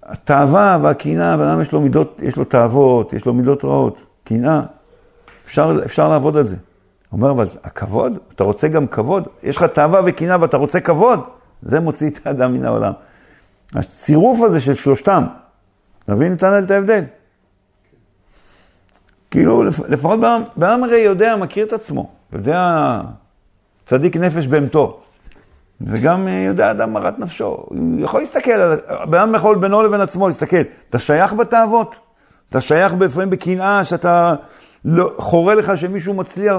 התאווה 0.03 0.79
והקנאה, 0.83 1.35
הבן 1.35 1.45
אדם 1.45 1.61
יש 1.61 1.73
לו 1.73 1.81
מידות, 1.81 2.19
יש 2.23 2.37
לו 2.37 2.45
תאוות, 2.45 3.13
יש 3.13 3.25
לו 3.27 3.35
מידות 3.35 3.65
רעות, 3.65 4.03
קנאה, 4.25 4.61
אפשר, 5.47 5.77
אפשר 5.85 6.09
לעבוד 6.09 6.37
על 6.37 6.47
זה. 6.47 6.57
הוא 7.11 7.19
אומר, 7.21 7.31
אבל 7.31 7.47
הכבוד, 7.65 8.19
אתה 8.35 8.45
רוצה 8.45 8.69
גם 8.69 8.87
כבוד? 8.87 9.29
יש 9.43 9.57
לך 9.57 9.63
תאווה 9.63 10.01
וקנאה 10.07 10.37
ואתה 10.41 10.57
רוצה 10.57 10.81
כבוד? 10.81 11.21
זה 11.63 11.81
מוציא 11.81 12.11
את 12.11 12.27
האדם 12.27 12.55
מן 12.55 12.65
העולם. 12.65 12.93
הצירוף 13.75 14.41
הזה 14.41 14.61
של 14.61 14.75
שלושתם, 14.75 15.25
נבין 16.09 16.33
את 16.33 16.71
ההבדל? 16.71 17.05
כאילו, 19.31 19.65
לפ- 19.65 19.89
לפחות 19.89 20.21
בן 20.21 20.43
בן 20.57 20.67
אדם 20.67 20.85
הרי 20.85 20.99
יודע, 20.99 21.37
מכיר 21.37 21.67
את 21.67 21.73
עצמו, 21.73 22.11
יודע 22.33 22.61
צדיק 23.87 24.17
נפש 24.17 24.47
בהמתו. 24.47 25.01
וגם 25.81 26.29
אה, 26.29 26.33
יודע 26.33 26.71
אדם 26.71 26.93
מרת 26.93 27.19
נפשו. 27.19 27.45
הוא 27.45 27.77
יכול 27.99 28.21
להסתכל, 28.21 28.51
על- 28.51 28.81
בן 29.11 29.19
אדם 29.19 29.35
יכול 29.35 29.59
בינו 29.59 29.83
לבין 29.83 30.01
עצמו 30.01 30.27
להסתכל. 30.27 30.57
אתה 30.91 30.99
שייך 30.99 31.33
בתאוות? 31.33 31.95
אתה 32.51 32.61
שייך 32.61 32.95
לפעמים 33.01 33.31
בקנאה 33.31 33.85
שאתה 33.85 34.35
לא, 34.85 35.11
חורה 35.19 35.55
לך 35.55 35.79
שמישהו 35.79 36.15
מצליח? 36.15 36.57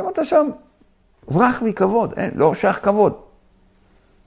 אם 0.00 0.04
אתה 0.12 0.24
שם, 0.24 0.46
ברח 1.28 1.62
מכבוד, 1.62 2.12
אין, 2.16 2.30
לא 2.34 2.54
שייך 2.54 2.84
כבוד. 2.84 3.12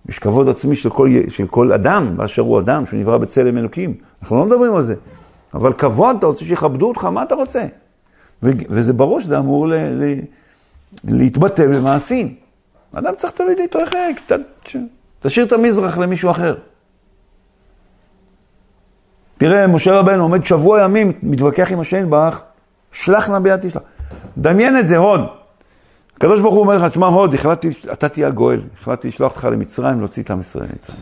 יש 0.10 0.20
כבוד 0.20 0.50
עצמי 0.50 0.76
של 0.76 0.90
כל, 0.90 1.10
של 1.30 1.48
כל 1.48 1.74
אדם, 1.74 2.18
באשר 2.18 2.42
הוא 2.42 2.60
אדם, 2.60 2.86
שהוא 2.86 3.00
נברא 3.00 3.18
בצלם 3.18 3.58
אלוקים. 3.58 3.94
אנחנו 4.22 4.38
לא 4.38 4.46
מדברים 4.46 4.76
על 4.76 4.84
זה. 4.84 4.96
אבל 5.54 5.74
כבוד, 5.74 6.16
אתה 6.18 6.28
רוצה 6.28 6.46
שיכבדו 6.46 6.88
אותך, 6.88 7.06
מה 7.06 7.24
אתה 7.24 7.36
רוצה? 7.36 7.66
ו- 8.44 8.50
וזה 8.70 8.94
ברור 8.94 9.22
שזה 9.22 9.38
אמור 9.38 9.68
ל- 9.68 9.74
ל- 9.76 10.20
להתבטא 11.08 11.68
במעשים. 11.68 12.36
אדם 12.94 13.16
צריך 13.18 13.34
תמיד 13.34 13.60
להתרחק, 13.60 14.20
ת, 14.26 14.32
תשאיר 15.20 15.46
את 15.46 15.52
המזרח 15.52 15.98
למישהו 15.98 16.32
אחר. 16.32 16.56
תראה, 19.38 19.68
משה 19.68 19.94
רבנו 19.94 20.24
עומד 20.24 20.46
שבוע 20.46 20.82
ימים, 20.82 21.12
מתווכח 21.24 21.72
עם 21.72 21.80
השם 21.80 22.10
ברך, 22.10 22.44
שלח 22.92 23.30
נא 23.30 23.40
ביד 23.40 23.60
תשלח. 23.60 23.82
דמיין 24.38 24.78
את 24.78 24.88
זה, 24.88 24.98
הוד. 24.98 25.22
הקדוש 26.18 26.40
ברוך 26.40 26.54
הוא 26.54 26.62
אומר 26.62 26.76
לך, 26.76 26.84
תשמע 26.92 27.08
הוד, 27.08 27.34
החלטתי, 27.34 27.70
אתה 27.94 28.10
תהיה 28.10 28.28
הגואל, 28.28 28.62
החלטתי 28.80 29.08
לשלוח 29.08 29.32
אותך 29.32 29.46
למצרים, 29.52 30.00
להוציא 30.00 30.24
את 30.24 30.32
עם 30.32 30.40
ישראל 30.40 30.66
ממצרים. 30.66 31.00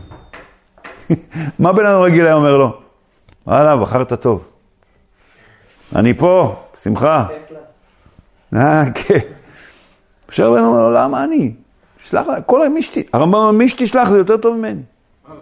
מה 1.58 1.72
בן 1.72 1.86
אדם 1.86 2.00
רגיל 2.00 2.26
היה 2.26 2.34
אומר 2.34 2.56
לו? 2.56 2.80
וואלה, 3.46 3.76
בחרת 3.76 4.12
טוב. 4.12 4.48
אני 5.96 6.14
פה, 6.14 6.62
בשמחה. 6.74 7.26
אה, 8.56 8.84
כן. 8.94 9.18
משה 10.30 10.46
רבנו 10.46 10.66
אומר 10.66 10.82
לו, 10.82 10.90
למה 10.90 11.24
אני? 11.24 11.52
שלח 12.02 12.26
לה, 12.26 12.40
כל 12.40 12.68
מי 12.68 12.82
שת... 12.82 13.14
הרמב"ם 13.14 13.58
מי 13.58 13.68
שתשלח 13.68 14.08
זה 14.08 14.18
יותר 14.18 14.36
טוב 14.36 14.56
ממני. 14.56 14.80
אה. 15.28 15.34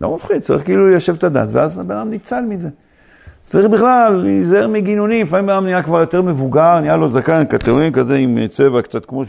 לא 0.00 0.14
מפחיד, 0.14 0.42
צריך 0.42 0.64
כאילו 0.64 0.90
ליישב 0.90 1.14
את 1.14 1.24
הדת, 1.24 1.48
ואז 1.52 1.78
הבן 1.78 1.96
אדם 1.96 2.10
ניצל 2.10 2.40
מזה. 2.40 2.68
צריך 3.48 3.66
בכלל 3.66 4.12
להיזהר 4.22 4.68
מגינונים, 4.68 5.26
לפעמים 5.26 5.46
בן 5.46 5.52
אדם 5.52 5.64
נהיה 5.64 5.82
כבר 5.82 6.00
יותר 6.00 6.22
מבוגר, 6.22 6.80
נהיה 6.80 6.96
לו 6.96 7.08
זקן, 7.08 7.44
קטורים 7.44 7.92
כזה 7.92 8.14
עם 8.14 8.46
צבע 8.48 8.82
קצת 8.82 9.06
כמו 9.06 9.24
ש... 9.24 9.28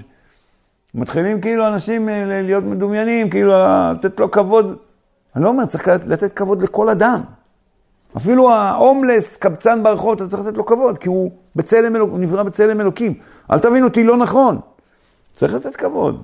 מתחילים 0.95 1.41
כאילו 1.41 1.67
אנשים 1.67 2.09
אה, 2.09 2.41
להיות 2.43 2.63
מדומיינים, 2.63 3.29
כאילו 3.29 3.53
לתת 3.93 4.19
לו 4.19 4.31
כבוד. 4.31 4.77
אני 5.35 5.43
לא 5.43 5.49
אומר, 5.49 5.65
צריך 5.65 5.87
לתת 5.87 6.33
כבוד 6.33 6.63
לכל 6.63 6.89
אדם. 6.89 7.21
אפילו 8.17 8.51
ההומלס, 8.51 9.37
קבצן 9.37 9.83
ברחוב, 9.83 10.13
אתה 10.13 10.27
צריך 10.27 10.45
לתת 10.45 10.57
לו 10.57 10.65
כבוד, 10.65 10.97
כי 10.97 11.07
הוא 11.09 11.31
בצלם 11.55 11.95
אלוקים, 11.95 12.13
הוא 12.13 12.19
נברא 12.19 12.43
בצלם 12.43 12.81
אלוקים. 12.81 13.13
אל 13.51 13.59
תבין 13.59 13.83
אותי 13.83 14.03
לא 14.03 14.17
נכון. 14.17 14.59
צריך 15.35 15.53
לתת 15.53 15.75
כבוד. 15.75 16.21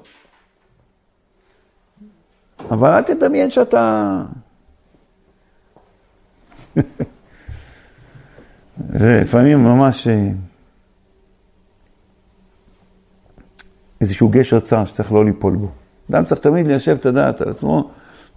אבל 2.70 2.90
אל 2.90 3.02
תדמיין 3.02 3.50
שאתה... 3.50 4.22
זה 8.90 9.20
לפעמים 9.22 9.64
ממש 9.64 10.08
אה, 10.08 10.30
איזשהו 14.02 14.30
גשר 14.30 14.60
צר 14.60 14.86
שצריך 14.86 15.12
לא 15.12 15.26
ליפול 15.26 15.56
בו. 15.56 15.68
אדם 16.12 16.26
צריך 16.26 16.42
תמיד 16.42 16.68
ליישב 16.68 16.96
את 17.00 17.06
הדעת 17.06 17.42
על 17.42 17.50
עצמו, 17.50 17.90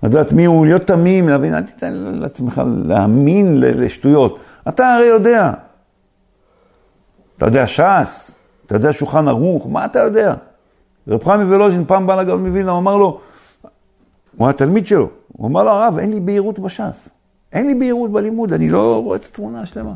לדעת 0.02 0.32
מי 0.32 0.44
הוא, 0.44 0.66
להיות 0.66 0.82
תמים, 0.82 1.28
להבין, 1.28 1.54
אל 1.54 1.62
תיתן 1.62 1.92
לעצמך 1.92 2.62
להאמין 2.84 3.60
לשטויות. 3.60 4.38
אתה 4.68 4.94
הרי 4.94 5.06
יודע. 5.06 5.52
אתה 7.36 7.46
יודע 7.46 7.66
ש"ס, 7.66 8.30
אתה 8.66 8.74
יודע 8.74 8.92
שולחן 8.92 9.28
ערוך, 9.28 9.66
מה 9.66 9.84
אתה 9.84 9.98
יודע? 9.98 10.34
רב 11.08 11.24
חמי 11.24 11.44
ולוז'ין 11.44 11.84
פעם 11.84 12.06
בא 12.06 12.16
לגאון 12.16 12.46
מווילנה, 12.46 12.70
הוא 12.70 12.78
אמר 12.78 12.96
לו, 12.96 13.20
הוא 14.36 14.48
התלמיד 14.48 14.86
שלו, 14.86 15.08
הוא 15.32 15.48
אמר 15.48 15.64
לו, 15.64 15.70
הרב, 15.70 15.98
אין 15.98 16.10
לי 16.10 16.20
בהירות 16.20 16.58
בש"ס. 16.58 17.08
אין 17.52 17.66
לי 17.66 17.74
בהירות 17.74 18.12
בלימוד, 18.12 18.52
אני 18.52 18.70
לא 18.70 19.02
רואה 19.04 19.16
את 19.16 19.24
התמונה 19.24 19.60
השלמה. 19.60 19.94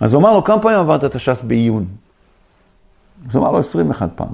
אז 0.00 0.14
הוא 0.14 0.20
אמר 0.20 0.32
לו, 0.32 0.44
כמה 0.44 0.62
פעמים 0.62 0.78
עברת 0.78 1.04
את 1.04 1.14
הש"ס 1.14 1.42
בעיון? 1.42 1.86
אז 3.28 3.36
הוא 3.36 3.42
אמר 3.42 3.52
לו, 3.52 3.58
21 3.58 4.08
פעם. 4.14 4.28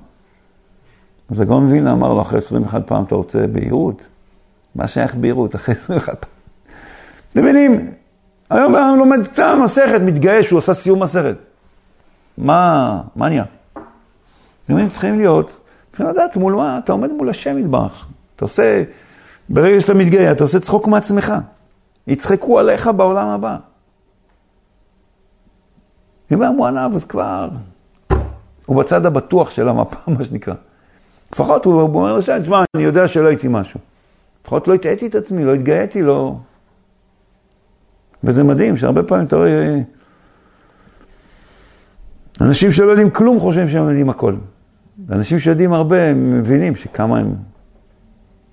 אז 1.30 1.40
הגאון 1.40 1.64
מווילנה 1.64 1.92
אמר 1.92 2.14
לו, 2.14 2.22
אחרי 2.22 2.38
21 2.38 2.86
פעם 2.86 3.04
אתה 3.04 3.14
רוצה 3.14 3.46
בהירות? 3.46 4.02
מה 4.74 4.86
שייך 4.86 5.14
בהירות 5.14 5.54
אחרי 5.54 5.74
21 5.74 6.18
פעם? 6.20 6.30
אתם 7.32 7.40
מבינים? 7.40 7.90
היום 8.50 8.74
הוא 8.74 8.96
לומד 8.96 9.28
קצת 9.28 9.54
מסכת, 9.64 10.00
מתגאה 10.00 10.42
שהוא 10.42 10.58
עשה 10.58 10.74
סיום 10.74 11.02
מסכת. 11.02 11.36
מה, 12.38 13.02
מה 13.16 13.28
נהיה? 13.28 13.44
אתם 14.64 14.88
צריכים 14.90 15.18
להיות, 15.18 15.52
צריכים 15.90 16.06
לדעת 16.06 16.36
מול 16.36 16.54
מה, 16.54 16.78
אתה 16.78 16.92
עומד 16.92 17.10
מול 17.10 17.30
השם 17.30 17.58
יתברך. 17.58 18.06
אתה 18.36 18.44
עושה, 18.44 18.82
ברגע 19.48 19.80
שאתה 19.80 19.94
מתגאה, 19.94 20.32
אתה 20.32 20.44
עושה 20.44 20.60
צחוק 20.60 20.88
מעצמך. 20.88 21.32
יצחקו 22.06 22.58
עליך 22.58 22.90
בעולם 22.96 23.28
הבא. 23.28 23.56
אם 26.32 26.42
היה 26.42 26.50
מוענב, 26.50 26.94
אז 26.94 27.04
כבר, 27.04 27.48
הוא 28.66 28.76
בצד 28.76 29.06
הבטוח 29.06 29.50
של 29.50 29.68
המפה, 29.68 30.10
מה 30.18 30.24
שנקרא. 30.24 30.54
לפחות 31.32 31.64
הוא 31.64 31.80
אומר 31.80 32.18
לשם, 32.18 32.38
תשמע, 32.42 32.64
אני 32.74 32.82
יודע 32.82 33.08
שלא 33.08 33.28
הייתי 33.28 33.48
משהו. 33.50 33.80
לפחות 34.42 34.68
לא 34.68 34.74
הטעיתי 34.74 35.06
את 35.06 35.14
עצמי, 35.14 35.44
לא 35.44 35.54
התגאיתי, 35.54 36.02
לא... 36.02 36.36
וזה 38.24 38.44
מדהים 38.44 38.76
שהרבה 38.76 39.02
פעמים 39.02 39.26
אתה 39.26 39.36
רואה... 39.36 39.78
אנשים 42.40 42.72
שלא 42.72 42.90
יודעים 42.90 43.10
כלום 43.10 43.40
חושבים 43.40 43.68
שהם 43.68 43.88
יודעים 43.88 44.10
הכל. 44.10 44.34
אנשים 45.10 45.38
שיודעים 45.38 45.72
הרבה, 45.72 46.02
הם 46.02 46.38
מבינים 46.38 46.76
שכמה 46.76 47.18
הם... 47.18 47.34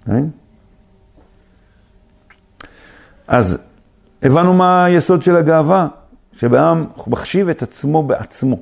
מבין? 0.08 0.30
אז 3.28 3.58
הבנו 4.24 4.54
מה 4.54 4.86
היסוד 4.86 5.22
של 5.22 5.38
הגאווה, 5.38 5.88
שבעם 6.34 6.86
מחשיב 7.08 7.50
את 7.50 7.62
עצמו 7.62 8.04
בעצמו. 8.04 8.60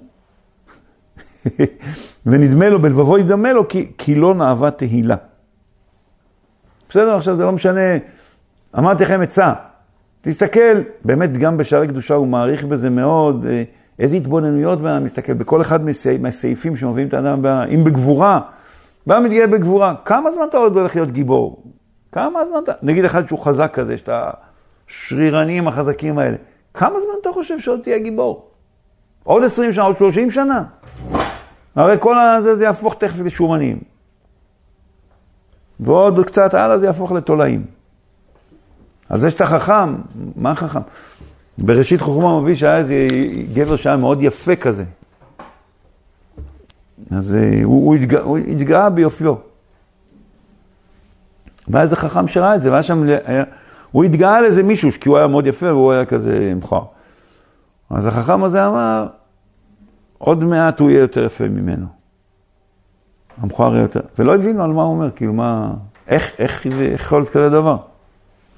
ונדמה 2.25 2.69
לו, 2.69 2.81
בלבבו 2.81 3.17
ידמה 3.17 3.53
לו, 3.53 3.67
כי, 3.67 3.91
כי 3.97 4.15
לא 4.15 4.35
נאווה 4.35 4.71
תהילה. 4.71 5.15
בסדר, 6.89 7.15
עכשיו 7.15 7.35
זה 7.35 7.43
לא 7.43 7.51
משנה, 7.51 7.97
אמרתי 8.77 9.03
לכם 9.03 9.21
עצה, 9.21 9.53
תסתכל, 10.21 10.81
באמת 11.05 11.37
גם 11.37 11.57
בשערי 11.57 11.87
קדושה 11.87 12.13
הוא 12.13 12.27
מעריך 12.27 12.65
בזה 12.65 12.89
מאוד, 12.89 13.45
אה, 13.49 13.63
איזה 13.99 14.15
התבוננויות 14.15 14.81
בן 14.81 15.03
מסתכל, 15.03 15.33
בכל 15.33 15.61
אחד 15.61 15.79
מהסעיפים 16.19 16.75
שמביאים 16.75 17.07
את 17.07 17.13
האדם, 17.13 17.45
אם 17.45 17.83
בגבורה, 17.83 18.39
בא 19.07 19.19
מתגאה 19.23 19.47
בגבורה, 19.47 19.95
כמה 20.05 20.31
זמן 20.31 20.43
אתה 20.49 20.57
עוד 20.57 20.77
הולך 20.77 20.95
להיות 20.95 21.11
גיבור? 21.11 21.63
כמה 22.11 22.39
זמן 22.45 22.57
אתה, 22.63 22.71
נגיד 22.81 23.05
אחד 23.05 23.27
שהוא 23.27 23.39
חזק 23.39 23.71
כזה, 23.73 23.97
שאתה 23.97 24.29
שרירנים 24.87 25.67
החזקים 25.67 26.19
האלה, 26.19 26.37
כמה 26.73 26.99
זמן 26.99 27.13
אתה 27.21 27.29
חושב 27.33 27.59
שעוד 27.59 27.79
תהיה 27.83 27.97
גיבור? 27.97 28.49
עוד 29.23 29.43
20 29.43 29.73
שנה, 29.73 29.83
עוד 29.83 29.97
30 29.97 30.31
שנה? 30.31 30.63
הרי 31.75 31.95
כל 31.99 32.19
הזה 32.19 32.55
זה 32.55 32.63
יהפוך 32.63 32.95
תכף 32.99 33.19
לשומנים. 33.19 33.79
ועוד 35.79 36.25
קצת 36.25 36.53
הלאה 36.53 36.77
זה 36.77 36.85
יהפוך 36.85 37.11
לתולעים. 37.11 37.65
אז 39.09 39.21
זה 39.21 39.31
שאתה 39.31 39.45
חכם, 39.45 39.95
מה 40.35 40.55
חכם? 40.55 40.79
בראשית 41.57 42.01
חוכמה 42.01 42.41
מביא 42.41 42.55
שהיה 42.55 42.77
איזה 42.77 43.07
גבר 43.53 43.75
שהיה 43.75 43.97
מאוד 43.97 44.23
יפה 44.23 44.55
כזה. 44.55 44.83
אז 47.11 47.35
אה, 47.35 47.59
הוא, 47.63 47.85
הוא, 47.85 47.95
התגא, 47.95 48.19
הוא 48.19 48.37
התגאה 48.37 48.89
ביופיו. 48.89 49.33
והיה 51.67 51.83
איזה 51.83 51.95
חכם 51.95 52.27
שראה 52.27 52.55
את 52.55 52.61
זה, 52.61 52.71
והיה 52.71 52.83
שם, 52.83 53.03
היה, 53.25 53.43
הוא 53.91 54.03
התגאה 54.03 54.41
לאיזה 54.41 54.63
מישהו, 54.63 54.89
כי 55.01 55.09
הוא 55.09 55.17
היה 55.17 55.27
מאוד 55.27 55.47
יפה 55.47 55.65
והוא 55.65 55.91
היה 55.91 56.05
כזה 56.05 56.53
מכוער. 56.55 56.83
אז 57.89 58.05
החכם 58.05 58.43
הזה 58.43 58.65
אמר, 58.65 59.07
עוד 60.17 60.43
מעט 60.43 60.79
הוא 60.79 60.89
יהיה 60.89 60.99
יותר 60.99 61.23
יפה 61.23 61.47
ממנו. 61.47 61.85
המכוער 63.41 63.73
יהיה 63.73 63.81
יותר, 63.81 64.01
ולא 64.19 64.35
הבינו 64.35 64.63
על 64.63 64.71
מה 64.71 64.81
הוא 64.81 64.91
אומר, 64.91 65.11
כאילו 65.11 65.33
מה, 65.33 65.73
איך, 66.07 66.31
איך, 66.39 66.65
איך 66.65 67.01
יכול 67.01 67.19
להיות 67.19 67.29
כזה 67.29 67.49
דבר? 67.49 67.77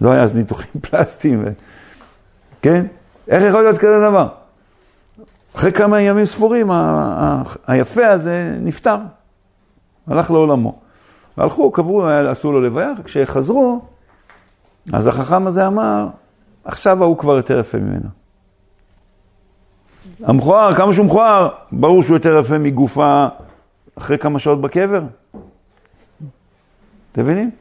לא 0.01 0.11
היה 0.11 0.23
אז 0.23 0.35
ניתוחים 0.35 0.81
פלסטיים, 0.89 1.43
ו... 1.45 1.51
כן? 2.61 2.85
איך 3.27 3.43
יכול 3.43 3.61
להיות 3.61 3.77
כזה 3.77 3.99
דבר? 4.09 4.27
אחרי 5.55 5.71
כמה 5.71 6.01
ימים 6.01 6.25
ספורים, 6.25 6.71
ה- 6.71 6.75
ה- 6.77 7.43
היפה 7.73 8.07
הזה 8.07 8.55
נפטר, 8.61 8.97
הלך 10.07 10.31
לעולמו. 10.31 10.79
והלכו, 11.37 11.71
קברו, 11.71 12.05
עשו 12.07 12.51
לו 12.51 12.61
לוויה, 12.61 12.91
כשחזרו, 13.03 13.81
אז 14.93 15.07
החכם 15.07 15.47
הזה 15.47 15.67
אמר, 15.67 16.07
עכשיו 16.65 17.03
ההוא 17.03 17.17
כבר 17.17 17.35
יותר 17.35 17.59
יפה 17.59 17.77
ממנו. 17.77 18.09
המכוער, 20.23 20.75
כמה 20.75 20.93
שהוא 20.93 21.05
מכוער, 21.05 21.49
ברור 21.71 22.01
שהוא 22.01 22.15
יותר 22.15 22.37
יפה 22.39 22.57
מגופה 22.57 23.27
אחרי 23.97 24.17
כמה 24.17 24.39
שעות 24.39 24.61
בקבר. 24.61 25.01
אתם 27.11 27.21
מבינים? 27.21 27.51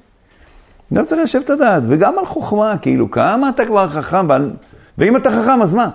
גם 0.94 1.04
צריך 1.04 1.20
לשבת 1.22 1.44
את 1.44 1.50
הדעת, 1.50 1.82
וגם 1.86 2.18
על 2.18 2.26
חוכמה, 2.26 2.74
כאילו, 2.82 3.10
כמה 3.10 3.48
אתה 3.48 3.66
כבר 3.66 3.88
חכם, 3.88 4.28
ועל... 4.28 4.50
ואם 4.98 5.16
אתה 5.16 5.30
חכם, 5.30 5.62
אז 5.62 5.74
מה? 5.74 5.90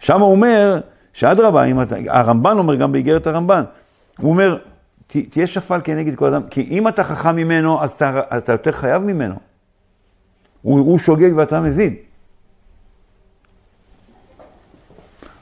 שם 0.00 0.20
הוא 0.20 0.30
אומר, 0.30 0.80
שאדרבה. 1.12 1.64
הרמב"ן 2.08 2.58
אומר 2.58 2.74
גם 2.74 2.92
באיגרת 2.92 3.26
הרמב"ן, 3.26 3.64
הוא 4.18 4.30
אומר, 4.30 4.58
ת, 5.06 5.16
תהיה 5.30 5.46
שפל 5.46 5.80
כנגד 5.84 6.14
כל 6.14 6.34
אדם, 6.34 6.42
כי 6.50 6.62
אם 6.70 6.88
אתה 6.88 7.04
חכם 7.04 7.36
ממנו, 7.36 7.82
אז 7.82 7.90
אתה, 7.90 8.20
אז 8.30 8.42
אתה 8.42 8.52
יותר 8.52 8.72
חייב 8.72 9.02
ממנו. 9.02 9.34
הוא, 10.62 10.80
הוא 10.80 10.98
שוגג 10.98 11.30
ואתה 11.36 11.60
מזיד. 11.60 11.94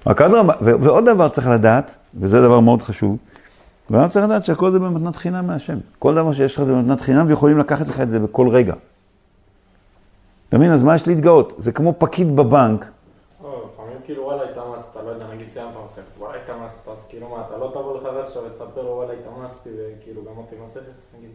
רק 0.07 0.21
אדרבה, 0.21 0.55
ועוד 0.61 1.05
דבר 1.05 1.29
צריך 1.29 1.47
לדעת, 1.47 1.95
וזה 2.15 2.41
דבר 2.41 2.61
מאוד 2.61 2.83
חשוב, 2.83 3.17
ואדם 3.91 4.09
צריך 4.09 4.25
לדעת 4.27 4.45
שהכל 4.45 4.71
זה 4.71 4.79
במתנת 4.79 5.17
חינם 5.17 5.47
מהשם. 5.47 5.79
כל 5.99 6.15
דבר 6.15 6.33
שיש 6.33 6.57
לך 6.57 6.65
זה 6.65 6.73
במתנת 6.73 7.01
חינם, 7.01 7.27
ויכולים 7.29 7.59
לקחת 7.59 7.89
לך 7.89 8.01
את 8.01 8.11
זה 8.11 8.21
בכל 8.21 8.49
רגע. 8.49 8.75
אתה 10.49 10.59
מבין? 10.59 10.73
אז 10.73 10.83
מה 10.83 10.95
יש 10.95 11.07
להתגאות? 11.09 11.53
זה 11.59 11.73
כמו 11.73 11.95
פקיד 11.99 12.37
בבנק. 12.37 12.85
לא, 13.43 13.63
לפעמים 13.73 13.97
כאילו 14.05 14.23
וואלה 14.23 14.43
התאמצת, 14.43 14.97
לא 15.05 15.11
יודע, 15.11 15.25
נגיד 15.35 15.49
סיימת 15.49 15.69
מסכת, 15.87 16.03
וואלה 16.19 16.35
התאמצת, 16.45 16.89
אז 16.93 17.05
כאילו 17.09 17.29
מה, 17.29 17.43
אתה 17.49 17.59
לא 17.59 17.71
תבוא 17.75 17.97
לחבר 17.97 18.21
עכשיו 18.23 18.43
ותספר 18.47 18.83
לו 18.83 18.89
וואלה 18.91 19.13
התאמצתי 19.13 19.69
וכאילו 19.71 20.23
גמרתי 20.23 20.57
מסכת, 20.65 20.81
נגיד. 21.19 21.31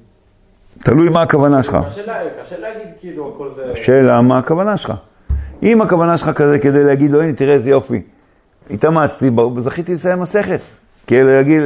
תלוי 0.84 1.09
מה 1.09 1.22
הכוונה 1.22 1.64
שלך. 1.64 1.78
קשה 1.86 2.05
לה- 2.05 2.41
קשה 2.41 2.59
להגיד 2.59 2.88
כאילו 2.99 3.32
הכל 3.36 3.49
זה... 3.55 3.74
שאלה, 3.76 4.22
מה 4.22 4.38
הכוונה 4.38 4.78
שלך? 4.78 4.93
אם 5.64 5.82
הכוונה 5.82 6.18
שלך 6.18 6.30
כזה 6.30 6.59
כדי 6.59 6.84
להגיד 6.84 7.12
לו, 7.12 7.22
הנה, 7.22 7.34
תראה 7.34 7.53
איזה 7.53 7.70
יופי. 7.70 8.01
התאמצתי, 8.70 9.30
זכיתי 9.57 9.93
לסיים 9.93 10.20
מסכת. 10.20 10.59
להגיד, 11.12 11.62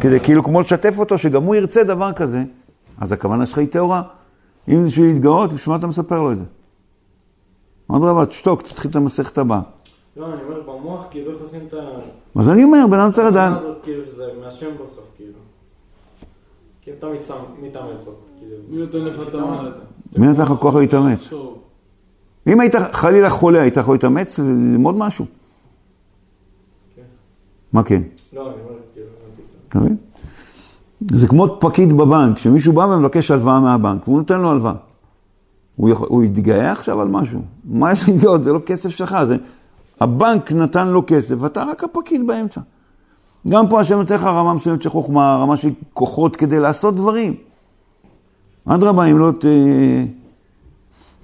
כדי 0.00 0.20
כאילו 0.20 0.44
כמו 0.44 0.60
לשתף 0.60 0.94
אותו, 0.98 1.18
שגם 1.18 1.42
הוא 1.42 1.54
ירצה 1.54 1.84
דבר 1.84 2.12
כזה, 2.12 2.38
אז 3.00 3.12
הכוונה 3.12 3.46
שלך 3.46 3.58
היא 3.58 3.68
טהורה. 3.68 4.02
אם 4.68 4.84
בשביל 4.86 5.06
להתגאות, 5.06 5.52
בשביל 5.52 5.72
מה 5.72 5.78
אתה 5.78 5.86
מספר 5.86 6.18
לו 6.20 6.32
את 6.32 6.36
זה? 6.36 6.44
אדרבה, 7.88 8.26
תשתוק, 8.26 8.62
תתחיל 8.62 8.90
את 8.90 8.96
המסכת 8.96 9.38
הבאה. 9.38 9.60
לא, 10.16 10.26
אני 10.26 10.42
אומר, 10.42 10.60
במוח 10.60 11.04
כאילו 11.10 11.32
איך 11.32 11.40
עושים 11.40 11.60
את 11.68 11.74
ה... 11.74 11.78
אז 12.36 12.50
אני 12.50 12.64
אומר, 12.64 12.86
בן 12.90 12.98
אדם 12.98 13.10
צריך 13.10 13.26
לדעת. 13.26 13.62
כאילו 13.82 14.04
שזה 14.04 14.24
מהשם 14.44 14.70
בסוף, 14.84 15.10
כאילו. 15.16 15.38
כי 16.80 16.90
אתה 16.98 17.06
מתאמץ, 17.62 18.04
כאילו... 18.38 18.56
מי 18.68 18.76
נותן 18.76 18.98
לך 18.98 19.28
את 19.28 19.34
ה... 19.34 20.18
מי 20.18 20.26
נתן 20.26 20.42
לך 20.42 20.52
כוח 20.60 20.74
להתאמץ? 20.74 21.32
אם 22.46 22.60
היית 22.60 22.74
חלילה 22.92 23.30
חולה, 23.30 23.60
היית 23.60 23.76
יכול 23.76 23.94
להתאמץ 23.94 24.38
ללמוד 24.38 24.94
משהו. 24.94 25.24
כן. 26.96 27.02
מה 27.72 27.82
כן? 27.82 28.02
לא, 28.32 28.40
אני 28.40 28.50
אומר, 28.50 28.78
כאילו. 28.94 29.06
אתה 29.68 29.78
מבין? 29.78 29.96
זה 31.10 31.26
כמו 31.28 31.60
פקיד 31.60 31.92
בבנק, 31.92 32.38
שמישהו 32.38 32.72
בא 32.72 32.80
ומבקש 32.80 33.30
הלוואה 33.30 33.60
מהבנק, 33.60 34.08
והוא 34.08 34.18
נותן 34.18 34.40
לו 34.40 34.50
הלוואה. 34.50 34.74
הוא, 35.76 35.90
יכול, 35.90 36.08
הוא 36.10 36.24
יתגאה 36.24 36.72
עכשיו 36.72 37.00
על 37.00 37.08
משהו? 37.08 37.40
מה 37.64 37.92
יש 37.92 38.08
להתגאות? 38.08 38.44
זה 38.44 38.52
לא 38.52 38.58
כסף 38.66 38.88
שלך, 38.88 39.16
זה... 39.26 39.36
הבנק 40.00 40.52
נתן 40.52 40.88
לו 40.88 41.02
כסף, 41.06 41.34
ואתה 41.38 41.62
רק 41.62 41.84
הפקיד 41.84 42.26
באמצע. 42.26 42.60
גם 43.48 43.68
פה 43.68 43.80
השם 43.80 43.98
נותן 43.98 44.14
לך 44.14 44.22
רמה 44.22 44.54
מסוימת 44.54 44.82
של 44.82 44.90
חוכמה, 44.90 45.36
רמה 45.36 45.56
של 45.56 45.70
כוחות 45.92 46.36
כדי 46.36 46.60
לעשות 46.60 46.96
דברים. 46.96 47.34
אדרבה, 48.64 49.04
אם 49.04 49.18
לא 49.18 49.32
ת... 49.38 49.44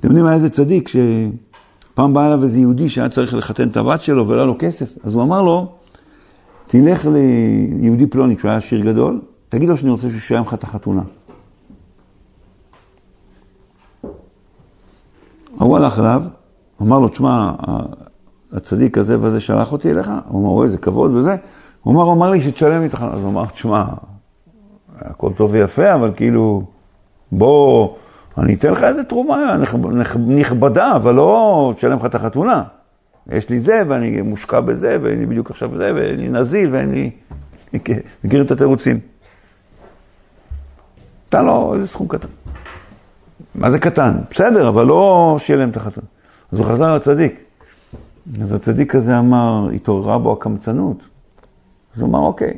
אתם 0.01 0.09
יודעים, 0.09 0.27
היה 0.27 0.35
איזה 0.35 0.51
צדיק 0.51 0.89
שפעם 0.89 2.15
בא 2.15 2.27
אליו 2.27 2.43
איזה 2.43 2.59
יהודי 2.59 2.89
שהיה 2.89 3.09
צריך 3.09 3.35
לחתן 3.35 3.69
את 3.69 3.77
הבת 3.77 4.03
שלו 4.03 4.29
ולא 4.29 4.39
היה 4.39 4.47
לו 4.47 4.57
כסף, 4.59 4.97
אז 5.05 5.15
הוא 5.15 5.23
אמר 5.23 5.43
לו, 5.43 5.73
תלך 6.67 7.09
ליהודי 7.81 8.07
פלוני, 8.07 8.37
כשהוא 8.37 8.49
היה 8.49 8.59
עשיר 8.59 8.81
גדול, 8.81 9.21
תגיד 9.49 9.69
לו 9.69 9.77
שאני 9.77 9.91
רוצה 9.91 10.09
שהוא 10.09 10.17
ישלם 10.17 10.43
לך 10.43 10.55
את 10.55 10.63
החתונה. 10.63 11.03
ההוא 15.61 15.77
הלך 15.77 15.99
אליו, 15.99 16.23
אמר 16.83 16.99
לו, 16.99 17.09
תשמע, 17.09 17.53
הצדיק 18.53 18.99
הזה 18.99 19.17
וזה 19.21 19.41
שלח 19.41 19.73
אותי 19.73 19.91
אליך, 19.91 20.11
הוא 20.29 20.41
אמר, 20.43 20.51
אוי, 20.51 20.67
איזה 20.67 20.79
כבוד 20.79 21.17
וזה. 21.17 21.37
הוא 21.83 21.95
אמר, 21.95 22.03
הוא 22.03 22.13
אמר 22.13 22.31
לי 22.31 22.41
שתשלם 22.41 22.83
החתונה. 22.83 23.01
אז 23.03 23.21
הוא 23.21 23.31
אמר, 23.31 23.47
תשמע, 23.47 23.85
הכל 24.99 25.31
טוב 25.37 25.51
ויפה, 25.53 25.95
אבל 25.95 26.11
כאילו, 26.17 26.63
בוא, 27.33 27.95
אני 28.39 28.55
אתן 28.55 28.71
לך 28.73 28.83
איזה 28.83 29.05
תרומה 29.05 29.57
נכ- 29.63 29.75
נכ- 29.75 30.19
נכבדה, 30.19 30.97
אבל 30.97 31.15
לא 31.15 31.73
תשלם 31.77 31.99
לך 31.99 32.05
את 32.05 32.15
החתונה. 32.15 32.63
יש 33.31 33.49
לי 33.51 33.59
זה, 33.61 33.83
ואני 33.89 34.23
מושקע 34.23 34.61
בזה, 34.61 34.99
ואין 35.03 35.19
לי 35.19 35.27
בדיוק 35.27 35.51
עכשיו 35.51 35.71
זה, 35.77 35.93
ואין 35.95 36.21
לי 36.21 36.29
נזיל, 36.29 36.73
ואין 36.75 36.91
לי... 36.91 37.11
מכיר 38.25 38.43
את 38.43 38.51
התירוצים. 38.51 39.01
נתן 41.29 41.45
לו 41.45 41.75
איזה 41.75 41.87
סכום 41.87 42.09
קטן. 42.09 42.29
מה 43.55 43.71
זה 43.71 43.79
קטן? 43.79 44.17
בסדר, 44.31 44.69
אבל 44.69 44.87
לא 44.87 45.37
שילם 45.39 45.71
את 45.71 45.77
החתונה. 45.77 46.07
אז 46.53 46.59
הוא 46.59 46.67
חזר 46.67 46.95
לצדיק. 46.95 47.45
אז 48.43 48.53
הצדיק 48.53 48.95
הזה 48.95 49.19
אמר, 49.19 49.69
התעוררה 49.75 50.19
בו 50.19 50.33
הקמצנות. 50.33 50.97
אז 51.97 52.01
הוא 52.01 52.09
אמר, 52.09 52.19
אוקיי. 52.19 52.53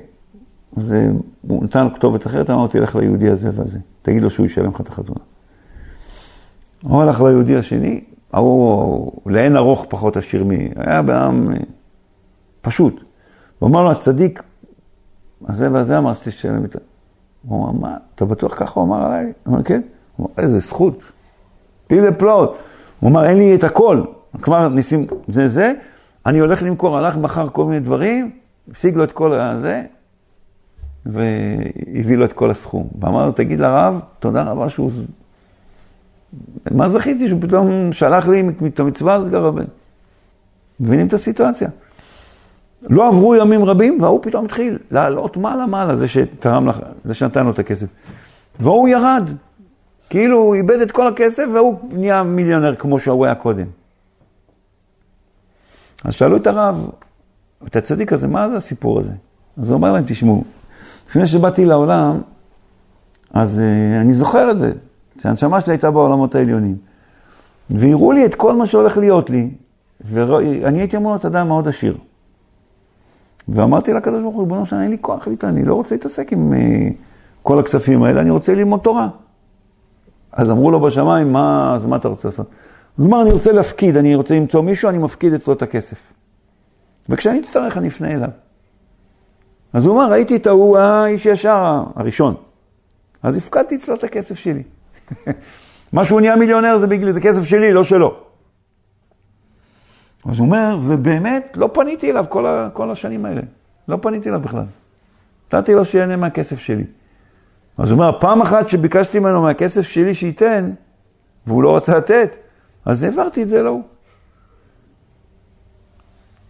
אז 0.77 0.95
אה, 0.95 1.09
הוא 1.49 1.65
נתן 1.65 1.85
לו 1.85 1.95
כתובת 1.95 2.27
אחרת, 2.27 2.51
אמר, 2.51 2.67
תלך 2.67 2.97
ליהודי 2.97 3.31
הזה 3.31 3.51
והזה. 3.55 3.79
תגיד 4.03 4.23
לו 4.23 4.31
שהוא 4.31 4.47
ישלם 4.47 4.71
לך 4.71 4.81
את 4.81 4.89
החתונה. 4.89 5.21
הוא 6.83 7.03
הלך 7.03 7.21
ליהודי 7.21 7.57
השני, 7.57 8.05
ההוא 8.33 9.13
לאין 9.27 9.57
ארוך 9.57 9.87
פחות 9.89 10.17
עשיר 10.17 10.45
מי, 10.45 10.69
היה 10.77 11.01
אדם 11.01 11.53
אה, 11.53 11.59
פשוט. 12.61 13.05
הוא 13.59 13.69
אמר 13.69 13.83
לו, 13.83 13.91
הצדיק 13.91 14.43
הזה 15.49 15.73
והזה 15.73 15.99
אמר 15.99 16.15
שתשלם 16.15 16.65
את 16.65 16.77
ה... 16.77 16.79
הוא 17.49 17.65
אמר, 17.65 17.73
מה, 17.73 17.97
אתה 18.15 18.25
בטוח 18.25 18.55
ככה 18.57 18.81
הוא 18.81 18.89
אמר 18.89 19.07
עליי? 19.07 19.33
הוא 19.45 19.55
אמר, 19.55 19.63
כן. 19.63 19.83
איזה 20.39 20.59
זכות. 20.59 21.03
פילי 21.87 22.13
פלאות. 22.19 22.57
הוא 23.01 23.11
אמר, 23.11 23.25
אין 23.25 23.39
לי 23.39 23.55
את 23.55 23.65
הכל. 23.65 24.03
כבר 24.43 24.69
ניסים, 24.69 25.07
זה 25.29 25.49
זה, 25.49 25.73
אני 26.27 26.39
הולך 26.39 26.63
למכור, 26.63 26.99
הלך 26.99 27.19
מחר 27.19 27.49
כל 27.49 27.65
מיני 27.65 27.81
דברים, 27.81 28.31
השיג 28.73 28.97
לו 28.97 29.05
את 29.05 29.13
כל 29.13 29.33
הזה, 29.33 29.83
והביא 31.07 32.17
לו 32.17 32.25
את 32.25 32.33
כל 32.33 32.51
הסכום. 32.51 32.89
ואמר 33.01 33.27
לו, 33.27 33.33
תגיד 33.33 33.61
לרב, 33.61 34.01
תודה 34.19 34.43
רבה 34.43 34.69
שהוא... 34.69 34.91
מה 36.71 36.89
זכיתי 36.89 37.29
שהוא 37.29 37.41
פתאום 37.41 37.93
שלח 37.93 38.29
לי 38.29 38.45
את 38.67 38.81
המצווה 38.81 39.15
הזאת 39.15 39.33
לרבן. 39.33 39.65
מבינים 40.81 41.07
את 41.07 41.13
הסיטואציה? 41.13 41.69
לא 42.83 43.09
עברו 43.09 43.35
ימים 43.35 43.65
רבים, 43.65 43.99
וההוא 44.01 44.21
פתאום 44.23 44.45
התחיל 44.45 44.79
לעלות 44.91 45.37
מעלה-מעלה, 45.37 45.97
זה 45.97 46.09
שתרם 46.09 46.69
לך, 46.69 46.79
זה 47.05 47.15
שנתן 47.15 47.45
לו 47.45 47.51
את 47.51 47.59
הכסף. 47.59 47.87
והוא 48.61 48.89
ירד, 48.89 49.31
כאילו 50.13 50.39
הוא 50.39 50.55
איבד 50.55 50.81
את 50.81 50.91
כל 50.91 51.07
הכסף 51.07 51.45
והוא 51.55 51.79
נהיה 51.93 52.23
מיליונר 52.23 52.75
כמו 52.75 53.01
שהוא 53.01 53.25
היה 53.25 53.35
קודם. 53.35 53.67
אז 56.05 56.15
שאלו 56.15 56.37
את 56.37 56.47
הרב, 56.47 56.91
את 57.67 57.77
הצדיק 57.77 58.13
הזה, 58.13 58.29
מה 58.29 58.49
זה 58.49 58.57
הסיפור 58.57 59.01
הזה? 59.01 59.11
אז 59.59 59.71
הוא 59.71 59.77
אומר 59.77 59.93
להם, 59.93 60.05
תשמעו, 60.07 60.45
לפני 61.09 61.27
שבאתי 61.27 61.65
לעולם, 61.65 62.21
אז 63.31 63.59
uh, 63.59 64.01
אני 64.01 64.15
זוכר 64.15 64.51
את 64.51 64.59
זה, 64.59 64.73
שהנשמה 65.19 65.61
שלי 65.61 65.73
הייתה 65.73 65.91
בעולמות 65.91 66.35
העליונים. 66.35 66.77
והראו 67.71 68.13
לי 68.13 68.27
את 68.27 68.35
כל 68.35 68.53
מה 68.57 68.67
שהולך 68.67 68.99
להיות 68.99 69.31
לי, 69.31 69.51
ואני 70.01 70.79
הייתי 70.79 70.97
אמור 70.97 71.13
להיות 71.13 71.25
אדם 71.25 71.49
מאוד 71.49 71.69
עשיר. 71.69 71.97
ואמרתי 73.49 73.93
לקדוש 73.93 74.23
ברוך 74.23 74.35
הוא, 74.35 74.43
ריבונו 74.43 74.67
שלנו, 74.67 74.83
אין 74.83 74.91
לי 74.91 74.99
כוח 75.01 75.29
איתה, 75.29 75.49
אני 75.49 75.65
לא 75.65 75.75
רוצה 75.75 75.95
להתעסק 75.95 76.33
עם 76.33 76.53
uh, 76.53 76.93
כל 77.43 77.59
הכספים 77.59 78.03
האלה, 78.03 78.21
אני 78.21 78.31
רוצה 78.31 78.55
ללמוד 78.55 78.81
תורה. 78.81 79.09
אז 80.33 80.51
אמרו 80.51 80.71
לו 80.71 80.81
בשמיים, 80.81 81.33
מה, 81.33 81.75
אז 81.75 81.85
מה 81.85 81.97
אתה 81.97 82.09
רוצה 82.09 82.29
לעשות? 82.29 82.47
אז 82.99 83.07
אמר, 83.07 83.23
אני 83.23 83.33
רוצה 83.33 83.53
להפקיד, 83.53 83.97
אני 83.97 84.15
רוצה 84.15 84.35
למצוא 84.35 84.63
מישהו, 84.63 84.89
אני 84.89 84.99
מפקיד 84.99 85.33
אצלו 85.33 85.55
את 85.55 85.63
הכסף. 85.63 85.99
וכשאני 87.09 87.41
אצטרך, 87.41 87.77
אני 87.77 87.89
אפנה 87.89 88.15
אליו. 88.15 88.29
אז 89.73 89.87
הוא 89.87 89.95
אמר, 89.95 90.11
ראיתי 90.11 90.37
את 90.37 90.47
ההוא, 90.47 90.79
האיש 90.79 91.27
ישר, 91.27 91.83
הראשון. 91.95 92.35
אז 93.23 93.37
הפקדתי 93.37 93.77
אצלו 93.77 93.95
את 93.95 94.05
הכסף 94.05 94.39
שלי. 94.39 94.63
מה 95.93 96.05
שהוא 96.05 96.21
נהיה 96.21 96.37
מיליונר 96.37 96.79
זה 96.79 96.87
בגלל, 96.87 97.13
זה 97.13 97.21
כסף 97.21 97.45
שלי, 97.45 97.73
לא 97.73 97.85
שלו. 97.85 98.15
אז 100.25 100.39
הוא 100.39 100.47
אומר, 100.47 100.79
ובאמת, 100.87 101.53
לא 101.57 101.71
פניתי 101.73 102.11
אליו 102.11 102.25
כל, 102.29 102.47
ה, 102.47 102.69
כל 102.73 102.91
השנים 102.91 103.27
האלה. 103.27 103.43
לא 103.89 103.99
פניתי 104.03 104.29
אליו 104.29 104.41
בכלל. 104.41 104.65
נתתי 105.53 105.75
לו 105.75 105.85
שיהנה 105.85 106.17
מהכסף 106.17 106.59
שלי. 106.59 106.85
אז 107.79 107.91
הוא 107.91 107.99
אומר, 107.99 108.19
פעם 108.21 108.43
אחת 108.43 108.69
שביקשתי 108.69 109.19
ממנו 109.19 109.43
מהכסף 109.43 109.83
שלי 109.83 110.15
שייתן, 110.15 110.73
והוא 111.47 111.63
לא 111.63 111.77
רצה 111.77 111.97
לתת, 111.97 112.37
אז 112.85 113.03
העברתי 113.03 113.43
את 113.43 113.49
זה 113.49 113.63
להוא. 113.63 113.83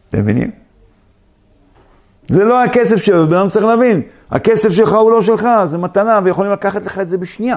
אתם 0.09 0.19
מבינים? 0.19 0.51
זה 2.29 2.45
לא 2.45 2.65
הכסף 2.65 2.97
שלו, 2.97 3.29
בן 3.29 3.37
אדם 3.37 3.49
צריך 3.49 3.65
להבין, 3.65 4.03
הכסף 4.31 4.69
שלך 4.69 4.93
הוא 4.93 5.11
לא 5.11 5.23
שלך, 5.23 5.49
זה 5.65 5.79
מתנה, 5.79 6.21
ויכולים 6.25 6.53
לקחת 6.53 6.87
לך 6.87 6.99
את 6.99 7.09
זה 7.09 7.19
בשנייה. 7.19 7.57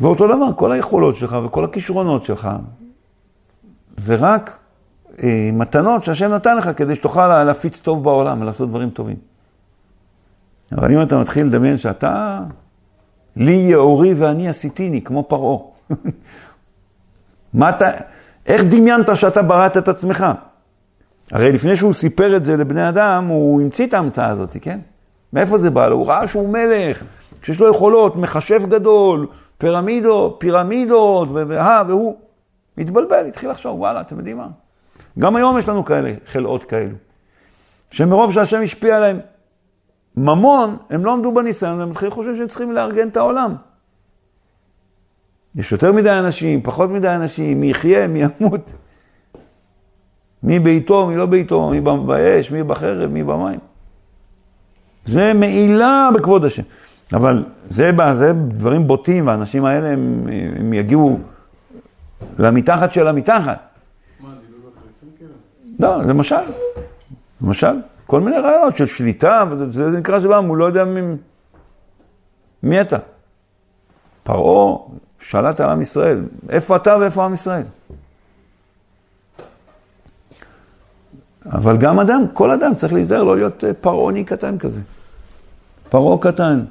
ואותו 0.00 0.26
דבר, 0.26 0.52
כל 0.56 0.72
היכולות 0.72 1.16
שלך 1.16 1.36
וכל 1.44 1.64
הכישרונות 1.64 2.24
שלך, 2.24 2.48
זה 3.96 4.14
רק 4.14 4.58
אה, 5.22 5.50
מתנות 5.52 6.04
שהשם 6.04 6.30
נתן 6.30 6.56
לך 6.56 6.70
כדי 6.76 6.94
שתוכל 6.94 7.44
להפיץ 7.44 7.80
טוב 7.80 8.04
בעולם 8.04 8.42
ולעשות 8.42 8.68
דברים 8.68 8.90
טובים. 8.90 9.33
אבל 10.76 10.92
אם 10.92 11.02
אתה 11.02 11.18
מתחיל 11.18 11.46
לדמיין 11.46 11.78
שאתה, 11.78 12.40
לי 13.36 13.52
יאורי 13.52 14.14
ואני 14.14 14.48
עשיתיני, 14.48 15.02
כמו 15.02 15.24
פרעה. 15.28 15.58
מה 17.54 17.68
אתה, 17.68 17.90
איך 18.46 18.64
דמיינת 18.64 19.16
שאתה 19.16 19.42
בראת 19.42 19.76
את 19.76 19.88
עצמך? 19.88 20.26
הרי 21.32 21.52
לפני 21.52 21.76
שהוא 21.76 21.92
סיפר 21.92 22.36
את 22.36 22.44
זה 22.44 22.56
לבני 22.56 22.88
אדם, 22.88 23.26
הוא 23.26 23.62
המציא 23.62 23.86
את 23.86 23.94
ההמצאה 23.94 24.28
הזאת, 24.28 24.56
כן? 24.62 24.80
מאיפה 25.32 25.58
זה 25.58 25.70
בא 25.70 25.88
לו? 25.88 25.96
הוא 25.96 26.06
ראה 26.06 26.28
שהוא 26.28 26.48
מלך, 26.48 27.02
שיש 27.42 27.60
לו 27.60 27.70
יכולות, 27.70 28.16
מחשב 28.16 28.62
גדול, 28.68 29.26
פירמידות, 29.58 30.36
פירמידות, 30.38 31.28
והה, 31.32 31.82
והוא 31.88 32.16
מתבלבל, 32.78 33.26
התחיל 33.28 33.50
לחשוב, 33.50 33.80
וואלה, 33.80 34.00
אתם 34.00 34.18
יודעים 34.18 34.36
מה? 34.36 34.48
גם 35.18 35.36
היום 35.36 35.58
יש 35.58 35.68
לנו 35.68 35.84
כאלה, 35.84 36.12
חלאות 36.26 36.64
כאלו, 36.64 36.94
שמרוב 37.90 38.32
שהשם 38.32 38.62
השפיע 38.62 38.96
עליהם 38.96 39.20
ממון, 40.16 40.76
הם 40.90 41.04
לא 41.04 41.12
עמדו 41.12 41.34
בניסיון, 41.34 41.80
הם 41.80 41.90
מתחילים 41.90 42.12
חושבים 42.12 42.36
שהם 42.36 42.46
צריכים 42.46 42.72
לארגן 42.72 43.08
את 43.08 43.16
העולם. 43.16 43.54
יש 45.54 45.72
יותר 45.72 45.92
מדי 45.92 46.10
אנשים, 46.10 46.62
פחות 46.62 46.90
מדי 46.90 47.08
אנשים, 47.08 47.60
מי 47.60 47.70
יחיה, 47.70 48.06
מי 48.06 48.22
ימות. 48.22 48.72
מי 50.42 50.58
בעיתו, 50.58 51.06
מי 51.06 51.16
לא 51.16 51.26
בעיתו, 51.26 51.70
מי 51.70 51.80
באש, 51.80 52.50
מי 52.50 52.62
בחרב, 52.62 53.10
מי 53.10 53.22
במים. 53.22 53.58
זה 55.04 55.32
מעילה 55.34 56.08
בכבוד 56.14 56.44
השם. 56.44 56.62
אבל 57.12 57.44
זה, 57.68 57.90
זה 58.12 58.32
דברים 58.32 58.86
בוטים, 58.86 59.26
והאנשים 59.26 59.64
האלה 59.64 59.88
הם, 59.88 60.26
הם 60.56 60.72
יגיעו 60.72 61.18
למתחת 62.38 62.92
של 62.92 63.06
המתחת. 63.06 63.58
מה, 64.20 64.28
דילוג 64.46 64.72
אחרי 64.78 65.08
כאילו? 65.18 65.32
לא, 65.80 66.02
למשל, 66.02 66.36
למשל, 67.42 67.76
כל 68.14 68.20
מיני 68.20 68.38
רעיונות 68.38 68.76
של 68.76 68.86
שליטה, 68.86 69.44
זה 69.70 69.98
נקרא 69.98 70.20
שבם, 70.20 70.44
הוא 70.44 70.56
לא 70.56 70.64
יודע 70.64 70.84
מי, 70.84 71.00
מי 72.62 72.80
אתה. 72.80 72.96
פרעה 74.22 74.78
שלט 75.20 75.60
על 75.60 75.70
עם 75.70 75.80
ישראל, 75.80 76.24
איפה 76.48 76.76
אתה 76.76 76.96
ואיפה 77.00 77.24
עם 77.24 77.34
ישראל? 77.34 77.62
אבל 81.46 81.76
גם 81.76 82.00
אדם, 82.00 82.24
כל 82.32 82.50
אדם 82.50 82.74
צריך 82.74 82.92
להיזהר 82.92 83.22
לא 83.22 83.36
להיות 83.36 83.64
אה, 83.64 83.74
פרעוני 83.74 84.24
קטן 84.24 84.58
כזה. 84.58 84.80
פרעה 85.88 86.18
קטן. 86.18 86.64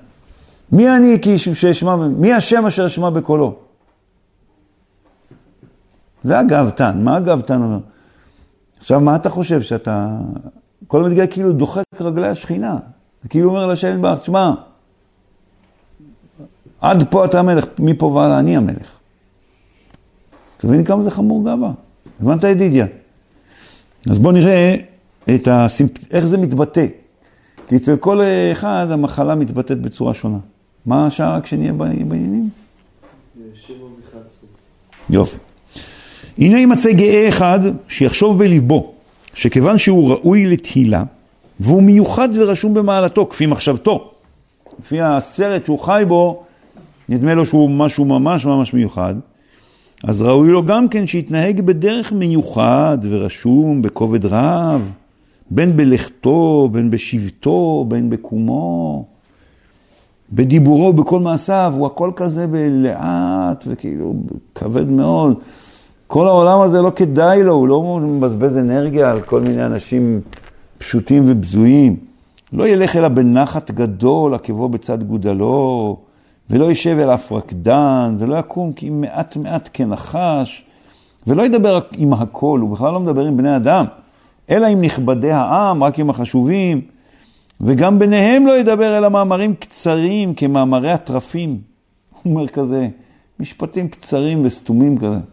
מי 0.71 0.89
אני 0.89 1.19
כי 1.21 1.37
שאשמע, 1.37 1.95
מי 1.95 2.33
השם 2.33 2.65
אשר 2.65 2.85
אשמע 2.85 3.09
בקולו? 3.09 3.55
זה 6.23 6.39
הגאוותן, 6.39 7.03
מה 7.03 7.15
הגאוותן 7.15 7.61
אומר? 7.61 7.79
עכשיו, 8.79 8.99
מה 8.99 9.15
אתה 9.15 9.29
חושב 9.29 9.61
שאתה... 9.61 10.07
כל 10.87 10.97
הזמן 10.97 11.11
מתגלה 11.11 11.27
כאילו 11.27 11.51
דוחק 11.51 11.83
רגלי 12.01 12.27
השכינה. 12.27 12.77
כאילו 13.29 13.49
אומר 13.49 13.67
לשם 13.67 14.01
בך, 14.01 14.19
תשמע, 14.21 14.51
עד 16.81 17.03
פה 17.09 17.25
אתה 17.25 17.39
המלך, 17.39 17.65
מפה 17.79 18.05
והלאה 18.05 18.39
אני 18.39 18.57
המלך. 18.57 18.93
אתה 20.57 20.67
מבין 20.67 20.83
כמה 20.83 21.03
זה 21.03 21.11
חמור 21.11 21.45
גאווה? 21.45 21.71
הבנת 22.21 22.43
ידידיה? 22.43 22.85
אז 24.09 24.19
בואו 24.19 24.33
נראה 24.33 24.75
את 25.35 25.47
הסימפ... 25.51 25.91
איך 26.11 26.25
זה 26.25 26.37
מתבטא. 26.37 26.85
כי 27.67 27.75
אצל 27.75 27.97
כל 27.97 28.21
אחד 28.51 28.87
המחלה 28.89 29.35
מתבטאת 29.35 29.81
בצורה 29.81 30.13
שונה. 30.13 30.37
מה 30.85 31.07
השעה 31.07 31.37
רק 31.37 31.45
שנהיה 31.45 31.73
בעניינים? 31.73 32.49
יופי. 35.09 35.37
הנה 36.37 36.59
יימצא 36.59 36.91
גאה 36.91 37.27
אחד 37.29 37.59
שיחשוב 37.87 38.39
בליבו, 38.39 38.93
שכיוון 39.33 39.77
שהוא 39.77 40.09
ראוי 40.11 40.45
לתהילה, 40.45 41.03
והוא 41.59 41.83
מיוחד 41.83 42.29
ורשום 42.33 42.73
במעלתו, 42.73 43.25
כפי 43.25 43.45
מחשבתו. 43.45 44.11
לפי 44.79 45.01
הסרט 45.01 45.65
שהוא 45.65 45.79
חי 45.79 46.03
בו, 46.07 46.43
נדמה 47.09 47.33
לו 47.33 47.45
שהוא 47.45 47.69
משהו 47.69 48.05
ממש 48.05 48.45
ממש 48.45 48.73
מיוחד. 48.73 49.15
אז 50.03 50.21
ראוי 50.21 50.51
לו 50.51 50.65
גם 50.65 50.87
כן 50.87 51.07
שיתנהג 51.07 51.61
בדרך 51.61 52.11
מיוחד 52.11 52.97
ורשום 53.09 53.81
בכובד 53.81 54.25
רב, 54.25 54.91
בין 55.49 55.77
בלכתו, 55.77 56.69
בין 56.71 56.89
בשבתו, 56.89 57.85
בין 57.87 58.09
בקומו, 58.09 59.05
בדיבורו, 60.33 60.93
בכל 60.93 61.19
מעשיו, 61.19 61.73
הוא 61.77 61.87
הכל 61.87 62.11
כזה 62.15 62.47
בלאט 62.47 63.63
וכאילו 63.67 64.13
כבד 64.55 64.89
מאוד. 64.89 65.39
כל 66.13 66.27
העולם 66.27 66.61
הזה 66.61 66.81
לא 66.81 66.91
כדאי 66.95 67.43
לו, 67.43 67.53
הוא 67.53 67.67
לא 67.67 67.99
מבזבז 67.99 68.57
אנרגיה 68.57 69.11
על 69.11 69.21
כל 69.21 69.41
מיני 69.41 69.65
אנשים 69.65 70.21
פשוטים 70.77 71.23
ובזויים. 71.27 71.95
לא 72.53 72.67
ילך 72.67 72.95
אלא 72.95 73.07
בנחת 73.07 73.71
גדול, 73.71 74.33
עקבו 74.33 74.69
בצד 74.69 75.03
גודלו, 75.03 75.97
ולא 76.49 76.65
יישב 76.65 76.97
אל 76.99 77.13
אף 77.13 77.31
רקדן, 77.31 78.15
ולא 78.19 78.35
יקום 78.35 78.73
כי 78.73 78.89
מעט 78.89 79.37
מעט 79.37 79.69
כנחש, 79.73 80.65
ולא 81.27 81.43
ידבר 81.43 81.79
עם 81.97 82.13
הכל, 82.13 82.59
הוא 82.61 82.69
בכלל 82.69 82.93
לא 82.93 82.99
מדבר 82.99 83.25
עם 83.25 83.37
בני 83.37 83.55
אדם, 83.55 83.85
אלא 84.49 84.67
עם 84.67 84.81
נכבדי 84.81 85.31
העם, 85.31 85.83
רק 85.83 85.99
עם 85.99 86.09
החשובים, 86.09 86.81
וגם 87.61 87.99
ביניהם 87.99 88.47
לא 88.47 88.59
ידבר 88.59 88.97
אלא 88.97 89.09
מאמרים 89.09 89.55
קצרים 89.55 90.33
כמאמרי 90.33 90.91
הטרפים. 90.91 91.57
הוא 92.23 92.33
אומר 92.33 92.47
כזה, 92.47 92.87
משפטים 93.39 93.87
קצרים 93.87 94.45
וסתומים 94.45 94.97
כזה. 94.97 95.32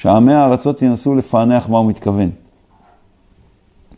שעמי 0.00 0.34
הארצות 0.34 0.82
ינסו 0.82 1.14
לפענח 1.14 1.68
מה 1.68 1.78
הוא 1.78 1.86
מתכוון. 1.86 2.30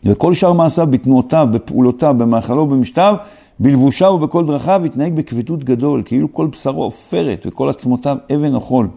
וכל 0.05 0.33
שאר 0.33 0.53
מעשיו 0.53 0.87
בתנועותיו, 0.87 1.47
בפעולותיו, 1.51 2.15
במאכלו, 2.17 2.67
במשתיו, 2.67 3.15
בלבושיו 3.59 4.07
ובכל 4.09 4.45
דרכיו 4.45 4.81
יתנהג 4.85 5.15
בכבדות 5.15 5.63
גדול, 5.63 6.03
כאילו 6.05 6.33
כל 6.33 6.47
בשרו 6.47 6.83
עופרת 6.83 7.45
וכל 7.45 7.69
עצמותיו 7.69 8.17
אבן 8.35 8.55
או 8.55 8.61
חול. 8.61 8.87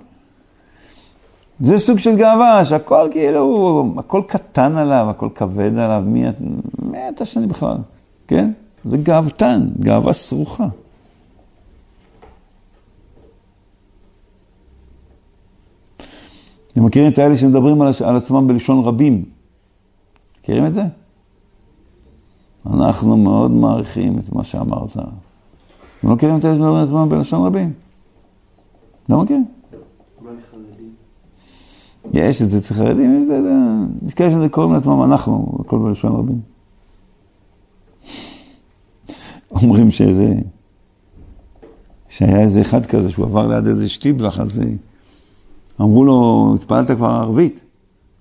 זה 1.61 1.79
סוג 1.79 1.99
של 1.99 2.17
גאווה, 2.17 2.65
שהכל 2.65 3.09
כאילו, 3.11 3.95
הכל 3.99 4.23
קטן 4.27 4.77
עליו, 4.77 5.07
הכל 5.11 5.29
כבד 5.35 5.79
עליו, 5.79 6.03
מי 6.07 7.09
אתה 7.09 7.25
שאני 7.25 7.47
בכלל, 7.47 7.77
כן? 8.29 8.51
זה 8.85 8.97
גאוותן, 8.97 9.69
גאווה 9.81 10.13
סרוחה. 10.13 10.67
אתם 16.75 16.85
מכירים 16.85 17.13
את 17.13 17.19
האלה 17.19 17.37
שמדברים 17.37 17.83
על, 17.83 17.93
על 18.05 18.17
עצמם 18.17 18.47
בלשון 18.47 18.85
רבים? 18.85 19.25
מכירים 20.41 20.67
את 20.67 20.73
זה? 20.73 20.83
אנחנו 22.67 23.17
מאוד 23.17 23.51
מעריכים 23.51 24.19
את 24.19 24.33
מה 24.33 24.45
שאמרת. 24.45 24.91
אתם 24.91 25.01
לא 26.05 26.15
מכירים 26.15 26.39
את 26.39 26.45
האלה 26.45 26.57
שמדברים 26.57 26.77
על 26.77 26.85
עצמם 26.85 27.09
בלשון 27.09 27.47
רבים? 27.47 27.73
לא 29.09 29.23
מכירים? 29.23 29.45
יש 32.13 32.43
את 32.43 32.51
זה 32.51 32.59
אצל 32.59 32.75
חרדים, 32.75 33.17
יש 33.17 33.23
את 33.23 33.27
זה, 33.29 33.51
יש 34.07 34.15
כאלה 34.15 34.47
שקוראים 34.47 34.73
לעצמם 34.73 35.03
אנחנו, 35.03 35.59
הכל 35.61 35.79
בלשון 35.79 36.13
רבים. 36.13 36.41
אומרים 39.51 39.91
שזה, 39.91 40.35
שהיה 42.09 42.41
איזה 42.41 42.61
אחד 42.61 42.87
כזה 42.87 43.11
שהוא 43.11 43.25
עבר 43.25 43.47
ליד 43.47 43.67
איזה 43.67 43.89
שטיבלח, 43.89 44.41
אז 44.41 44.61
אמרו 45.81 46.05
לו, 46.05 46.53
התפללת 46.57 46.91
כבר 46.91 47.09
ערבית? 47.09 47.61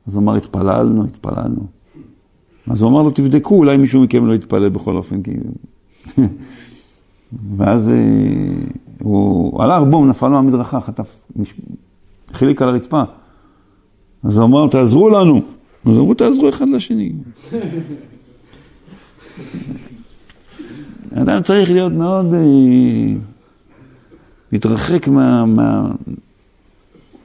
אז 0.08 0.16
הוא 0.16 0.24
אמר, 0.24 0.36
התפללנו, 0.36 1.06
התפללנו. 1.06 1.68
אז 2.68 2.82
הוא 2.82 2.91
אמר 2.91 3.01
לו, 3.01 3.12
תבדקו, 3.12 3.56
אולי 3.56 3.78
מישהו 3.78 4.01
מכם 4.01 4.26
לא 4.26 4.34
יתפלל 4.34 4.70
בכל 4.70 4.95
אופן, 4.97 5.22
כי... 5.24 5.32
ואז 7.58 7.89
אה, 7.89 7.93
הוא 8.99 9.64
הלך, 9.64 9.84
בום, 9.89 10.10
נפל 10.10 10.28
לו 10.28 10.38
המדרכה, 10.38 10.82
חטף, 10.82 11.22
מש... 11.36 11.54
חיליק 12.34 12.62
על 12.62 12.70
הרצפה. 12.70 13.04
אז 14.24 14.38
הוא 14.38 14.45
אמר, 14.45 14.68
תעזרו 14.68 15.10
לנו. 15.10 15.41
אז 15.86 15.91
אמרו, 15.91 16.14
תעזרו 16.14 16.49
אחד 16.49 16.70
לשני. 16.70 17.12
אדם 21.16 21.41
צריך 21.41 21.72
להיות 21.72 21.93
מאוד, 21.93 22.34
אה, 22.34 22.39
להתרחק 24.51 25.08
מה, 25.08 25.45
מה, 25.45 25.91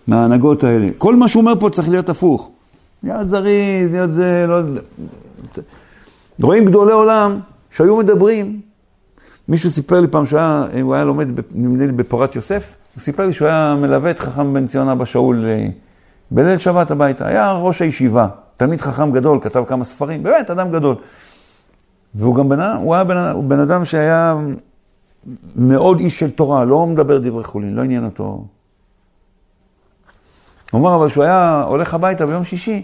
מההנהגות 0.09 0.65
האלה. 0.65 0.89
כל 0.99 1.17
מה 1.17 1.29
שהוא 1.29 1.41
אומר 1.41 1.61
פה 1.61 1.71
צריך 1.71 1.89
להיות 1.89 2.09
הפוך. 2.09 2.51
להיות 3.03 3.29
זריז, 3.29 3.91
להיות 3.91 4.15
זה, 4.15 4.45
לא... 4.49 4.61
רואים 6.43 6.65
גדולי 6.65 6.93
עולם 6.93 7.41
שהיו 7.71 7.97
מדברים. 7.97 8.61
מישהו 9.49 9.71
סיפר 9.71 10.01
לי 10.01 10.09
פעם 10.09 10.27
שהוא 10.27 10.41
היה, 10.41 10.67
היה 10.73 11.05
לומד, 11.05 11.29
נדמה 11.55 11.87
לי, 11.87 11.93
בפורת 11.93 12.37
יוסף, 12.37 12.75
הוא 12.95 13.01
סיפר 13.01 13.27
לי 13.27 13.33
שהוא 13.33 13.49
היה 13.49 13.77
מלווה 13.81 14.11
את 14.11 14.19
חכם 14.19 14.55
בן 14.55 14.67
ציון 14.67 14.89
אבא 14.89 15.05
שאול 15.05 15.45
אה, 15.47 15.67
בליל 16.31 16.59
שבת 16.59 16.91
הביתה. 16.91 17.27
היה 17.27 17.53
ראש 17.53 17.83
הישיבה, 17.83 18.29
תלמיד 18.57 18.81
חכם 18.81 19.13
גדול, 19.13 19.39
כתב 19.43 19.65
כמה 19.67 19.85
ספרים, 19.85 20.23
באמת, 20.23 20.51
אדם 20.51 20.71
גדול. 20.71 20.97
והוא 22.15 22.35
גם 22.35 22.49
בן, 22.49 22.61
הוא 22.61 22.95
היה 22.95 23.05
בן, 23.05 23.17
הוא 23.17 23.45
בן 23.45 23.59
אדם 23.59 23.85
שהיה 23.85 24.37
מאוד 25.57 26.01
איש 26.01 26.19
של 26.19 26.31
תורה, 26.31 26.65
לא 26.65 26.87
מדבר 26.87 27.19
דברי 27.19 27.45
חולין, 27.45 27.75
לא 27.75 27.83
עניין 27.83 28.05
אותו. 28.05 28.45
הוא 30.71 30.79
אומר, 30.81 30.95
אבל 30.95 31.09
כשהוא 31.09 31.25
היה 31.25 31.65
הולך 31.67 31.95
הביתה 31.95 32.27
ביום 32.27 32.45
שישי, 32.45 32.83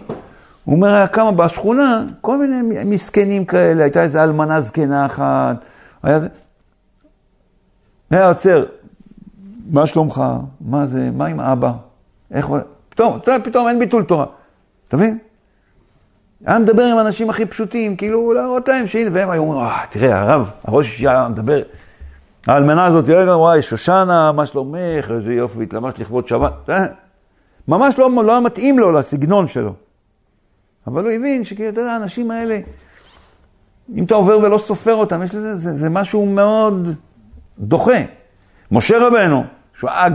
הוא 0.65 0.75
אומר, 0.75 0.93
היה 0.93 1.07
כמה 1.07 1.31
בשכונה, 1.31 2.03
כל 2.21 2.37
מיני 2.37 2.85
מסכנים 2.85 3.45
כאלה, 3.45 3.83
הייתה 3.83 4.03
איזו 4.03 4.19
אלמנה 4.19 4.61
זקנה 4.61 5.05
אחת, 5.05 5.65
היה 6.03 6.19
זה... 6.19 6.27
היה 8.11 8.27
עוצר, 8.27 8.65
מה 9.69 9.87
שלומך? 9.87 10.23
מה 10.61 10.85
זה? 10.85 11.09
מה 11.13 11.25
עם 11.25 11.39
אבא? 11.39 11.71
איך 12.31 12.45
הוא... 12.45 12.57
פתאום, 12.89 13.17
אתה 13.17 13.31
יודע, 13.31 13.45
פתאום 13.45 13.67
אין 13.67 13.79
ביטול 13.79 14.03
תורה. 14.03 14.25
אתה 14.87 14.97
מבין? 14.97 15.17
היה 16.45 16.59
מדבר 16.59 16.83
עם 16.83 16.99
אנשים 16.99 17.29
הכי 17.29 17.45
פשוטים, 17.45 17.95
כאילו 17.95 18.33
להראות 18.33 18.67
להם 18.67 18.87
שהנה, 18.87 19.09
והם 19.13 19.29
היו 19.29 19.41
אומרים, 19.41 19.61
אה, 19.61 19.85
תראה, 19.89 20.21
הרב, 20.21 20.51
הראש 20.63 20.87
אישה 20.87 21.27
מדבר, 21.29 21.61
האלמנה 22.47 22.85
הזאת, 22.85 23.09
רגע, 23.09 23.37
וואי, 23.37 23.61
שושנה, 23.61 24.31
מה 24.31 24.45
שלומך, 24.45 25.11
איזה 25.11 25.33
יופי, 25.33 25.63
התלבשת 25.63 25.99
לכבוד 25.99 26.27
שבת. 26.27 26.69
ממש 27.67 27.99
לא, 27.99 28.09
לא 28.25 28.41
מתאים 28.41 28.79
לו 28.79 28.91
לסגנון 28.91 29.47
שלו. 29.47 29.73
אבל 30.87 31.03
הוא 31.03 31.11
הבין 31.11 31.43
שכאילו, 31.43 31.69
אתה 31.69 31.81
יודע, 31.81 31.91
האנשים 31.91 32.31
האלה, 32.31 32.59
אם 33.95 34.03
אתה 34.03 34.15
עובר 34.15 34.39
ולא 34.39 34.57
סופר 34.57 34.95
אותם, 34.95 35.23
יש 35.23 35.35
לזה, 35.35 35.55
זה, 35.55 35.73
זה 35.73 35.89
משהו 35.89 36.25
מאוד 36.25 36.89
דוחה. 37.59 38.01
משה 38.71 39.07
רבנו, 39.07 39.43
שהוא 39.77 39.89
היה, 39.89 40.07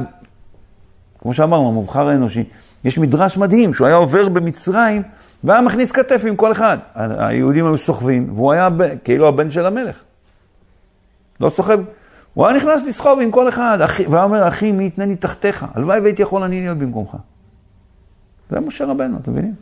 כמו 1.19 1.35
שאמרנו, 1.35 1.69
המובחר 1.69 2.09
האנושי, 2.09 2.45
יש 2.85 2.99
מדרש 2.99 3.37
מדהים, 3.37 3.75
שהוא 3.75 3.87
היה 3.87 3.97
עובר 3.97 4.29
במצרים, 4.29 5.03
והיה 5.45 5.61
מכניס 5.61 5.93
כתף 5.93 6.23
עם 6.27 6.37
כל 6.37 6.53
אחד. 6.53 6.79
היהודים 6.95 7.67
היו 7.67 7.79
סוחבים, 7.79 8.33
והוא 8.35 8.53
היה 8.53 8.69
כאילו 9.05 9.29
הבן 9.29 9.51
של 9.51 9.67
המלך. 9.67 9.97
לא 11.41 11.51
סוחב, 11.51 11.81
הוא 12.35 12.47
היה 12.47 12.57
נכנס 12.57 12.83
לסחוב 12.89 13.21
עם 13.21 13.31
כל 13.31 13.49
אחד, 13.49 13.79
והיה 14.11 14.25
אומר, 14.25 14.49
אחי, 14.49 14.73
מי 14.73 14.87
יתנני 14.87 15.17
תחתיך? 15.17 15.67
הלוואי 15.75 16.01
והייתי 16.01 16.23
יכול 16.23 16.43
אני 16.43 16.61
להיות 16.61 16.79
במקומך. 16.79 17.17
זה 18.51 18.61
משה 18.61 18.85
רבנו, 18.85 19.19
אתם 19.19 19.33
מבינים? 19.33 19.55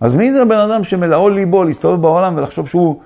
אז 0.00 0.14
מי 0.14 0.32
זה 0.32 0.42
הבן 0.42 0.58
אדם 0.58 0.84
שמלאו 0.84 1.28
ליבו 1.28 1.64
להסתובב 1.64 2.02
בעולם 2.02 2.36
ולחשוב 2.36 2.68
שהוא, 2.68 3.00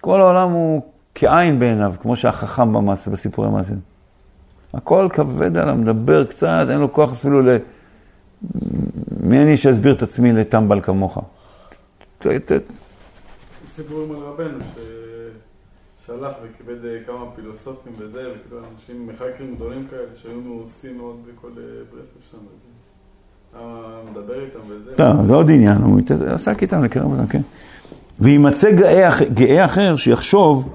כל 0.00 0.20
העולם 0.20 0.50
הוא 0.50 0.82
כעין 1.14 1.58
בעיניו, 1.58 1.94
כמו 2.02 2.16
שהחכם 2.16 2.72
במעשה, 2.72 3.10
בסיפורי 3.10 3.48
מעשה. 3.48 3.74
הכל 4.74 5.08
כבד 5.12 5.56
עליו, 5.56 5.74
מדבר 5.74 6.24
קצת, 6.24 6.66
אין 6.70 6.78
לו 6.78 6.92
כוח 6.92 7.12
אפילו 7.12 7.42
ל... 7.42 7.56
מי 9.20 9.42
אני 9.42 9.56
שאסביר 9.56 9.94
את 9.94 10.02
עצמי 10.02 10.32
לטמבל 10.32 10.80
כמוך? 10.80 11.18
סיפורים 13.68 14.10
על 14.10 14.16
רבנו, 14.16 14.58
ששלח 15.98 16.34
וכיבד 16.42 16.84
אה, 16.84 16.98
כמה 17.06 17.24
פילוסופים 17.36 17.92
וזה, 17.98 18.32
וכאילו 18.36 18.60
אנשים 18.74 19.06
מחקרים 19.06 19.54
גדולים 19.54 19.88
כאלה, 19.90 20.16
שהיו 20.16 20.40
מאוסים 20.40 20.96
מאוד 20.96 21.16
בכל 21.26 21.48
אה, 21.58 21.62
ברסלב 21.90 22.22
שם. 22.30 22.38
מדבר 24.10 24.44
איתם 24.44 24.58
וזה. 24.68 24.90
לא, 24.98 25.24
זה 25.24 25.34
עוד 25.34 25.50
עניין, 25.50 25.76
הוא 25.76 26.00
עסק 26.26 26.62
איתם 26.62 26.84
לקרב 26.84 27.12
אותם, 27.12 27.26
כן. 27.26 27.40
וימצא 28.20 28.70
גאה, 28.70 29.08
אח- 29.08 29.22
גאה 29.22 29.64
אחר 29.64 29.96
שיחשוב 29.96 30.68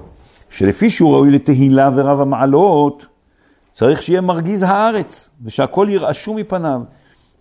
שלפי 0.50 0.90
שהוא 0.90 1.14
ראוי 1.14 1.30
לתהילה 1.30 1.90
ורב 1.96 2.20
המעלות, 2.20 3.06
צריך 3.74 4.02
שיהיה 4.02 4.20
מרגיז 4.20 4.62
הארץ, 4.62 5.30
ושהכל 5.44 5.86
ירעשו 5.90 6.34
מפניו. 6.34 6.80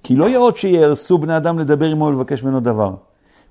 כי 0.03 0.15
לא 0.15 0.29
יאות 0.29 0.57
שיהרסו 0.57 1.17
בני 1.17 1.37
אדם 1.37 1.59
לדבר 1.59 1.85
עמו 1.85 2.05
ולבקש 2.05 2.43
ממנו 2.43 2.59
דבר. 2.59 2.93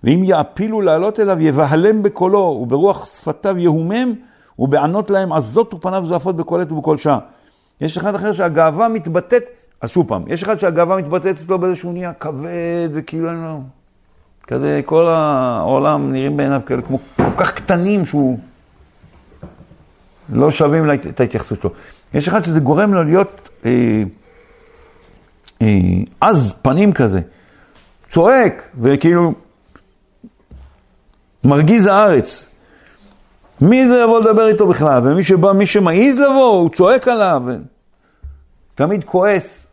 ואם 0.05 0.25
יעפילו 0.25 0.81
לעלות 0.81 1.21
אליו, 1.21 1.41
יבהלם 1.41 2.03
בקולו, 2.03 2.59
וברוח 2.63 3.07
שפתיו 3.07 3.59
יהומם, 3.59 4.13
ובענות 4.59 5.11
להם 5.11 5.33
עזות 5.33 5.75
ופניו 5.75 6.05
זועפות 6.05 6.37
בכל 6.37 6.61
עת 6.61 6.73
ובכל 6.73 6.97
שעה. 6.97 7.19
יש 7.81 7.97
אחד 7.97 8.15
אחר 8.15 8.33
שהגאווה 8.33 8.89
מתבטאת, 8.89 9.43
אז 9.83 9.91
שוב 9.91 10.09
פעם, 10.09 10.25
יש 10.27 10.43
אחד 10.43 10.59
שהגאווה 10.59 10.97
מתבטאת 10.97 11.37
אצלו 11.37 11.59
באיזה 11.59 11.77
שהוא 11.77 11.93
נהיה 11.93 12.13
כבד, 12.13 12.89
וכאילו 12.93 13.29
אין 13.29 13.37
לו... 13.37 13.63
כזה, 14.47 14.81
כל 14.85 15.09
העולם 15.09 16.13
נראים 16.13 16.37
בעיניו 16.37 16.61
כאלה 16.67 16.83
כמו 16.83 16.99
כל 17.17 17.23
כך 17.37 17.55
קטנים 17.55 18.07
שהוא... 18.07 18.39
לא 20.33 20.51
שווים 20.51 20.87
לה, 20.87 20.95
את 20.95 21.21
ההתייחסות 21.21 21.61
שלו. 21.61 21.71
יש 22.15 22.29
אחד 22.29 22.45
שזה 22.45 22.61
גורם 22.61 22.95
לו 22.95 23.05
להיות 23.05 23.49
אה, 23.65 24.03
אה, 25.63 25.67
עז 26.21 26.53
פנים 26.63 26.93
כזה, 26.93 27.21
צועק, 28.09 28.63
וכאילו 28.81 29.33
מרגיז 31.45 31.87
הארץ. 31.87 32.45
מי 33.61 33.89
זה 33.89 34.01
יבוא 34.01 34.21
לדבר 34.21 34.49
איתו 34.49 34.67
בכלל? 34.67 35.01
ומי 35.05 35.25
שבא, 35.25 35.53
מי 35.53 35.67
שמעז 35.67 36.19
לבוא, 36.19 36.51
הוא 36.51 36.71
צועק 36.71 37.09
עליו. 37.09 37.43
תמיד 38.75 39.05
כועס. 39.05 39.67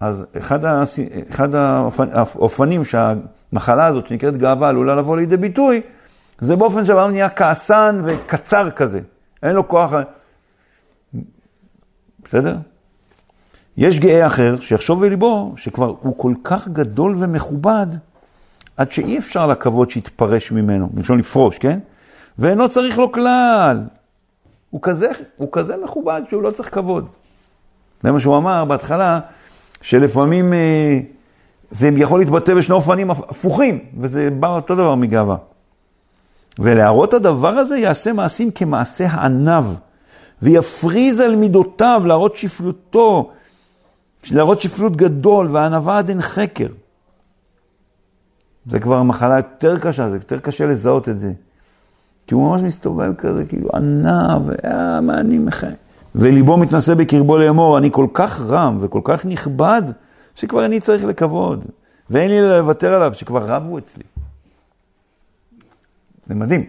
אז 0.00 0.24
אחד, 0.38 0.64
הס... 0.64 0.98
אחד 1.30 1.54
האופנ- 1.54 2.10
האופנים 2.12 2.84
שהמחלה 2.84 3.86
הזאת 3.86 4.06
שנקראת 4.06 4.36
גאווה 4.36 4.68
עלולה 4.68 4.94
לבוא 4.94 5.16
לידי 5.16 5.36
ביטוי, 5.36 5.80
זה 6.40 6.56
באופן 6.56 6.84
שהאדם 6.84 7.10
נהיה 7.10 7.28
כעסן 7.28 8.00
וקצר 8.04 8.70
כזה. 8.70 9.00
אין 9.42 9.56
לו 9.56 9.68
כוח. 9.68 9.92
בסדר? 12.24 12.56
יש 13.76 13.98
גאה 13.98 14.26
אחר 14.26 14.60
שיחשוב 14.60 15.06
בליבו 15.06 15.54
שכבר 15.56 15.94
הוא 16.00 16.14
כל 16.18 16.32
כך 16.44 16.68
גדול 16.68 17.14
ומכובד, 17.18 17.86
עד 18.76 18.92
שאי 18.92 19.18
אפשר 19.18 19.46
לכבוד 19.46 19.90
שיתפרש 19.90 20.52
ממנו, 20.52 20.88
מלשון 20.94 21.18
לפרוש, 21.18 21.58
כן? 21.58 21.78
ואינו 22.38 22.68
צריך 22.68 22.98
לו 22.98 23.12
כלל. 23.12 23.82
הוא 24.70 24.80
כזה, 24.82 25.10
הוא 25.36 25.48
כזה 25.52 25.74
מכובד 25.84 26.22
שהוא 26.30 26.42
לא 26.42 26.50
צריך 26.50 26.74
כבוד. 26.74 27.08
זה 28.02 28.12
מה 28.12 28.20
שהוא 28.20 28.36
אמר 28.36 28.64
בהתחלה, 28.64 29.20
שלפעמים 29.80 30.52
אה, 30.52 30.98
זה 31.70 31.90
יכול 31.96 32.20
להתבטא 32.20 32.54
בשני 32.54 32.74
אופנים 32.74 33.10
הפ- 33.10 33.30
הפוכים, 33.30 33.78
וזה 33.98 34.30
בא 34.30 34.48
אותו 34.48 34.74
דבר 34.74 34.94
מגאווה. 34.94 35.36
ולהראות 36.58 37.14
הדבר 37.14 37.48
הזה 37.48 37.78
יעשה 37.78 38.12
מעשים 38.12 38.50
כמעשה 38.50 39.06
הענב, 39.10 39.64
ויפריז 40.42 41.20
על 41.20 41.36
מידותיו, 41.36 42.02
להראות 42.06 42.36
שפלותו, 42.36 43.30
להראות 44.30 44.60
שפלות 44.60 44.96
גדול, 44.96 45.48
והענווה 45.50 45.98
עד 45.98 46.08
אין 46.08 46.20
חקר. 46.22 46.66
זה 48.66 48.80
כבר 48.80 49.02
מחלה 49.02 49.36
יותר 49.36 49.76
קשה, 49.78 50.10
זה 50.10 50.16
יותר 50.16 50.38
קשה 50.38 50.66
לזהות 50.66 51.08
את 51.08 51.18
זה. 51.20 51.32
כי 52.26 52.34
הוא 52.34 52.50
ממש 52.50 52.62
מסתובב 52.62 53.14
כזה, 53.14 53.44
כאילו 53.44 53.68
ענב, 53.74 54.50
אה, 54.64 55.00
מה 55.00 55.14
אני 55.20 55.38
מחיים. 55.38 55.76
וליבו 56.18 56.56
מתנשא 56.56 56.94
בקרבו 56.94 57.38
לאמור, 57.38 57.78
אני 57.78 57.88
כל 57.92 58.06
כך 58.14 58.40
רם 58.40 58.78
וכל 58.80 59.00
כך 59.04 59.26
נכבד, 59.26 59.82
שכבר 60.34 60.64
אני 60.64 60.80
צריך 60.80 61.04
לכבוד. 61.04 61.64
ואין 62.10 62.30
לי 62.30 62.40
לוותר 62.40 62.94
עליו, 62.94 63.14
שכבר 63.14 63.44
רבו 63.46 63.78
אצלי. 63.78 64.04
זה 66.26 66.34
מדהים. 66.34 66.66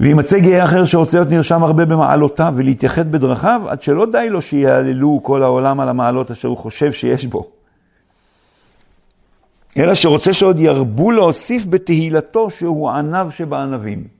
וימצא 0.00 0.38
גאה 0.38 0.64
אחר 0.64 0.84
שרוצה 0.84 1.18
להיות 1.18 1.30
נרשם 1.30 1.62
הרבה 1.62 1.84
במעלותיו 1.84 2.54
ולהתייחד 2.56 3.12
בדרכיו, 3.12 3.62
עד 3.68 3.82
שלא 3.82 4.06
די 4.12 4.30
לו 4.30 4.42
שיעללו 4.42 5.20
כל 5.22 5.42
העולם 5.42 5.80
על 5.80 5.88
המעלות 5.88 6.30
אשר 6.30 6.48
הוא 6.48 6.56
חושב 6.56 6.92
שיש 6.92 7.26
בו. 7.26 7.50
אלא 9.76 9.94
שרוצה 9.94 10.32
שעוד 10.32 10.58
ירבו 10.58 11.10
להוסיף 11.10 11.64
בתהילתו 11.66 12.50
שהוא 12.50 12.90
הענב 12.90 13.30
שבענבים. 13.30 14.13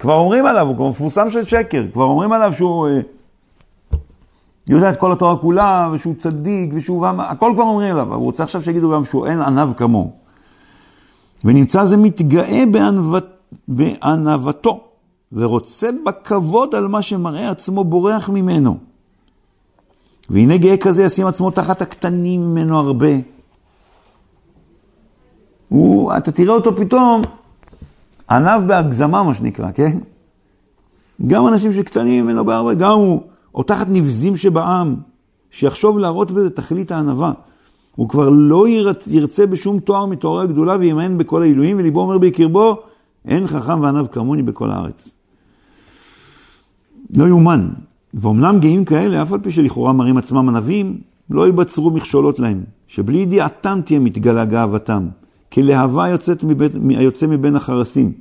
כבר 0.00 0.14
אומרים 0.14 0.46
עליו, 0.46 0.66
הוא 0.66 0.76
כבר 0.76 0.88
מפורסם 0.88 1.30
של 1.30 1.44
שקר, 1.44 1.84
כבר 1.92 2.04
אומרים 2.04 2.32
עליו 2.32 2.52
שהוא 2.52 2.88
אה, 2.88 3.00
יודע 4.68 4.90
את 4.90 4.96
כל 4.96 5.12
התורה 5.12 5.36
כולה, 5.36 5.88
ושהוא 5.92 6.14
צדיק, 6.18 6.70
ושהוא 6.74 7.06
הכל 7.06 7.52
כבר 7.54 7.64
אומרים 7.64 7.90
עליו, 7.94 8.02
אבל 8.02 8.16
הוא 8.16 8.24
רוצה 8.24 8.42
עכשיו 8.42 8.62
שיגידו 8.62 8.92
גם 8.92 9.04
שהוא 9.04 9.26
אין 9.26 9.40
ענב 9.40 9.72
כמוהו. 9.72 10.12
ונמצא 11.44 11.84
זה 11.84 11.96
מתגאה 11.96 12.64
בענוות, 12.70 13.26
בענוותו, 13.68 14.80
ורוצה 15.32 15.88
בכבוד 16.06 16.74
על 16.74 16.88
מה 16.88 17.02
שמראה 17.02 17.50
עצמו 17.50 17.84
בורח 17.84 18.28
ממנו. 18.28 18.78
והנה 20.30 20.56
גאה 20.56 20.76
כזה 20.76 21.04
ישים 21.04 21.26
עצמו 21.26 21.50
תחת 21.50 21.82
הקטנים 21.82 22.40
ממנו 22.40 22.78
הרבה. 22.78 23.12
הוא, 25.68 26.16
אתה 26.16 26.32
תראה 26.32 26.54
אותו 26.54 26.76
פתאום, 26.76 27.22
ענב 28.30 28.68
בהגזמה, 28.68 29.22
מה 29.22 29.34
שנקרא, 29.34 29.70
כן? 29.74 29.98
גם 31.26 31.46
אנשים 31.46 31.72
שקטנים 31.72 32.24
ממנו 32.24 32.44
בהרבה, 32.44 32.74
גם 32.74 32.90
הוא, 32.98 33.20
או 33.54 33.62
תחת 33.62 33.86
נבזים 33.90 34.36
שבעם, 34.36 34.96
שיחשוב 35.50 35.98
להראות 35.98 36.30
בזה 36.30 36.50
תכלית 36.50 36.92
הענווה. 36.92 37.32
הוא 37.96 38.08
כבר 38.08 38.28
לא 38.28 38.68
ירצ, 38.68 39.06
ירצה 39.06 39.46
בשום 39.46 39.80
תואר 39.80 40.06
מתוארי 40.06 40.44
הגדולה 40.44 40.76
וימאן 40.76 41.18
בכל 41.18 41.42
העילויים, 41.42 41.78
וליבו 41.78 42.00
אומר 42.00 42.18
בקרבו, 42.18 42.82
אין 43.24 43.46
חכם 43.46 43.80
וענב 43.80 44.06
כמוני 44.06 44.42
בכל 44.42 44.70
הארץ. 44.70 45.08
לא 47.16 47.28
יאומן. 47.28 47.68
ואומנם 48.14 48.58
גאים 48.60 48.84
כאלה, 48.84 49.22
אף 49.22 49.32
על 49.32 49.40
פי 49.40 49.50
שלכאורה 49.50 49.92
מראים 49.92 50.16
עצמם 50.16 50.48
ענבים, 50.48 51.00
לא 51.30 51.46
ייבצרו 51.46 51.90
מכשולות 51.90 52.38
להם, 52.38 52.64
שבלי 52.88 53.18
ידיעתם 53.18 53.80
תהיה 53.84 54.00
מתגלה 54.00 54.44
גאוותם, 54.44 55.08
כלהבה 55.52 56.08
יוצאת 56.08 56.44
מבית, 56.44 56.72
היוצא 56.88 57.26
מבין 57.26 57.56
החרסים. 57.56 58.12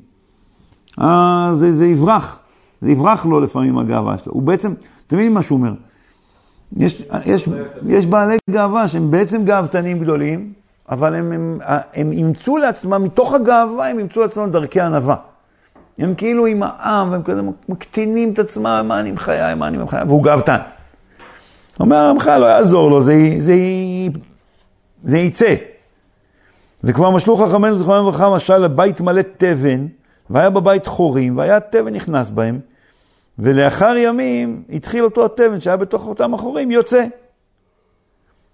אה, 1.02 1.52
זה, 1.56 1.76
זה 1.76 1.86
יברח, 1.86 2.40
זה 2.82 2.92
יברח 2.92 3.26
לו 3.26 3.40
לפעמים 3.40 3.78
הגאווה 3.78 4.18
שלו. 4.18 4.34
הוא 4.34 4.42
בעצם, 4.42 4.74
אתם 5.08 5.16
מבינים 5.16 5.34
מה 5.34 5.42
שהוא 5.42 5.58
אומר? 5.58 5.74
יש, 6.78 7.04
יש, 7.26 7.50
יש 7.88 8.06
בעלי 8.06 8.38
גאווה 8.50 8.88
שהם 8.88 9.12
בעצם 9.12 9.46
גאוותנים 9.46 10.00
גדולים, 10.00 10.54
אבל 10.90 11.16
הם, 11.16 11.32
הם, 11.32 11.60
הם 11.94 12.12
אימצו 12.12 12.58
לעצמם, 12.58 13.04
מתוך 13.04 13.34
הגאווה 13.34 13.90
הם 13.90 14.00
אימצו 14.00 14.22
לעצמם 14.22 14.52
דרכי 14.52 14.82
ענווה. 14.82 15.16
הם 15.98 16.16
כאילו 16.16 16.46
עם 16.46 16.64
העם, 16.64 17.12
והם 17.12 17.24
כזה 17.24 17.42
מקטינים 17.70 18.34
את 18.34 18.40
עצמם, 18.40 18.86
מה 18.88 19.00
אני 19.00 19.12
בחיי, 19.12 19.56
מה 19.56 19.68
אני 19.68 19.78
בחיי, 19.78 20.04
והוא 20.08 20.24
גאוותן. 20.24 20.58
אומר, 21.80 22.14
בכלל 22.18 22.42
לא 22.42 22.46
יעזור 22.46 22.90
לו, 22.90 23.02
זה, 23.02 23.14
זה, 23.40 23.56
זה 25.04 25.18
יצא. 25.18 25.56
וכבר 26.84 27.10
משלו 27.10 27.38
חכמינו 27.38 27.78
זכרונם 27.78 28.08
לברכה 28.08 28.36
משל 28.36 28.58
לבית 28.58 29.02
מלא 29.02 29.22
תבן, 29.38 29.88
והיה 30.30 30.50
בבית 30.50 30.86
חורים, 30.86 31.38
והיה 31.38 31.60
תבן 31.60 31.94
נכנס 31.94 32.32
בהם, 32.32 32.60
ולאחר 33.40 33.94
ימים 33.98 34.64
התחיל 34.70 35.04
אותו 35.04 35.26
התבן 35.26 35.60
שהיה 35.60 35.78
בתוך 35.78 36.08
אותם 36.08 36.34
החורים, 36.34 36.72
יוצא. 36.72 37.06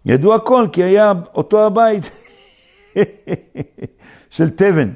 ידעו 0.05 0.36
הכל, 0.36 0.67
כי 0.71 0.84
היה 0.84 1.13
אותו 1.36 1.65
הבית 1.65 2.11
של 4.30 4.49
תבן. 4.49 4.89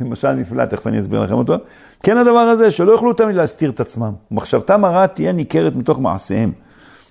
למשל 0.00 0.32
נפלא, 0.32 0.64
תכף 0.64 0.86
אני 0.86 1.00
אסביר 1.00 1.22
לכם 1.22 1.34
אותו. 1.34 1.54
כן 2.02 2.16
הדבר 2.16 2.38
הזה, 2.38 2.70
שלא 2.70 2.92
יוכלו 2.92 3.12
תמיד 3.12 3.36
להסתיר 3.36 3.70
את 3.70 3.80
עצמם. 3.80 4.12
מחשבתם 4.30 4.84
הרעה 4.84 5.06
תהיה 5.06 5.32
ניכרת 5.32 5.76
מתוך 5.76 6.00
מעשיהם. 6.00 6.52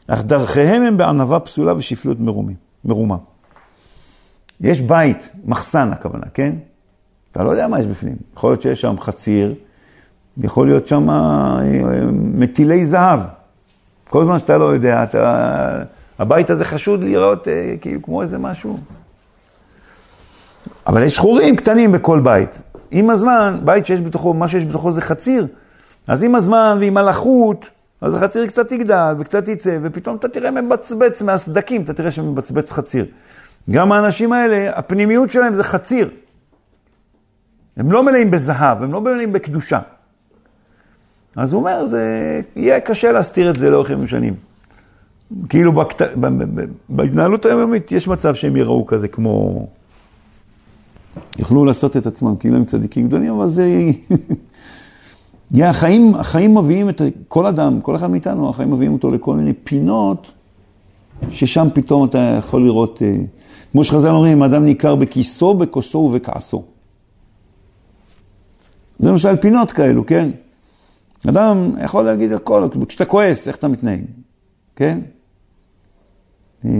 אך 0.07 0.23
דרכיהם 0.23 0.81
הם 0.81 0.97
בענווה 0.97 1.39
פסולה 1.39 1.73
ושפלות 1.75 2.17
מרומה. 2.85 3.17
יש 4.61 4.81
בית, 4.81 5.29
מחסן 5.45 5.91
הכוונה, 5.91 6.25
כן? 6.33 6.55
אתה 7.31 7.43
לא 7.43 7.49
יודע 7.49 7.67
מה 7.67 7.79
יש 7.79 7.85
בפנים. 7.85 8.15
יכול 8.37 8.49
להיות 8.49 8.61
שיש 8.61 8.81
שם 8.81 8.95
חציר, 8.99 9.53
יכול 10.37 10.67
להיות 10.67 10.87
שם 10.87 11.07
מטילי 12.11 12.85
זהב. 12.85 13.19
כל 14.09 14.23
זמן 14.23 14.39
שאתה 14.39 14.57
לא 14.57 14.65
יודע, 14.65 15.03
אתה... 15.03 15.83
הבית 16.19 16.49
הזה 16.49 16.65
חשוד 16.65 17.03
לראות 17.03 17.47
אה, 17.47 17.75
כאילו 17.81 18.01
כמו 18.01 18.21
איזה 18.21 18.37
משהו. 18.37 18.79
אבל 20.87 21.03
יש 21.03 21.19
חורים 21.19 21.55
קטנים 21.55 21.91
בכל 21.91 22.19
בית. 22.19 22.61
עם 22.91 23.09
הזמן, 23.09 23.59
בית 23.63 23.85
שיש 23.85 24.01
בתוכו, 24.01 24.33
מה 24.33 24.47
שיש 24.47 24.65
בתוכו 24.65 24.91
זה 24.91 25.01
חציר. 25.01 25.47
אז 26.07 26.23
עם 26.23 26.35
הזמן 26.35 26.77
ועם 26.79 26.97
הלחות, 26.97 27.69
אז 28.01 28.15
החציר 28.15 28.47
קצת 28.47 28.71
יגדל 28.71 29.13
וקצת 29.19 29.47
יצא, 29.47 29.77
ופתאום 29.81 30.15
אתה 30.15 30.27
תראה 30.27 30.51
מבצבץ 30.51 31.21
מהסדקים, 31.21 31.81
אתה 31.81 31.93
תראה 31.93 32.11
שמבצבץ 32.11 32.71
חציר. 32.71 33.05
גם 33.71 33.91
האנשים 33.91 34.33
האלה, 34.33 34.77
הפנימיות 34.77 35.31
שלהם 35.31 35.55
זה 35.55 35.63
חציר. 35.63 36.09
הם 37.77 37.91
לא 37.91 38.03
מלאים 38.03 38.31
בזהב, 38.31 38.83
הם 38.83 38.93
לא 38.93 39.01
מלאים 39.01 39.33
בקדושה. 39.33 39.79
אז 41.35 41.53
הוא 41.53 41.59
אומר, 41.59 41.87
זה 41.87 42.41
יהיה 42.55 42.79
קשה 42.79 43.11
להסתיר 43.11 43.49
את 43.49 43.55
זה 43.55 43.69
לאורך 43.69 43.89
ימים 43.89 44.07
שנים. 44.07 44.33
כאילו 45.49 45.71
בקט... 45.71 46.01
בהתנהלות 46.89 47.45
היומיומית 47.45 47.91
יש 47.91 48.07
מצב 48.07 48.35
שהם 48.35 48.55
יראו 48.55 48.85
כזה 48.85 49.07
כמו... 49.07 49.67
יוכלו 51.39 51.65
לעשות 51.65 51.97
את 51.97 52.07
עצמם 52.07 52.35
כאילו 52.35 52.55
הם 52.55 52.65
צדיקים 52.65 53.07
גדולים, 53.07 53.33
אבל 53.33 53.49
זה... 53.49 53.65
yeah, 55.55 55.63
החיים, 55.63 56.15
החיים 56.15 56.57
מביאים 56.57 56.89
את 56.89 57.01
כל 57.27 57.45
אדם, 57.45 57.81
כל 57.81 57.95
אחד 57.95 58.09
מאיתנו, 58.09 58.49
החיים 58.49 58.71
מביאים 58.71 58.93
אותו 58.93 59.11
לכל 59.11 59.35
מיני 59.35 59.53
פינות, 59.53 60.31
ששם 61.29 61.67
פתאום 61.73 62.05
אתה 62.05 62.35
יכול 62.39 62.63
לראות, 62.63 63.01
אה, 63.01 63.15
כמו 63.75 63.83
שחז"ל 63.83 64.09
אומרים, 64.09 64.43
אדם 64.43 64.65
ניכר 64.65 64.95
בכיסו, 64.95 65.53
בכוסו 65.53 65.97
ובכעסו. 65.97 66.63
זה 68.99 69.09
למשל 69.09 69.35
פינות 69.35 69.71
כאלו, 69.71 70.05
כן? 70.05 70.29
אדם 71.29 71.71
יכול 71.83 72.05
להגיד 72.05 72.31
הכל, 72.31 72.67
כשאתה 72.87 73.05
כועס, 73.05 73.47
איך 73.47 73.55
אתה 73.55 73.67
מתנהג, 73.67 74.01
כן? 74.75 74.99
אה, 76.65 76.71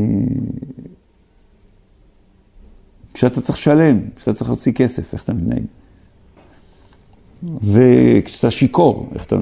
כשאתה 3.14 3.42
צריך 3.42 3.58
לשלם, 3.58 4.00
כשאתה 4.16 4.34
צריך 4.34 4.50
להוציא 4.50 4.72
כסף, 4.72 5.14
איך 5.14 5.24
אתה 5.24 5.34
מתנהג. 5.34 5.64
וכשאתה 7.64 8.52
שיכור, 8.52 9.10
איך 9.14 9.26
אתה... 9.26 9.36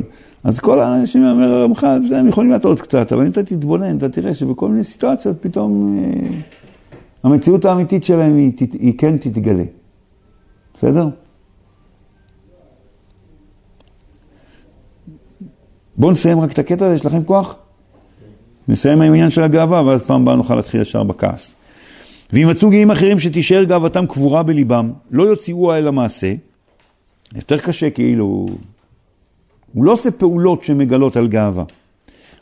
אז 0.44 0.60
כל 0.60 0.80
האנשים, 0.80 1.26
אומר 1.26 1.56
הרמח"ל, 1.56 2.16
הם 2.16 2.28
יכולים 2.28 2.52
להטעות 2.52 2.82
קצת, 2.82 3.12
אבל 3.12 3.26
אם 3.26 3.32
אתה 3.32 3.44
תתבונן, 3.44 3.98
אתה 3.98 4.10
תראה 4.10 4.36
שבכל 4.36 4.70
מיני 4.70 4.84
סיטואציות 4.84 5.38
פתאום 5.42 5.98
אה, 5.98 6.30
המציאות 7.24 7.66
האמיתית 7.66 8.04
שלהם 8.04 8.38
היא, 8.38 8.52
היא 8.80 8.98
כן 8.98 9.18
תתגלה. 9.18 9.64
בסדר? 10.74 11.08
בואו 15.98 16.12
נסיים 16.12 16.40
רק 16.40 16.52
את 16.52 16.60
הקטע 16.60 16.86
הזה, 16.86 16.96
יש 16.96 17.06
לכם 17.06 17.24
כוח? 17.24 17.56
נסיים 18.68 19.02
עם 19.02 19.12
העניין 19.12 19.30
של 19.30 19.44
הגאווה, 19.44 19.84
ואז 19.84 20.02
פעם 20.02 20.22
הבאה 20.22 20.36
נוכל 20.36 20.56
להתחיל 20.56 20.82
ישר 20.82 21.04
בכעס. 21.04 21.56
ואם 22.34 22.48
מצאו 22.50 22.70
גאים 22.70 22.92
אחרים 22.92 23.20
שתישאר 23.20 23.64
גאוותם 23.64 24.06
קבורה 24.06 24.44
בליבם, 24.44 24.92
לא 25.12 25.24
יוציאוה 25.24 25.78
אל 25.78 25.88
המעשה, 25.88 26.34
יותר 27.36 27.58
קשה 27.58 27.90
כאילו, 27.90 28.46
הוא 29.74 29.86
לא 29.86 29.92
עושה 29.92 30.12
פעולות 30.12 30.64
שמגלות 30.64 31.18
על 31.18 31.28
גאווה, 31.28 31.64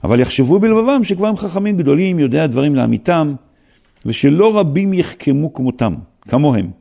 אבל 0.04 0.20
יחשבו 0.20 0.60
בלבבם 0.60 1.04
שכבר 1.04 1.28
הם 1.28 1.38
חכמים 1.38 1.78
גדולים, 1.78 2.20
יודע 2.20 2.48
דברים 2.48 2.76
לאמיתם, 2.76 3.34
ושלא 4.06 4.60
רבים 4.60 4.94
יחכמו 4.94 5.54
כמותם, 5.54 5.96
כמוהם. 6.22 6.72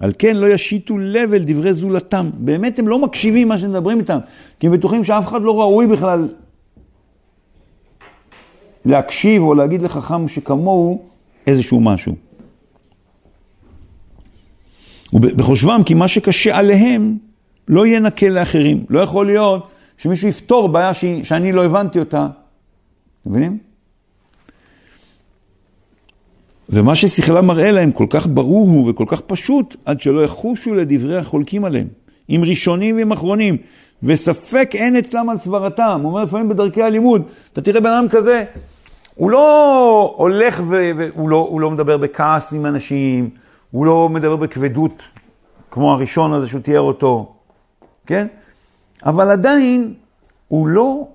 על 0.00 0.12
כן 0.18 0.36
לא 0.36 0.46
ישיתו 0.46 0.98
לב 0.98 1.32
אל 1.32 1.42
דברי 1.46 1.74
זולתם. 1.74 2.30
באמת 2.34 2.78
הם 2.78 2.88
לא 2.88 2.98
מקשיבים 2.98 3.48
מה 3.48 3.58
שמדברים 3.58 3.98
איתם, 3.98 4.18
כי 4.60 4.66
הם 4.66 4.72
בטוחים 4.72 5.04
שאף 5.04 5.26
אחד 5.26 5.42
לא 5.42 5.60
ראוי 5.60 5.86
בכלל 5.86 6.28
להקשיב 8.84 9.42
או 9.42 9.54
להגיד 9.54 9.82
לחכם 9.82 10.28
שכמוהו 10.28 11.02
איזשהו 11.46 11.80
משהו. 11.80 12.14
ובחושבם 15.12 15.80
כי 15.86 15.94
מה 15.94 16.08
שקשה 16.08 16.56
עליהם 16.56 17.18
לא 17.68 17.86
יהיה 17.86 18.00
נקל 18.00 18.28
לאחרים. 18.28 18.84
לא 18.88 19.00
יכול 19.00 19.26
להיות 19.26 19.68
שמישהו 19.98 20.28
יפתור 20.28 20.68
בעיה. 20.68 20.94
שאני 21.22 21.52
לא 21.52 21.64
הבנתי 21.64 21.98
אותה. 21.98 22.28
אתם 23.22 23.30
מבינים? 23.30 23.58
ומה 26.68 26.94
ששכלם 26.94 27.46
מראה 27.46 27.70
להם 27.70 27.92
כל 27.92 28.06
כך 28.10 28.26
ברור 28.26 28.68
הוא 28.68 28.90
וכל 28.90 29.04
כך 29.08 29.20
פשוט, 29.20 29.76
עד 29.84 30.00
שלא 30.00 30.24
יחושו 30.24 30.74
לדברי 30.74 31.18
החולקים 31.18 31.64
עליהם, 31.64 31.86
עם 32.28 32.44
ראשונים 32.44 32.96
ועם 32.96 33.12
אחרונים, 33.12 33.56
וספק 34.02 34.70
אין 34.74 34.96
אצלם 34.96 35.28
על 35.28 35.38
סברתם. 35.38 36.00
הוא 36.02 36.10
אומר 36.10 36.24
לפעמים 36.24 36.48
בדרכי 36.48 36.82
הלימוד, 36.82 37.22
אתה 37.52 37.60
תראה 37.60 37.80
בן 37.80 37.90
אדם 37.90 38.08
כזה, 38.08 38.44
הוא 39.14 39.30
לא 39.30 40.14
הולך 40.16 40.62
והוא 40.68 41.28
לא, 41.28 41.56
לא 41.60 41.70
מדבר 41.70 41.96
בכעס 41.96 42.52
עם 42.52 42.66
אנשים, 42.66 43.30
הוא 43.70 43.86
לא 43.86 44.08
מדבר 44.08 44.36
בכבדות, 44.36 45.02
כמו 45.70 45.92
הראשון 45.92 46.32
הזה 46.32 46.48
שהוא 46.48 46.60
תיאר 46.60 46.80
אותו, 46.80 47.34
כן? 48.06 48.26
אבל 49.06 49.30
עדיין 49.30 49.94
הוא 50.48 50.68
לא, 50.68 51.08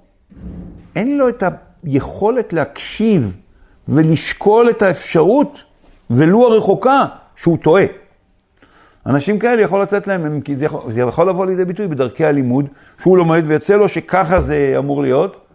אין 0.95 1.17
לו 1.17 1.29
את 1.29 1.43
היכולת 1.83 2.53
להקשיב 2.53 3.37
ולשקול 3.91 4.69
את 4.69 4.81
האפשרות, 4.81 5.63
ולו 6.09 6.47
הרחוקה, 6.47 7.05
שהוא 7.35 7.57
טועה. 7.57 7.83
אנשים 9.05 9.39
כאלה 9.39 9.61
יכול 9.61 9.81
לצאת 9.81 10.07
להם, 10.07 10.41
זה 10.55 10.65
יכול, 10.65 10.91
זה 10.91 11.01
יכול 11.01 11.29
לבוא 11.29 11.45
לידי 11.45 11.65
ביטוי 11.65 11.87
בדרכי 11.87 12.25
הלימוד, 12.25 12.65
שהוא 13.01 13.17
לומד 13.17 13.43
ויוצא 13.47 13.75
לו 13.75 13.89
שככה 13.89 14.39
זה 14.39 14.75
אמור 14.77 15.01
להיות, 15.01 15.47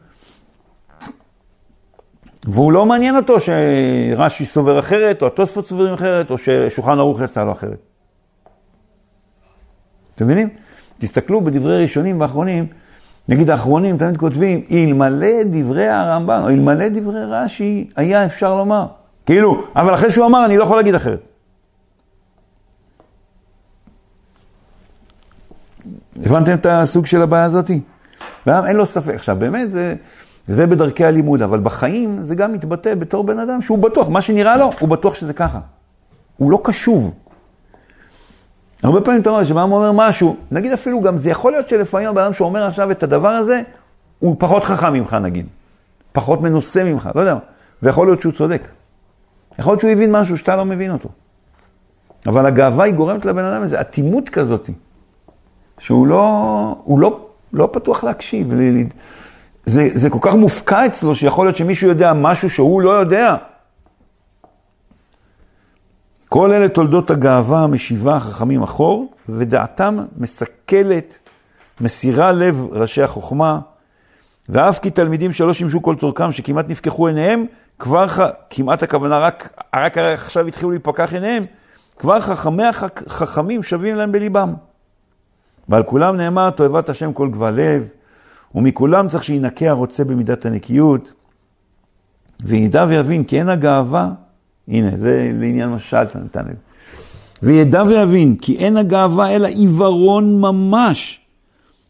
והוא 2.46 2.72
לא 2.72 2.86
מעניין 2.86 3.16
אותו 3.16 3.36
שרש"י 3.40 4.44
סובר 4.44 4.78
אחרת, 4.78 5.22
או 5.22 5.26
התוספות 5.26 5.66
סוברים 5.66 5.92
אחרת, 5.92 6.30
או 6.30 6.38
ששולחן 6.38 6.98
ערוך 6.98 7.20
יצא 7.20 7.44
לו 7.44 7.52
אחרת. 7.52 7.78
אתם 10.14 10.24
מבינים? 10.24 10.48
תסתכלו 10.98 11.40
בדברי 11.40 11.82
ראשונים 11.82 12.20
ואחרונים, 12.20 12.66
נגיד 13.28 13.50
האחרונים 13.50 13.98
תמיד 13.98 14.16
כותבים, 14.16 14.64
אלמלא 14.70 15.42
דברי 15.50 15.88
הרמב"ן, 15.88 16.40
או 16.42 16.48
אלמלא 16.48 16.88
דברי 16.88 17.24
רש"י, 17.24 17.90
היה 17.96 18.24
אפשר 18.24 18.54
לומר. 18.54 18.86
כאילו, 19.26 19.64
אבל 19.76 19.94
אחרי 19.94 20.10
שהוא 20.10 20.26
אמר, 20.26 20.44
אני 20.44 20.56
לא 20.56 20.62
יכול 20.62 20.76
להגיד 20.76 20.94
אחרת. 20.94 21.20
הבנתם 26.16 26.54
את 26.54 26.66
הסוג 26.66 27.06
של 27.06 27.22
הבעיה 27.22 27.44
הזאתי? 27.44 27.80
ואין 28.46 28.76
לו 28.76 28.86
ספק. 28.86 29.14
עכשיו, 29.14 29.36
באמת, 29.38 29.70
זה, 29.70 29.94
זה 30.46 30.66
בדרכי 30.66 31.04
הלימוד, 31.04 31.42
אבל 31.42 31.60
בחיים 31.60 32.18
זה 32.22 32.34
גם 32.34 32.52
מתבטא 32.52 32.94
בתור 32.94 33.24
בן 33.24 33.38
אדם 33.38 33.62
שהוא 33.62 33.78
בטוח, 33.78 34.08
מה 34.08 34.20
שנראה 34.20 34.56
לו, 34.56 34.70
הוא 34.80 34.88
בטוח 34.88 35.14
שזה 35.14 35.32
ככה. 35.32 35.58
הוא 36.36 36.50
לא 36.50 36.60
קשוב. 36.64 37.14
הרבה 38.86 39.00
פעמים 39.00 39.22
אתה 39.22 39.30
רואה 39.30 39.44
שבן 39.44 39.58
אדם 39.58 39.72
אומר 39.72 39.92
משהו, 39.92 40.36
נגיד 40.50 40.72
אפילו 40.72 41.00
גם 41.00 41.18
זה 41.18 41.30
יכול 41.30 41.52
להיות 41.52 41.68
שלפעמים 41.68 42.08
הבן 42.08 42.22
אדם 42.22 42.32
שאומר 42.32 42.62
עכשיו 42.62 42.90
את 42.90 43.02
הדבר 43.02 43.28
הזה, 43.28 43.62
הוא 44.18 44.36
פחות 44.38 44.64
חכם 44.64 44.92
ממך 44.92 45.14
נגיד, 45.14 45.46
פחות 46.12 46.40
מנוסה 46.40 46.84
ממך, 46.84 47.10
לא 47.14 47.20
יודע, 47.20 47.36
ויכול 47.82 48.06
להיות 48.06 48.20
שהוא 48.20 48.32
צודק. 48.32 48.62
יכול 49.58 49.72
להיות 49.72 49.80
שהוא 49.80 49.90
הבין 49.90 50.12
משהו 50.12 50.38
שאתה 50.38 50.56
לא 50.56 50.64
מבין 50.64 50.92
אותו. 50.92 51.08
אבל 52.26 52.46
הגאווה 52.46 52.84
היא 52.84 52.94
גורמת 52.94 53.24
לבן 53.24 53.44
אדם 53.44 53.62
איזו 53.62 53.80
אטימות 53.80 54.28
כזאת, 54.28 54.70
שהוא 55.78 56.06
לא, 56.06 56.76
הוא 56.84 56.98
לא, 56.98 57.26
לא 57.52 57.68
פתוח 57.72 58.04
להקשיב. 58.04 58.52
זה, 59.66 59.88
זה 59.94 60.10
כל 60.10 60.18
כך 60.20 60.34
מופקע 60.34 60.86
אצלו, 60.86 61.14
שיכול 61.14 61.46
להיות 61.46 61.56
שמישהו 61.56 61.88
יודע 61.88 62.12
משהו 62.12 62.50
שהוא 62.50 62.80
לא 62.80 62.90
יודע. 62.90 63.36
כל 66.28 66.52
אלה 66.52 66.68
תולדות 66.68 67.10
הגאווה 67.10 67.58
המשיבה 67.58 68.16
החכמים 68.16 68.62
אחור, 68.62 69.12
ודעתם 69.28 69.98
מסכלת, 70.16 71.18
מסירה 71.80 72.32
לב 72.32 72.66
ראשי 72.70 73.02
החוכמה, 73.02 73.60
ואף 74.48 74.78
כי 74.78 74.90
תלמידים 74.90 75.32
שלא 75.32 75.52
שימשו 75.52 75.82
כל 75.82 75.94
צורכם, 75.94 76.32
שכמעט 76.32 76.68
נפקחו 76.68 77.06
עיניהם, 77.06 77.44
כבר, 77.78 78.08
ח... 78.08 78.20
כמעט 78.50 78.82
הכוונה, 78.82 79.18
רק, 79.18 79.60
רק 79.76 79.98
עכשיו 79.98 80.46
התחילו 80.46 80.70
להיפקח 80.70 81.12
עיניהם, 81.12 81.44
כבר 81.98 82.20
חכמי 82.20 82.64
החכמים 82.64 83.62
שווים 83.62 83.96
להם 83.96 84.12
בליבם. 84.12 84.54
ועל 85.68 85.82
כולם 85.82 86.16
נאמר, 86.16 86.50
תועבת 86.50 86.88
השם 86.88 87.12
כל 87.12 87.28
גבל 87.28 87.54
לב, 87.54 87.88
ומכולם 88.54 89.08
צריך 89.08 89.24
שינקה 89.24 89.70
הרוצה 89.70 90.04
במידת 90.04 90.46
הנקיות, 90.46 91.12
וידע 92.44 92.84
ויבין 92.88 93.24
כי 93.24 93.38
אין 93.38 93.48
הגאווה 93.48 94.10
הנה, 94.68 94.96
זה 94.96 95.30
לעניין 95.34 95.68
משל 95.68 96.04
שנתן 96.12 96.44
לב. 96.44 96.56
וידע 97.42 97.82
ויבין 97.82 98.36
כי 98.36 98.56
אין 98.56 98.76
הגאווה 98.76 99.30
אלא 99.30 99.46
עיוורון 99.46 100.40
ממש, 100.40 101.20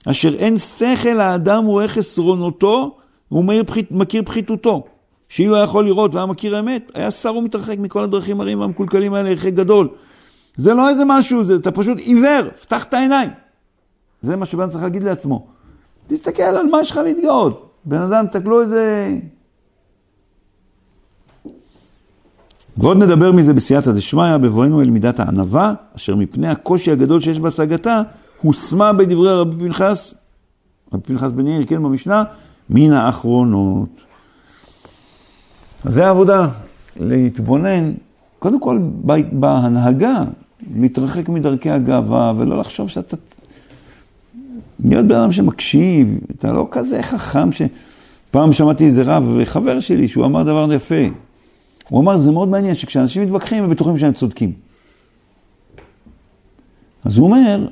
אשר 0.07 0.35
אין 0.35 0.59
שכל 0.59 1.21
האדם 1.21 1.65
רואה 1.65 1.89
חסרונותו 1.89 2.97
והוא 3.31 3.45
מכיר 3.91 4.23
פחיתותו. 4.25 4.85
שאילו 5.29 5.55
היה 5.55 5.65
יכול 5.65 5.85
לראות 5.85 6.15
והיה 6.15 6.27
מכיר 6.27 6.61
אמת, 6.61 6.91
היה 6.95 7.11
שר 7.11 7.37
ומתרחק 7.37 7.79
מכל 7.79 8.05
הדרכים 8.05 8.41
הרעים 8.41 8.61
והמקולקלים 8.61 9.15
האלה, 9.15 9.31
הרחק 9.31 9.53
גדול. 9.53 9.89
זה 10.57 10.75
לא 10.75 10.89
איזה 10.89 11.03
משהו, 11.07 11.45
זה, 11.45 11.57
אתה 11.57 11.71
פשוט 11.71 11.99
עיוור, 11.99 12.51
פתח 12.61 12.85
את 12.85 12.95
העיניים. 12.95 13.31
זה 14.23 14.37
מה 14.37 14.47
שבן 14.47 14.69
צריך 14.69 14.83
להגיד 14.83 15.03
לעצמו. 15.03 15.47
תסתכל 16.07 16.43
על 16.43 16.67
מה 16.67 16.81
יש 16.81 16.91
לך 16.91 16.97
להתגאות. 16.97 17.71
בן 17.85 18.03
אדם, 18.03 18.27
תסתכלו 18.27 18.63
איזה 18.63 19.15
ועוד 22.77 22.97
נדבר 22.97 23.33
מזה 23.33 23.55
בסייעתא 23.55 23.93
דשמיא, 23.93 24.37
בבואנו 24.37 24.83
אל 24.83 24.91
מידת 24.91 25.21
הענווה, 25.21 25.75
אשר 25.97 26.17
מפני 26.17 26.49
הקושי 26.49 26.93
הגדול 26.93 27.21
שיש 27.21 27.39
בהשגתה, 27.39 28.03
הושמה 28.43 28.93
בדברי 28.93 29.33
רבי 29.33 29.57
פנחס, 29.57 30.15
רבי 30.93 31.03
פנחס 31.03 31.33
בן 31.33 31.47
יאיר, 31.47 31.67
כן, 31.67 31.83
במשנה, 31.83 32.25
מן 32.71 32.93
האחרונות. 32.93 33.89
אז 35.85 35.95
זה 35.95 36.07
העבודה, 36.07 36.49
להתבונן, 36.97 37.93
קודם 38.39 38.61
כל 38.61 38.79
בהנהגה, 39.33 40.23
להתרחק 40.77 41.29
מדרכי 41.29 41.71
הגאווה, 41.71 42.33
ולא 42.37 42.59
לחשוב 42.59 42.89
שאתה... 42.89 43.17
להיות 44.85 45.07
בן 45.07 45.17
אדם 45.17 45.33
שמקשיב, 45.33 46.19
אתה 46.39 46.53
לא 46.53 46.69
כזה 46.71 47.03
חכם 47.03 47.53
ש... 47.53 47.63
פעם 48.31 48.53
שמעתי 48.53 48.87
איזה 48.87 49.03
רב, 49.03 49.45
חבר 49.45 49.81
שלי, 49.81 50.09
שהוא 50.09 50.27
אמר 50.27 50.43
דבר 50.43 50.73
יפה. 50.73 50.95
הוא 51.89 52.01
אמר, 52.01 52.19
זה 52.19 52.31
מאוד 52.31 52.49
מעניין 52.49 52.75
שכשאנשים 52.75 53.23
מתווכחים, 53.23 53.65
הם 53.65 53.71
בטוחים 53.71 53.99
שהם 53.99 54.13
צודקים. 54.13 54.53
אז 57.05 57.19
הוא 57.19 57.27
אומר, 57.27 57.69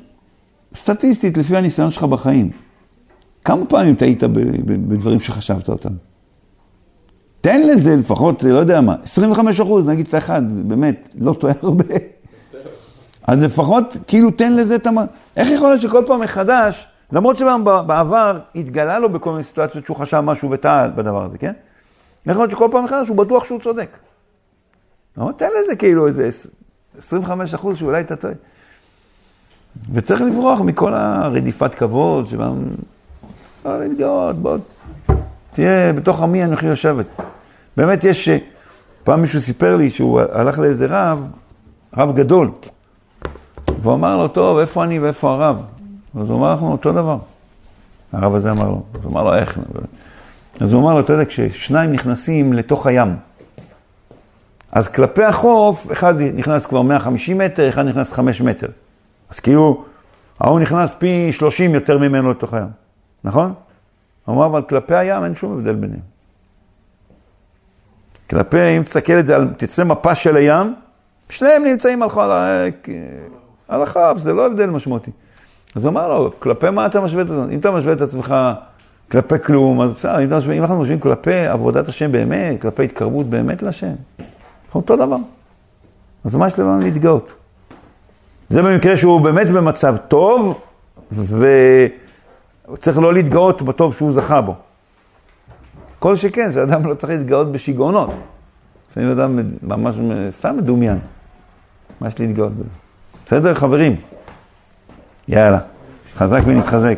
סטטיסטית, 0.75 1.37
לפי 1.37 1.57
הניסיון 1.57 1.91
שלך 1.91 2.03
בחיים, 2.03 2.51
כמה 3.43 3.65
פעמים 3.65 3.95
טעית 3.95 4.23
בדברים 4.23 5.19
שחשבת 5.19 5.69
אותם? 5.69 5.93
תן 7.41 7.61
לזה 7.61 7.95
לפחות, 7.95 8.43
לא 8.43 8.59
יודע 8.59 8.81
מה, 8.81 8.95
25 9.03 9.59
אחוז, 9.59 9.85
נגיד 9.85 10.05
שאתה 10.05 10.17
אחד, 10.17 10.41
באמת, 10.67 11.15
לא 11.19 11.33
טועה 11.33 11.53
הרבה. 11.61 11.95
אז 13.27 13.39
לפחות, 13.39 13.97
כאילו, 14.07 14.31
תן 14.31 14.53
לזה 14.53 14.75
את 14.75 14.87
המ... 14.87 14.97
איך 15.37 15.49
יכול 15.49 15.69
להיות 15.69 15.81
שכל 15.81 16.03
פעם 16.07 16.19
מחדש, 16.19 16.87
למרות 17.11 17.37
שבעבר 17.37 18.39
התגלה 18.55 18.99
לו 18.99 19.09
בכל 19.09 19.31
מיני 19.31 19.43
סיטואציות 19.43 19.85
שהוא 19.85 19.97
חשב 19.97 20.19
משהו 20.19 20.51
וטעה 20.51 20.87
בדבר 20.87 21.23
הזה, 21.23 21.37
כן? 21.37 21.53
איך 22.25 22.31
יכול 22.31 22.43
להיות 22.43 22.51
שכל 22.51 22.67
פעם 22.71 22.83
מחדש 22.83 23.07
הוא 23.07 23.17
בטוח 23.17 23.45
שהוא 23.45 23.59
צודק. 23.59 23.97
לא, 25.17 25.31
תן 25.37 25.49
לזה 25.63 25.75
כאילו 25.75 26.07
איזה 26.07 26.29
25 26.97 27.53
אחוז 27.53 27.77
שאולי 27.77 28.01
אתה 28.01 28.15
טועה. 28.15 28.33
וצריך 29.93 30.21
לברוח 30.21 30.61
מכל 30.61 30.93
הרדיפת 30.93 31.75
כבוד, 31.75 32.29
שבא... 32.29 32.49
לא 33.65 33.79
להתגאות, 33.79 34.35
בוא, 34.35 34.57
תהיה 35.51 35.93
בתוך 35.93 36.21
עמי 36.21 36.43
אנוכי 36.43 36.65
יושבת. 36.65 37.05
באמת 37.77 38.03
יש, 38.03 38.29
פעם 39.03 39.21
מישהו 39.21 39.41
סיפר 39.41 39.75
לי 39.75 39.89
שהוא 39.89 40.21
הלך 40.31 40.59
לאיזה 40.59 40.85
רב, 40.89 41.27
רב 41.97 42.15
גדול, 42.15 42.51
והוא 43.81 43.93
אמר 43.93 44.17
לו, 44.17 44.27
טוב, 44.27 44.57
איפה 44.57 44.83
אני 44.83 44.99
ואיפה 44.99 45.33
הרב? 45.33 45.61
אז 46.21 46.29
הוא 46.29 46.37
אמר, 46.37 46.51
אנחנו 46.51 46.71
אותו 46.71 46.91
דבר. 46.91 47.17
הרב 48.11 48.35
הזה 48.35 48.51
אמר 48.51 48.69
לו, 48.69 48.83
אז 48.93 48.99
הוא 49.03 49.11
אמר 49.11 49.23
לו, 49.23 49.35
איך? 49.35 49.59
אז 50.59 50.73
הוא 50.73 50.81
אמר 50.81 50.93
לו, 50.93 50.99
אתה 50.99 51.13
יודע, 51.13 51.25
כששניים 51.25 51.91
נכנסים 51.91 52.53
לתוך 52.53 52.87
הים, 52.87 53.15
אז 54.75 54.87
כלפי 54.87 55.23
החוף, 55.23 55.91
אחד 55.91 56.21
נכנס 56.21 56.65
כבר 56.65 56.81
150 56.81 57.37
מטר, 57.37 57.69
אחד 57.69 57.85
נכנס 57.85 58.11
5 58.11 58.41
מטר. 58.41 58.67
אז 59.29 59.39
כאילו, 59.39 59.83
ההוא 60.39 60.59
נכנס 60.59 60.91
פי 60.97 61.33
30 61.33 61.73
יותר 61.73 61.97
ממנו 61.97 62.31
לתוך 62.31 62.53
הים, 62.53 62.67
נכון? 63.23 63.53
הוא 64.25 64.35
אמר, 64.35 64.45
אבל 64.45 64.61
כלפי 64.61 64.95
הים 64.95 65.23
אין 65.23 65.35
שום 65.35 65.57
הבדל 65.57 65.75
ביניהם. 65.75 66.01
כלפי, 68.29 68.77
אם 68.77 68.83
תסתכל 68.83 69.19
את 69.19 69.25
זה, 69.25 69.37
תצא 69.57 69.83
מפה 69.83 70.15
של 70.15 70.35
הים, 70.35 70.75
שניהם 71.29 71.63
נמצאים 71.63 72.03
על, 72.03 72.09
חול, 72.09 72.29
על 73.67 73.81
החוף, 73.81 74.17
זה 74.17 74.33
לא 74.33 74.45
הבדל 74.45 74.65
משמעותי. 74.65 75.11
אז 75.75 75.85
הוא 75.85 75.91
אמר 75.91 76.07
לו, 76.07 76.39
כלפי 76.39 76.69
מה 76.69 76.85
אתה 76.85 77.01
משווה 77.01 77.23
את 77.23 77.29
עצמך? 77.29 77.49
אם 77.51 77.59
אתה 77.59 77.71
משווה 77.71 77.93
את 77.93 78.01
עצמך 78.01 78.35
כלפי 79.11 79.35
כלום, 79.45 79.81
אז 79.81 79.93
בסדר, 79.93 80.19
אם, 80.23 80.51
אם 80.51 80.61
אנחנו 80.61 80.81
משווים 80.81 80.99
כלפי 80.99 81.47
עבודת 81.47 81.87
השם 81.87 82.11
באמת, 82.11 82.61
כלפי 82.61 82.83
התקרבות 82.83 83.25
באמת 83.25 83.63
להשם, 83.63 83.93
אותו 84.75 84.95
דבר. 84.95 85.17
אז 86.25 86.35
מה 86.35 86.47
יש 86.47 86.59
לנו 86.59 86.79
להתגאות? 86.79 87.31
זה 88.49 88.61
במקרה 88.61 88.97
שהוא 88.97 89.21
באמת 89.21 89.49
במצב 89.49 89.97
טוב, 89.97 90.61
וצריך 91.11 92.97
לא 92.97 93.13
להתגאות 93.13 93.61
בטוב 93.61 93.95
שהוא 93.95 94.13
זכה 94.13 94.41
בו. 94.41 94.55
כל 95.99 96.15
שכן, 96.15 96.53
שאדם 96.53 96.85
לא 96.85 96.93
צריך 96.93 97.13
להתגאות 97.13 97.51
בשיגעונות. 97.51 98.09
שאני 98.93 99.11
אדם 99.11 99.39
ממש 99.63 99.95
סתם 100.31 100.57
מדומיין. 100.57 100.99
מה 102.01 102.07
יש 102.07 102.19
להתגאות 102.19 102.51
בזה? 102.51 102.69
בסדר, 103.25 103.53
חברים? 103.53 103.95
יאללה. 105.27 105.59
חזק 106.15 106.41
ונתחזק. 106.45 106.97